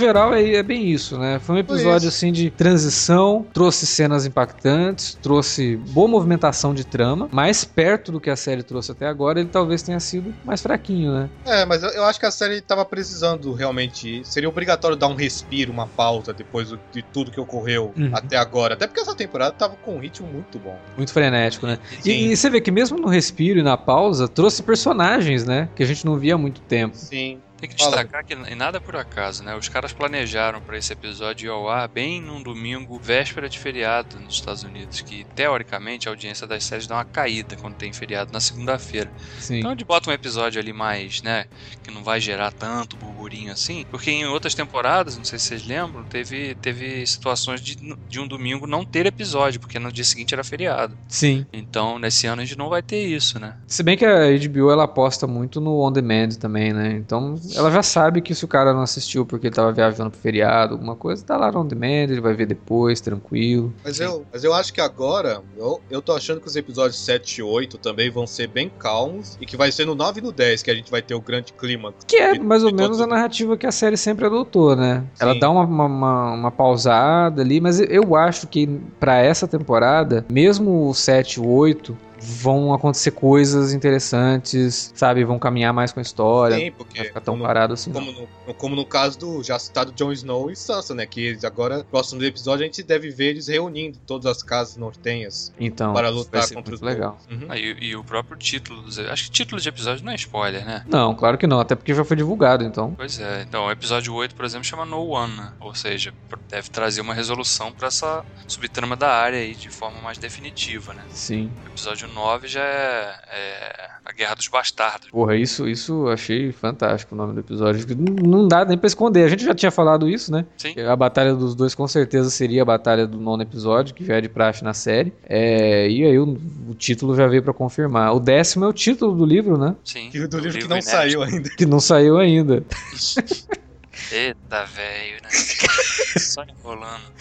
geral 0.00 0.34
é, 0.34 0.54
é 0.54 0.62
bem 0.62 0.86
isso, 0.90 1.18
né? 1.18 1.38
Foi 1.38 1.56
um 1.56 1.58
episódio 1.58 2.08
assim 2.08 2.32
de 2.32 2.50
transição, 2.50 3.46
trouxe 3.52 3.86
cenas 3.86 4.26
impactantes, 4.26 5.16
trouxe 5.22 5.76
boa 5.76 6.08
movimentação 6.08 6.74
de 6.74 6.84
trama, 6.84 7.28
mais 7.32 7.64
perto 7.64 8.10
do 8.10 8.20
que 8.20 8.30
a 8.30 8.36
série 8.36 8.62
trouxe 8.62 8.92
até 8.92 9.06
agora, 9.06 9.38
ele 9.40 9.48
talvez 9.48 9.82
tenha 9.82 10.00
sido 10.00 10.34
mais 10.44 10.60
fraquinho, 10.62 11.12
né? 11.12 11.30
É, 11.44 11.64
mas 11.64 11.82
eu, 11.82 12.04
acho 12.04 12.18
que 12.18 12.26
a 12.26 12.30
série 12.30 12.60
tava 12.60 12.84
precisando 12.84 13.52
realmente. 13.52 14.22
Seria 14.24 14.48
obrigatório 14.48 14.96
dar 14.96 15.08
um 15.08 15.14
respiro, 15.14 15.70
uma 15.72 15.86
pausa 15.86 16.32
depois 16.32 16.68
de 16.92 17.02
tudo 17.02 17.30
que 17.30 17.40
ocorreu 17.40 17.92
Uhum. 17.96 18.10
até 18.14 18.36
agora. 18.36 18.74
Até 18.74 18.86
porque 18.86 19.00
essa 19.00 19.14
temporada 19.14 19.52
tava 19.52 19.76
com 19.76 19.96
um 19.96 19.98
ritmo 20.00 20.26
muito 20.26 20.58
bom. 20.58 20.78
Muito 20.96 21.12
frenético, 21.12 21.66
né? 21.66 21.78
E, 22.04 22.30
e 22.30 22.36
você 22.36 22.48
vê 22.48 22.60
que 22.60 22.70
mesmo 22.70 22.98
no 22.98 23.08
respiro 23.08 23.58
e 23.58 23.62
na 23.62 23.76
pausa, 23.76 24.26
trouxe 24.28 24.62
personagens, 24.62 25.44
né? 25.44 25.68
Que 25.74 25.82
a 25.82 25.86
gente 25.86 26.04
não 26.06 26.16
via 26.16 26.34
há 26.34 26.38
muito 26.38 26.60
tempo. 26.62 26.96
Sim. 26.96 27.38
Tem 27.60 27.68
que 27.68 27.76
destacar 27.76 28.24
que 28.24 28.34
nada 28.54 28.80
por 28.80 28.96
acaso, 28.96 29.44
né? 29.44 29.54
Os 29.54 29.68
caras 29.68 29.92
planejaram 29.92 30.60
pra 30.60 30.78
esse 30.78 30.92
episódio 30.92 31.46
ir 31.46 31.50
ao 31.50 31.68
ar 31.68 31.88
bem 31.88 32.20
num 32.20 32.42
domingo, 32.42 32.98
véspera 32.98 33.48
de 33.48 33.58
feriado 33.58 34.18
nos 34.18 34.34
Estados 34.34 34.62
Unidos, 34.62 35.00
que 35.02 35.24
teoricamente 35.34 36.08
a 36.08 36.12
audiência 36.12 36.46
das 36.46 36.64
séries 36.64 36.86
dá 36.86 36.96
uma 36.96 37.04
caída 37.04 37.56
quando 37.56 37.74
tem 37.74 37.92
feriado 37.92 38.32
na 38.32 38.40
segunda-feira. 38.40 39.10
Então 39.50 39.70
a 39.70 39.74
gente 39.74 39.84
bota 39.84 40.10
um 40.10 40.12
episódio 40.12 40.60
ali 40.60 40.72
mais, 40.72 41.22
né, 41.22 41.44
que 41.82 41.90
não 41.90 42.02
vai 42.02 42.20
gerar 42.20 42.50
tanto 42.52 42.96
burburinho 42.96 43.52
assim, 43.52 43.84
porque 43.90 44.10
em 44.10 44.24
outras 44.26 44.54
temporadas, 44.54 45.16
não 45.16 45.24
sei 45.24 45.38
se 45.38 45.46
vocês 45.46 45.66
lembram, 45.66 46.04
teve, 46.04 46.54
teve 46.56 47.04
situações 47.06 47.60
de, 47.60 47.76
de 47.76 48.20
um 48.20 48.26
domingo 48.26 48.66
não 48.66 48.84
ter 48.84 49.06
episódio, 49.06 49.60
porque 49.60 49.78
no 49.78 49.92
dia 49.92 50.04
seguinte 50.04 50.32
era 50.32 50.42
feriado. 50.42 50.96
Sim. 51.08 51.44
Então 51.52 51.98
nesse 51.98 52.26
ano 52.26 52.40
a 52.40 52.44
gente 52.44 52.56
não 52.56 52.68
vai 52.68 52.82
ter 52.82 53.04
isso, 53.04 53.38
né? 53.38 53.56
Se 53.66 53.82
bem 53.82 53.96
que 53.96 54.04
a 54.04 54.30
HBO 54.38 54.70
ela 54.70 54.84
aposta 54.84 55.26
muito 55.26 55.60
no 55.60 55.80
on 55.80 55.92
demand 55.92 56.30
também, 56.40 56.72
né? 56.72 56.92
Então 56.94 57.38
ela 57.56 57.70
já 57.70 57.82
sabe 57.82 58.20
que 58.20 58.34
se 58.34 58.44
o 58.44 58.48
cara 58.48 58.72
não 58.72 58.82
assistiu 58.82 59.24
porque 59.26 59.46
ele 59.48 59.54
tava 59.54 59.72
viajando 59.72 60.10
pro 60.10 60.20
feriado, 60.20 60.74
alguma 60.74 60.96
coisa, 60.96 61.24
tá 61.24 61.36
lá 61.36 61.50
no 61.50 61.60
on 61.60 61.66
demand, 61.66 61.86
ele 62.10 62.20
vai 62.20 62.34
ver 62.34 62.46
depois, 62.46 63.00
tranquilo. 63.00 63.72
Mas 63.84 64.00
eu, 64.00 64.24
mas 64.32 64.44
eu 64.44 64.52
acho 64.54 64.72
que 64.72 64.80
agora, 64.80 65.42
eu, 65.56 65.80
eu 65.90 66.02
tô 66.02 66.12
achando 66.12 66.40
que 66.40 66.46
os 66.46 66.56
episódios 66.56 67.04
7 67.04 67.38
e 67.38 67.42
8 67.42 67.78
também 67.78 68.10
vão 68.10 68.26
ser 68.26 68.46
bem 68.48 68.68
calmos. 68.78 69.36
E 69.40 69.46
que 69.46 69.56
vai 69.56 69.70
ser 69.72 69.86
no 69.86 69.94
9 69.94 70.20
e 70.20 70.22
no 70.22 70.32
10 70.32 70.62
que 70.62 70.70
a 70.70 70.74
gente 70.74 70.90
vai 70.90 71.02
ter 71.02 71.14
o 71.14 71.20
grande 71.20 71.52
clímax. 71.52 71.96
Que 72.06 72.16
é 72.16 72.32
de- 72.34 72.40
mais 72.40 72.62
ou 72.64 72.72
menos 72.74 73.00
a 73.00 73.06
narrativa 73.06 73.56
que 73.56 73.66
a 73.66 73.72
série 73.72 73.96
sempre 73.96 74.26
adotou, 74.26 74.74
né? 74.76 75.04
Ela 75.18 75.34
Sim. 75.34 75.40
dá 75.40 75.50
uma, 75.50 75.64
uma, 75.64 75.84
uma- 75.86 76.32
uma 76.34 76.50
pausada 76.50 77.42
ali, 77.42 77.60
mas 77.60 77.80
eu 77.80 78.14
acho 78.16 78.46
que 78.46 78.66
pra 78.98 79.16
essa 79.18 79.46
temporada, 79.48 80.24
mesmo 80.30 80.88
o 80.88 80.94
7 80.94 81.34
e 81.34 81.40
o 81.40 81.48
8, 81.48 81.96
vão 82.20 82.72
acontecer 82.74 83.10
coisas 83.12 83.72
interessantes, 83.72 84.92
sabe? 84.94 85.24
Vão 85.24 85.38
caminhar 85.38 85.72
mais 85.72 85.92
com 85.92 86.00
a 86.00 86.02
história. 86.02 86.56
Sim, 86.56 86.66
Não 86.66 86.72
porque 86.72 86.98
vai 86.98 87.06
ficar 87.06 87.20
tão 87.20 87.34
como- 87.34 87.44
parado 87.46 87.74
assim. 87.74 87.92
Como 87.92 88.12
no, 88.12 88.54
como 88.54 88.76
no 88.76 88.84
caso 88.84 89.18
do 89.18 89.42
já 89.42 89.58
citado 89.58 89.92
Jon 89.92 90.12
Snow 90.12 90.50
e 90.50 90.56
Sansa, 90.56 90.94
né? 90.94 91.06
Que 91.06 91.20
eles 91.20 91.44
agora, 91.44 91.84
próximo 91.84 92.20
do 92.20 92.26
episódio, 92.26 92.62
a 92.64 92.66
gente 92.66 92.82
deve 92.82 93.10
ver 93.10 93.30
eles 93.30 93.48
reunindo 93.48 93.98
todas 94.06 94.26
as 94.26 94.42
casas 94.42 94.76
nortenhas 94.76 95.52
Então, 95.58 95.92
para 95.92 96.08
vai 96.08 96.16
lutar 96.18 96.42
ser 96.42 96.54
contra 96.54 96.70
muito 96.70 96.82
os 96.82 96.86
legal. 96.86 97.18
Uhum. 97.30 97.46
Ah, 97.48 97.56
e, 97.58 97.76
e 97.80 97.96
o 97.96 98.04
próprio 98.04 98.36
título. 98.36 98.82
dos- 98.82 98.98
Acho 98.98 99.24
que 99.24 99.30
título 99.30 99.60
de 99.60 99.68
episódio 99.68 100.04
não 100.04 100.12
é 100.12 100.16
spoiler, 100.16 100.64
né? 100.64 100.84
Não, 100.88 101.14
claro 101.14 101.38
que 101.38 101.46
não, 101.46 101.60
até 101.60 101.74
porque 101.74 101.94
já 101.94 102.04
foi 102.04 102.16
divulgado, 102.16 102.64
então. 102.64 102.94
Pois 102.96 103.18
é, 103.18 103.42
então 103.42 103.66
o 103.66 103.70
episódio 103.70 104.12
8, 104.14 104.34
por 104.34 104.44
exemplo, 104.44 104.64
chama 104.64 104.84
No 104.84 105.06
One, 105.08 105.36
né? 105.36 105.52
ou 105.60 105.74
seja, 105.74 106.12
deve 106.48 106.68
trazer 106.70 107.00
uma 107.00 107.14
resolução 107.14 107.72
pra 107.72 107.88
essa 107.88 108.24
subtrama 108.46 108.96
da 108.96 109.08
área 109.08 109.38
aí 109.38 109.54
de 109.54 109.68
forma 109.70 110.00
mais 110.00 110.18
definitiva, 110.18 110.92
né? 110.92 111.02
Sim. 111.10 111.50
O 111.64 111.68
episódio 111.68 112.08
9 112.14 112.48
já 112.48 112.62
é, 112.62 113.14
é 113.32 113.90
a 114.04 114.12
Guerra 114.12 114.34
dos 114.34 114.48
Bastardos. 114.48 115.10
Porra, 115.10 115.36
isso, 115.36 115.68
isso 115.68 116.06
eu 116.06 116.12
achei 116.12 116.52
fantástico 116.52 117.14
o 117.14 117.18
nome 117.18 117.34
do 117.34 117.40
episódio. 117.40 117.84
Não 117.96 118.40
não 118.40 118.48
dá 118.48 118.64
nem 118.64 118.76
pra 118.76 118.86
esconder. 118.86 119.24
A 119.24 119.28
gente 119.28 119.44
já 119.44 119.54
tinha 119.54 119.70
falado 119.70 120.08
isso, 120.08 120.32
né? 120.32 120.44
Sim. 120.56 120.74
A 120.80 120.96
batalha 120.96 121.34
dos 121.34 121.54
dois 121.54 121.74
com 121.74 121.86
certeza 121.86 122.30
seria 122.30 122.62
a 122.62 122.64
batalha 122.64 123.06
do 123.06 123.18
nono 123.18 123.42
episódio, 123.42 123.94
que 123.94 124.04
já 124.04 124.16
é 124.16 124.20
de 124.20 124.28
praxe 124.28 124.64
na 124.64 124.74
série. 124.74 125.12
É, 125.28 125.88
e 125.88 126.04
aí 126.04 126.18
o, 126.18 126.38
o 126.68 126.74
título 126.74 127.14
já 127.14 127.26
veio 127.26 127.42
pra 127.42 127.52
confirmar. 127.52 128.14
O 128.14 128.20
décimo 128.20 128.64
é 128.64 128.68
o 128.68 128.72
título 128.72 129.14
do 129.14 129.24
livro, 129.24 129.56
né? 129.56 129.74
Sim. 129.84 130.10
E 130.12 130.20
o 130.20 130.28
do 130.28 130.38
livro 130.38 130.52
que 130.52 130.58
livro 130.58 130.68
não 130.70 130.76
inédito. 130.76 130.90
saiu 130.90 131.22
ainda. 131.22 131.50
Que 131.50 131.66
não 131.66 131.80
saiu 131.80 132.18
ainda. 132.18 132.64
Eita, 134.10 134.64
velho, 134.66 135.22
né? 135.22 135.28
Só 136.18 136.42
enrolando. 136.44 137.12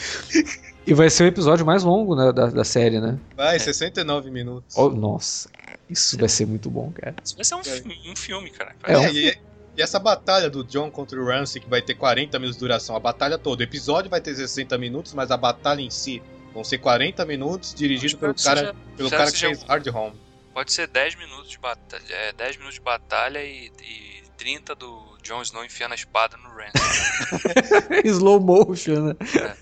E 0.86 0.94
vai 0.94 1.10
ser 1.10 1.24
o 1.24 1.28
episódio 1.28 1.66
mais 1.66 1.84
longo 1.84 2.16
né, 2.16 2.32
da, 2.32 2.48
da 2.48 2.64
série, 2.64 3.00
né? 3.00 3.20
Vai, 3.36 3.60
69 3.60 4.32
minutos. 4.32 4.76
Oh, 4.78 4.90
nossa, 4.90 5.50
isso 5.90 6.18
vai 6.18 6.30
ser 6.30 6.46
muito 6.48 6.70
bom, 6.70 6.92
cara. 6.92 7.16
Isso 7.24 7.36
vai 7.36 7.46
ser 7.46 7.56
um, 7.56 7.64
fi- 7.64 8.02
um 8.10 8.16
filme, 8.16 8.50
cara. 8.50 8.76
É, 8.84 8.98
um- 8.98 9.08
e, 9.10 9.38
e 9.78 9.82
essa 9.82 10.00
batalha 10.00 10.50
do 10.50 10.64
John 10.64 10.90
contra 10.90 11.20
o 11.22 11.26
Ramsey, 11.26 11.62
que 11.62 11.70
vai 11.70 11.82
ter 11.82 11.94
40 11.96 12.38
minutos 12.40 12.58
de 12.58 12.66
duração, 12.66 12.96
a 12.96 13.00
batalha 13.00 13.38
toda. 13.38 13.62
O 13.62 13.64
episódio 13.64 14.10
vai 14.10 14.20
ter 14.22 14.36
60 14.36 14.78
minutos, 14.78 15.14
mas 15.14 15.30
a 15.32 15.38
batalha 15.38 15.82
em 15.82 15.90
si 15.90 16.22
vão 16.54 16.64
ser 16.64 16.80
40 16.80 17.24
minutos, 17.26 17.74
dirigido 17.74 18.18
pelo 18.18 18.34
cara, 18.34 18.60
seja- 18.60 18.76
pelo 18.98 19.10
cara 19.10 19.32
que 19.32 19.38
fez 19.38 19.64
Hard 19.64 19.88
Home. 19.88 20.16
Pode 20.54 20.74
ser 20.74 20.88
10 20.88 21.16
minutos 21.16 21.50
de 21.52 21.60
batalha, 21.60 22.04
é, 22.10 22.34
10 22.34 22.58
minutos 22.58 22.76
de 22.76 22.82
batalha 22.82 23.44
e, 23.44 23.72
e 23.82 24.24
30 24.36 24.74
do 24.76 25.09
Jon 25.24 25.42
Snow 25.42 25.64
enfiando 25.66 25.92
a 25.92 25.96
espada 25.96 26.36
no 26.38 26.50
Ramsay. 26.50 28.02
Slow 28.06 28.40
motion, 28.40 29.02
né? 29.10 29.16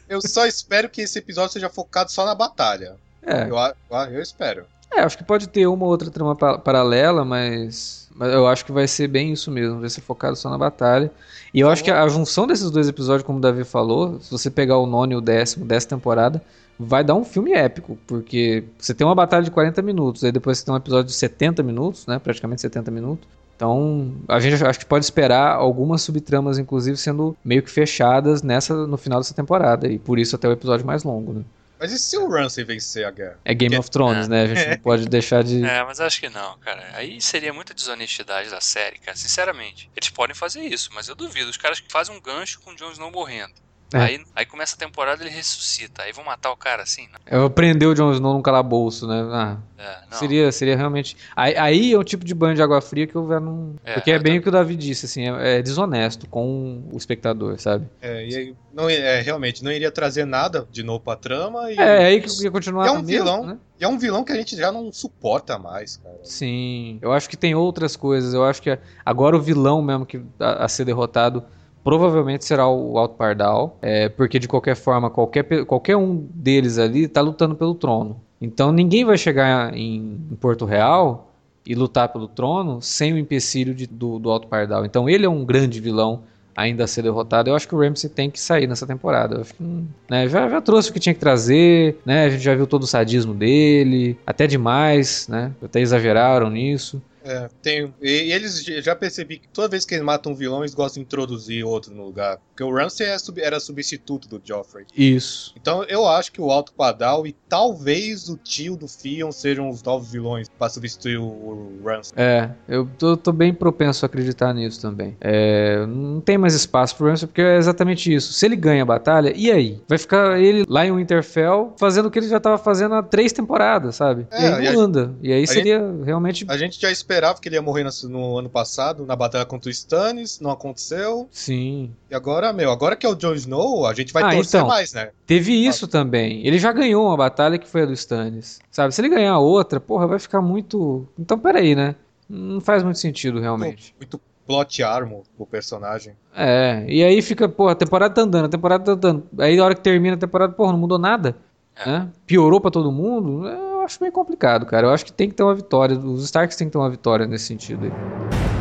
Eu 0.07 0.21
só 0.21 0.45
espero 0.45 0.89
que 0.89 1.01
esse 1.01 1.19
episódio 1.19 1.53
seja 1.53 1.69
focado 1.69 2.11
só 2.11 2.25
na 2.25 2.35
batalha. 2.35 2.95
É, 3.23 3.49
Eu, 3.49 3.57
a- 3.57 3.73
eu 4.11 4.21
espero. 4.21 4.65
é, 4.91 5.01
acho 5.01 5.17
que 5.17 5.23
pode 5.23 5.47
ter 5.49 5.67
uma 5.67 5.83
ou 5.85 5.91
outra 5.91 6.09
trama 6.09 6.35
pa- 6.35 6.57
paralela, 6.57 7.25
mas, 7.25 8.07
mas 8.15 8.31
eu 8.33 8.47
acho 8.47 8.63
que 8.63 8.71
vai 8.71 8.87
ser 8.87 9.07
bem 9.07 9.33
isso 9.33 9.51
mesmo, 9.51 9.79
vai 9.81 9.89
ser 9.89 10.01
focado 10.01 10.35
só 10.37 10.49
na 10.49 10.57
batalha. 10.57 11.11
E 11.53 11.59
eu 11.59 11.69
acho 11.69 11.83
que 11.83 11.91
a 11.91 12.07
junção 12.07 12.45
desses 12.47 12.69
dois 12.71 12.87
episódios, 12.87 13.25
como 13.25 13.39
o 13.39 13.41
Davi 13.41 13.63
falou, 13.63 14.19
se 14.21 14.31
você 14.31 14.49
pegar 14.49 14.77
o 14.77 14.85
nono 14.85 15.13
e 15.13 15.15
o 15.15 15.21
décimo 15.21 15.65
dessa 15.65 15.87
temporada, 15.89 16.41
vai 16.79 17.03
dar 17.03 17.15
um 17.15 17.23
filme 17.25 17.51
épico, 17.53 17.97
porque 18.05 18.63
você 18.77 18.93
tem 18.93 19.05
uma 19.05 19.15
batalha 19.15 19.43
de 19.43 19.49
40 19.51 19.81
minutos, 19.81 20.23
aí 20.23 20.31
depois 20.31 20.59
você 20.59 20.65
tem 20.65 20.73
um 20.73 20.77
episódio 20.77 21.05
de 21.07 21.13
70 21.13 21.63
minutos, 21.63 22.05
né, 22.05 22.19
praticamente 22.19 22.61
70 22.61 22.91
minutos. 22.91 23.27
Então, 23.57 24.15
a 24.27 24.39
gente 24.39 24.63
acho 24.63 24.77
que 24.79 24.85
pode 24.85 25.03
esperar 25.03 25.55
algumas 25.55 26.03
subtramas, 26.03 26.59
inclusive, 26.59 26.95
sendo 26.95 27.35
meio 27.43 27.63
que 27.63 27.71
fechadas 27.71 28.43
nessa 28.43 28.85
no 28.85 28.97
final 28.97 29.19
dessa 29.19 29.33
temporada, 29.33 29.87
e 29.87 29.97
por 29.97 30.19
isso 30.19 30.35
até 30.35 30.47
o 30.47 30.51
episódio 30.51 30.85
mais 30.85 31.03
longo, 31.03 31.33
né? 31.33 31.41
Mas 31.79 31.91
e 31.91 31.97
se 31.99 32.15
o 32.17 32.27
Ramsey 32.29 32.63
vencer 32.63 33.05
a 33.05 33.11
guerra? 33.11 33.39
É 33.43 33.53
Game 33.53 33.75
É. 33.75 33.79
of 33.79 33.89
Thrones, 33.89 34.27
né? 34.27 34.43
A 34.43 34.47
gente 34.47 34.69
não 34.69 34.77
pode 34.77 35.05
deixar 35.09 35.43
de. 35.43 35.63
É, 35.63 35.83
mas 35.83 35.99
acho 35.99 36.19
que 36.19 36.29
não, 36.29 36.57
cara. 36.59 36.83
Aí 36.93 37.19
seria 37.19 37.51
muita 37.53 37.73
desonestidade 37.73 38.49
da 38.49 38.61
série, 38.61 38.97
cara. 38.99 39.15
Sinceramente. 39.17 39.89
Eles 39.95 40.09
podem 40.09 40.35
fazer 40.35 40.61
isso, 40.61 40.89
mas 40.93 41.07
eu 41.07 41.13
duvido. 41.15 41.49
Os 41.49 41.57
caras 41.57 41.79
que 41.79 41.91
fazem 41.91 42.15
um 42.15 42.21
gancho 42.21 42.59
com 42.61 42.71
o 42.71 42.75
Jon 42.75 42.91
Snow 42.91 43.11
morrendo. 43.11 43.53
É. 43.93 43.97
Aí, 43.99 44.21
aí 44.35 44.45
começa 44.45 44.75
a 44.75 44.77
temporada 44.79 45.23
ele 45.23 45.29
ressuscita. 45.33 46.03
Aí 46.03 46.11
vão 46.11 46.25
matar 46.25 46.51
o 46.51 46.57
cara 46.57 46.83
assim? 46.83 47.07
Não. 47.31 47.39
Eu 47.43 47.49
prender 47.49 47.87
o 47.87 47.93
Jon 47.95 48.11
Snow 48.11 48.33
num 48.33 48.41
calabouço, 48.41 49.07
né? 49.07 49.21
Ah, 49.31 49.57
É, 49.77 49.97
não. 50.11 50.17
seria, 50.17 50.51
seria 50.51 50.75
realmente. 50.75 51.15
Aí, 51.35 51.55
aí 51.55 51.93
é 51.93 51.97
um 51.97 52.03
tipo 52.03 52.25
de 52.25 52.33
banho 52.35 52.53
de 52.55 52.61
água 52.61 52.81
fria 52.81 53.07
que 53.07 53.15
eu 53.15 53.27
já 53.29 53.39
não. 53.39 53.75
É, 53.85 53.93
Porque 53.93 54.11
é 54.11 54.15
bem 54.15 54.23
também. 54.23 54.39
o 54.39 54.41
que 54.43 54.49
o 54.49 54.51
Davi 54.51 54.75
disse, 54.75 55.05
assim, 55.05 55.29
é, 55.29 55.59
é 55.59 55.61
desonesto 55.61 56.27
com 56.27 56.83
o 56.91 56.97
espectador, 56.97 57.57
sabe? 57.59 57.87
É, 58.01 58.27
e 58.27 58.35
aí, 58.35 58.55
não, 58.73 58.89
é, 58.89 59.21
realmente, 59.21 59.63
não 59.63 59.71
iria 59.71 59.89
trazer 59.91 60.25
nada 60.25 60.67
de 60.69 60.83
novo 60.83 60.99
pra 60.99 61.15
trama. 61.15 61.71
E 61.71 61.79
É, 61.79 62.05
aí 62.07 62.19
que 62.21 62.43
ia 62.43 62.51
continuar 62.51 62.87
É 62.87 62.91
um 62.91 62.95
a 62.97 63.01
mesma, 63.01 63.23
vilão. 63.25 63.45
né? 63.45 63.57
e 63.79 63.83
é 63.85 63.87
um 63.87 63.97
vilão 63.97 64.23
que 64.23 64.31
a 64.33 64.35
gente 64.35 64.55
já 64.57 64.69
não 64.71 64.91
suporta 64.91 65.57
mais, 65.57 65.95
cara. 65.97 66.19
Sim. 66.23 66.99
Eu 67.01 67.13
acho 67.13 67.29
que 67.29 67.37
tem 67.37 67.55
outras 67.55 67.95
coisas. 67.95 68.33
Eu 68.33 68.43
acho 68.43 68.61
que 68.61 68.77
agora 69.05 69.37
o 69.37 69.41
vilão 69.41 69.81
mesmo 69.81 70.05
que 70.05 70.21
a, 70.39 70.65
a 70.65 70.67
ser 70.67 70.83
derrotado 70.83 71.43
provavelmente 71.87 72.43
será 72.43 72.67
o 72.67 72.97
Alto 72.97 73.15
Pardal, 73.15 73.77
é, 73.81 74.09
porque 74.09 74.37
de 74.39 74.45
qualquer 74.45 74.75
forma, 74.75 75.09
qualquer, 75.09 75.63
qualquer 75.63 75.95
um 75.95 76.27
deles 76.33 76.77
ali 76.77 77.07
tá 77.07 77.21
lutando 77.21 77.55
pelo 77.55 77.73
trono. 77.73 78.19
Então 78.41 78.73
ninguém 78.73 79.05
vai 79.05 79.17
chegar 79.17 79.73
em, 79.73 80.19
em 80.29 80.35
Porto 80.35 80.65
Real 80.65 81.31
e 81.65 81.73
lutar 81.73 82.09
pelo 82.09 82.27
trono 82.27 82.81
sem 82.81 83.13
o 83.13 83.17
empecilho 83.17 83.73
de- 83.73 83.87
do, 83.87 84.19
do 84.19 84.29
Alto 84.29 84.49
Pardal. 84.49 84.83
Então 84.83 85.07
ele 85.09 85.25
é 85.25 85.29
um 85.29 85.45
grande 85.45 85.79
vilão 85.79 86.23
ainda 86.57 86.83
a 86.83 86.87
ser 86.87 87.03
derrotado. 87.03 87.49
Eu 87.49 87.55
acho 87.55 87.65
que 87.65 87.73
o 87.73 87.79
Ramsey 87.79 88.09
tem 88.09 88.29
que 88.29 88.39
sair 88.41 88.67
nessa 88.67 88.85
temporada. 88.85 89.35
Eu 89.35 89.41
acho 89.41 89.53
que, 89.53 89.63
né, 90.09 90.27
já, 90.27 90.49
já 90.49 90.59
trouxe 90.59 90.89
o 90.89 90.93
que 90.93 90.99
tinha 90.99 91.13
que 91.13 91.21
trazer, 91.21 91.99
né? 92.05 92.25
A 92.25 92.29
gente 92.29 92.43
já 92.43 92.53
viu 92.53 92.67
todo 92.67 92.83
o 92.83 92.87
sadismo 92.87 93.33
dele, 93.33 94.17
até 94.27 94.45
demais, 94.45 95.25
né? 95.29 95.53
Até 95.63 95.79
exageraram 95.79 96.49
nisso. 96.49 97.01
É, 97.27 97.49
tem, 97.61 97.93
e, 98.01 98.09
e 98.27 98.31
eles 98.31 98.63
já- 98.63 98.95
percebi 98.95 99.37
que 99.37 99.47
toda 99.49 99.67
vez 99.67 99.85
que 99.85 99.93
eles 99.93 100.03
matam 100.03 100.31
um 100.31 100.35
vilão, 100.35 100.59
eles 100.61 100.73
gostam 100.73 101.01
de 101.01 101.05
introduzir 101.07 101.63
outro 101.63 101.93
no 101.93 102.03
lugar. 102.05 102.37
Porque 102.49 102.63
o 102.63 102.73
Ramsay 102.73 103.05
é 103.07 103.17
era 103.41 103.59
substituto 103.59 104.27
do 104.27 104.41
Joffrey. 104.43 104.85
Isso. 104.95 105.53
Então 105.59 105.83
eu 105.83 106.07
acho 106.07 106.31
que 106.31 106.41
o 106.41 106.49
Alto 106.49 106.73
Padal 106.73 107.27
e 107.27 107.33
talvez 107.47 108.29
o 108.29 108.37
tio 108.37 108.75
do 108.75 108.87
Theon 108.87 109.31
sejam 109.31 109.69
os 109.69 109.83
novos 109.83 110.11
vilões 110.11 110.47
pra 110.49 110.69
substituir 110.69 111.17
o, 111.17 111.79
Ramsay. 111.85 112.13
É, 112.15 112.49
eu 112.67 112.89
tô, 112.97 113.15
tô 113.17 113.31
bem 113.31 113.53
propenso 113.53 114.05
a 114.05 114.07
acreditar 114.07 114.53
nisso 114.53 114.81
também. 114.81 115.15
É, 115.21 115.85
não 115.85 116.21
tem 116.21 116.37
mais 116.37 116.53
espaço 116.53 116.95
pro 116.95 117.07
Ramsay, 117.07 117.27
porque 117.27 117.41
é 117.41 117.57
exatamente 117.57 118.11
isso. 118.13 118.33
Se 118.33 118.45
ele 118.45 118.55
ganha 118.55 118.83
a 118.83 118.85
batalha, 118.85 119.33
e 119.35 119.51
aí? 119.51 119.81
Vai 119.87 119.97
ficar 119.97 120.39
ele 120.39 120.65
lá 120.67 120.85
em 120.85 120.91
Winterfell 120.95 121.73
fazendo 121.77 122.07
o 122.07 122.11
que 122.11 122.19
ele 122.19 122.27
já 122.27 122.39
tava 122.39 122.57
fazendo 122.57 122.95
há 122.95 123.03
três 123.03 123.31
temporadas, 123.33 123.95
sabe? 123.95 124.27
É, 124.31 124.41
e 124.41 124.45
aí 124.53 124.65
e 124.65 124.71
não 124.71 124.81
a- 124.81 124.83
anda. 124.83 125.15
E 125.21 125.33
aí 125.33 125.45
seria 125.45 125.79
realmente. 126.03 126.45
A 126.47 126.57
gente 126.57 126.79
já 126.79 126.89
esperava 127.17 127.41
que 127.41 127.49
ele 127.49 127.55
ia 127.55 127.61
morrer 127.61 127.83
no, 127.83 127.89
no 128.09 128.37
ano 128.37 128.49
passado, 128.49 129.05
na 129.05 129.15
batalha 129.15 129.45
contra 129.45 129.69
o 129.69 129.71
Stannis, 129.71 130.39
não 130.39 130.51
aconteceu. 130.51 131.27
Sim. 131.31 131.91
E 132.09 132.15
agora, 132.15 132.53
meu, 132.53 132.71
agora 132.71 132.95
que 132.95 133.05
é 133.05 133.09
o 133.09 133.15
Jon 133.15 133.33
Snow, 133.33 133.85
a 133.85 133.93
gente 133.93 134.13
vai 134.13 134.23
Ah, 134.23 134.31
torcer 134.31 134.59
então. 134.59 134.67
mais, 134.67 134.93
né? 134.93 135.09
Teve 135.25 135.53
isso 135.53 135.87
também. 135.87 136.45
Ele 136.45 136.59
já 136.59 136.71
ganhou 136.71 137.05
uma 137.07 137.17
batalha 137.17 137.57
que 137.57 137.67
foi 137.67 137.83
a 137.83 137.85
do 137.85 137.93
Stannis. 137.93 138.59
Sabe? 138.71 138.93
Se 138.93 139.01
ele 139.01 139.09
ganhar 139.09 139.37
outra, 139.39 139.79
porra, 139.79 140.07
vai 140.07 140.19
ficar 140.19 140.41
muito. 140.41 141.07
Então 141.17 141.37
peraí, 141.39 141.75
né? 141.75 141.95
Não 142.29 142.61
faz 142.61 142.83
muito 142.83 142.99
sentido 142.99 143.39
realmente. 143.39 143.95
Muito 143.97 144.19
plot 144.45 144.83
armor 144.83 145.23
pro 145.35 145.45
personagem. 145.45 146.13
É, 146.35 146.85
e 146.87 147.03
aí 147.03 147.21
fica, 147.21 147.49
porra, 147.49 147.71
a 147.71 147.75
temporada 147.75 148.13
tá 148.13 148.21
andando, 148.21 148.45
a 148.45 148.49
temporada 148.49 148.83
tá 148.83 148.91
andando. 148.93 149.23
Aí 149.39 149.57
na 149.57 149.65
hora 149.65 149.75
que 149.75 149.81
termina 149.81 150.15
a 150.15 150.19
temporada, 150.19 150.53
porra, 150.53 150.71
não 150.71 150.79
mudou 150.79 150.99
nada. 150.99 151.35
É. 151.75 151.85
Né? 151.89 152.07
Piorou 152.25 152.59
pra 152.61 152.71
todo 152.71 152.91
mundo. 152.91 153.47
É, 153.47 153.66
acho 153.87 153.97
meio 154.01 154.11
complicado, 154.11 154.65
cara. 154.65 154.87
Eu 154.87 154.91
acho 154.91 155.05
que 155.05 155.11
tem 155.11 155.29
que 155.29 155.35
ter 155.35 155.43
uma 155.43 155.55
vitória. 155.55 155.97
Os 155.97 156.23
Starks 156.25 156.55
têm 156.55 156.67
que 156.67 156.73
ter 156.73 156.77
uma 156.77 156.89
vitória 156.89 157.25
nesse 157.25 157.45
sentido 157.45 157.85
aí. 157.85 158.56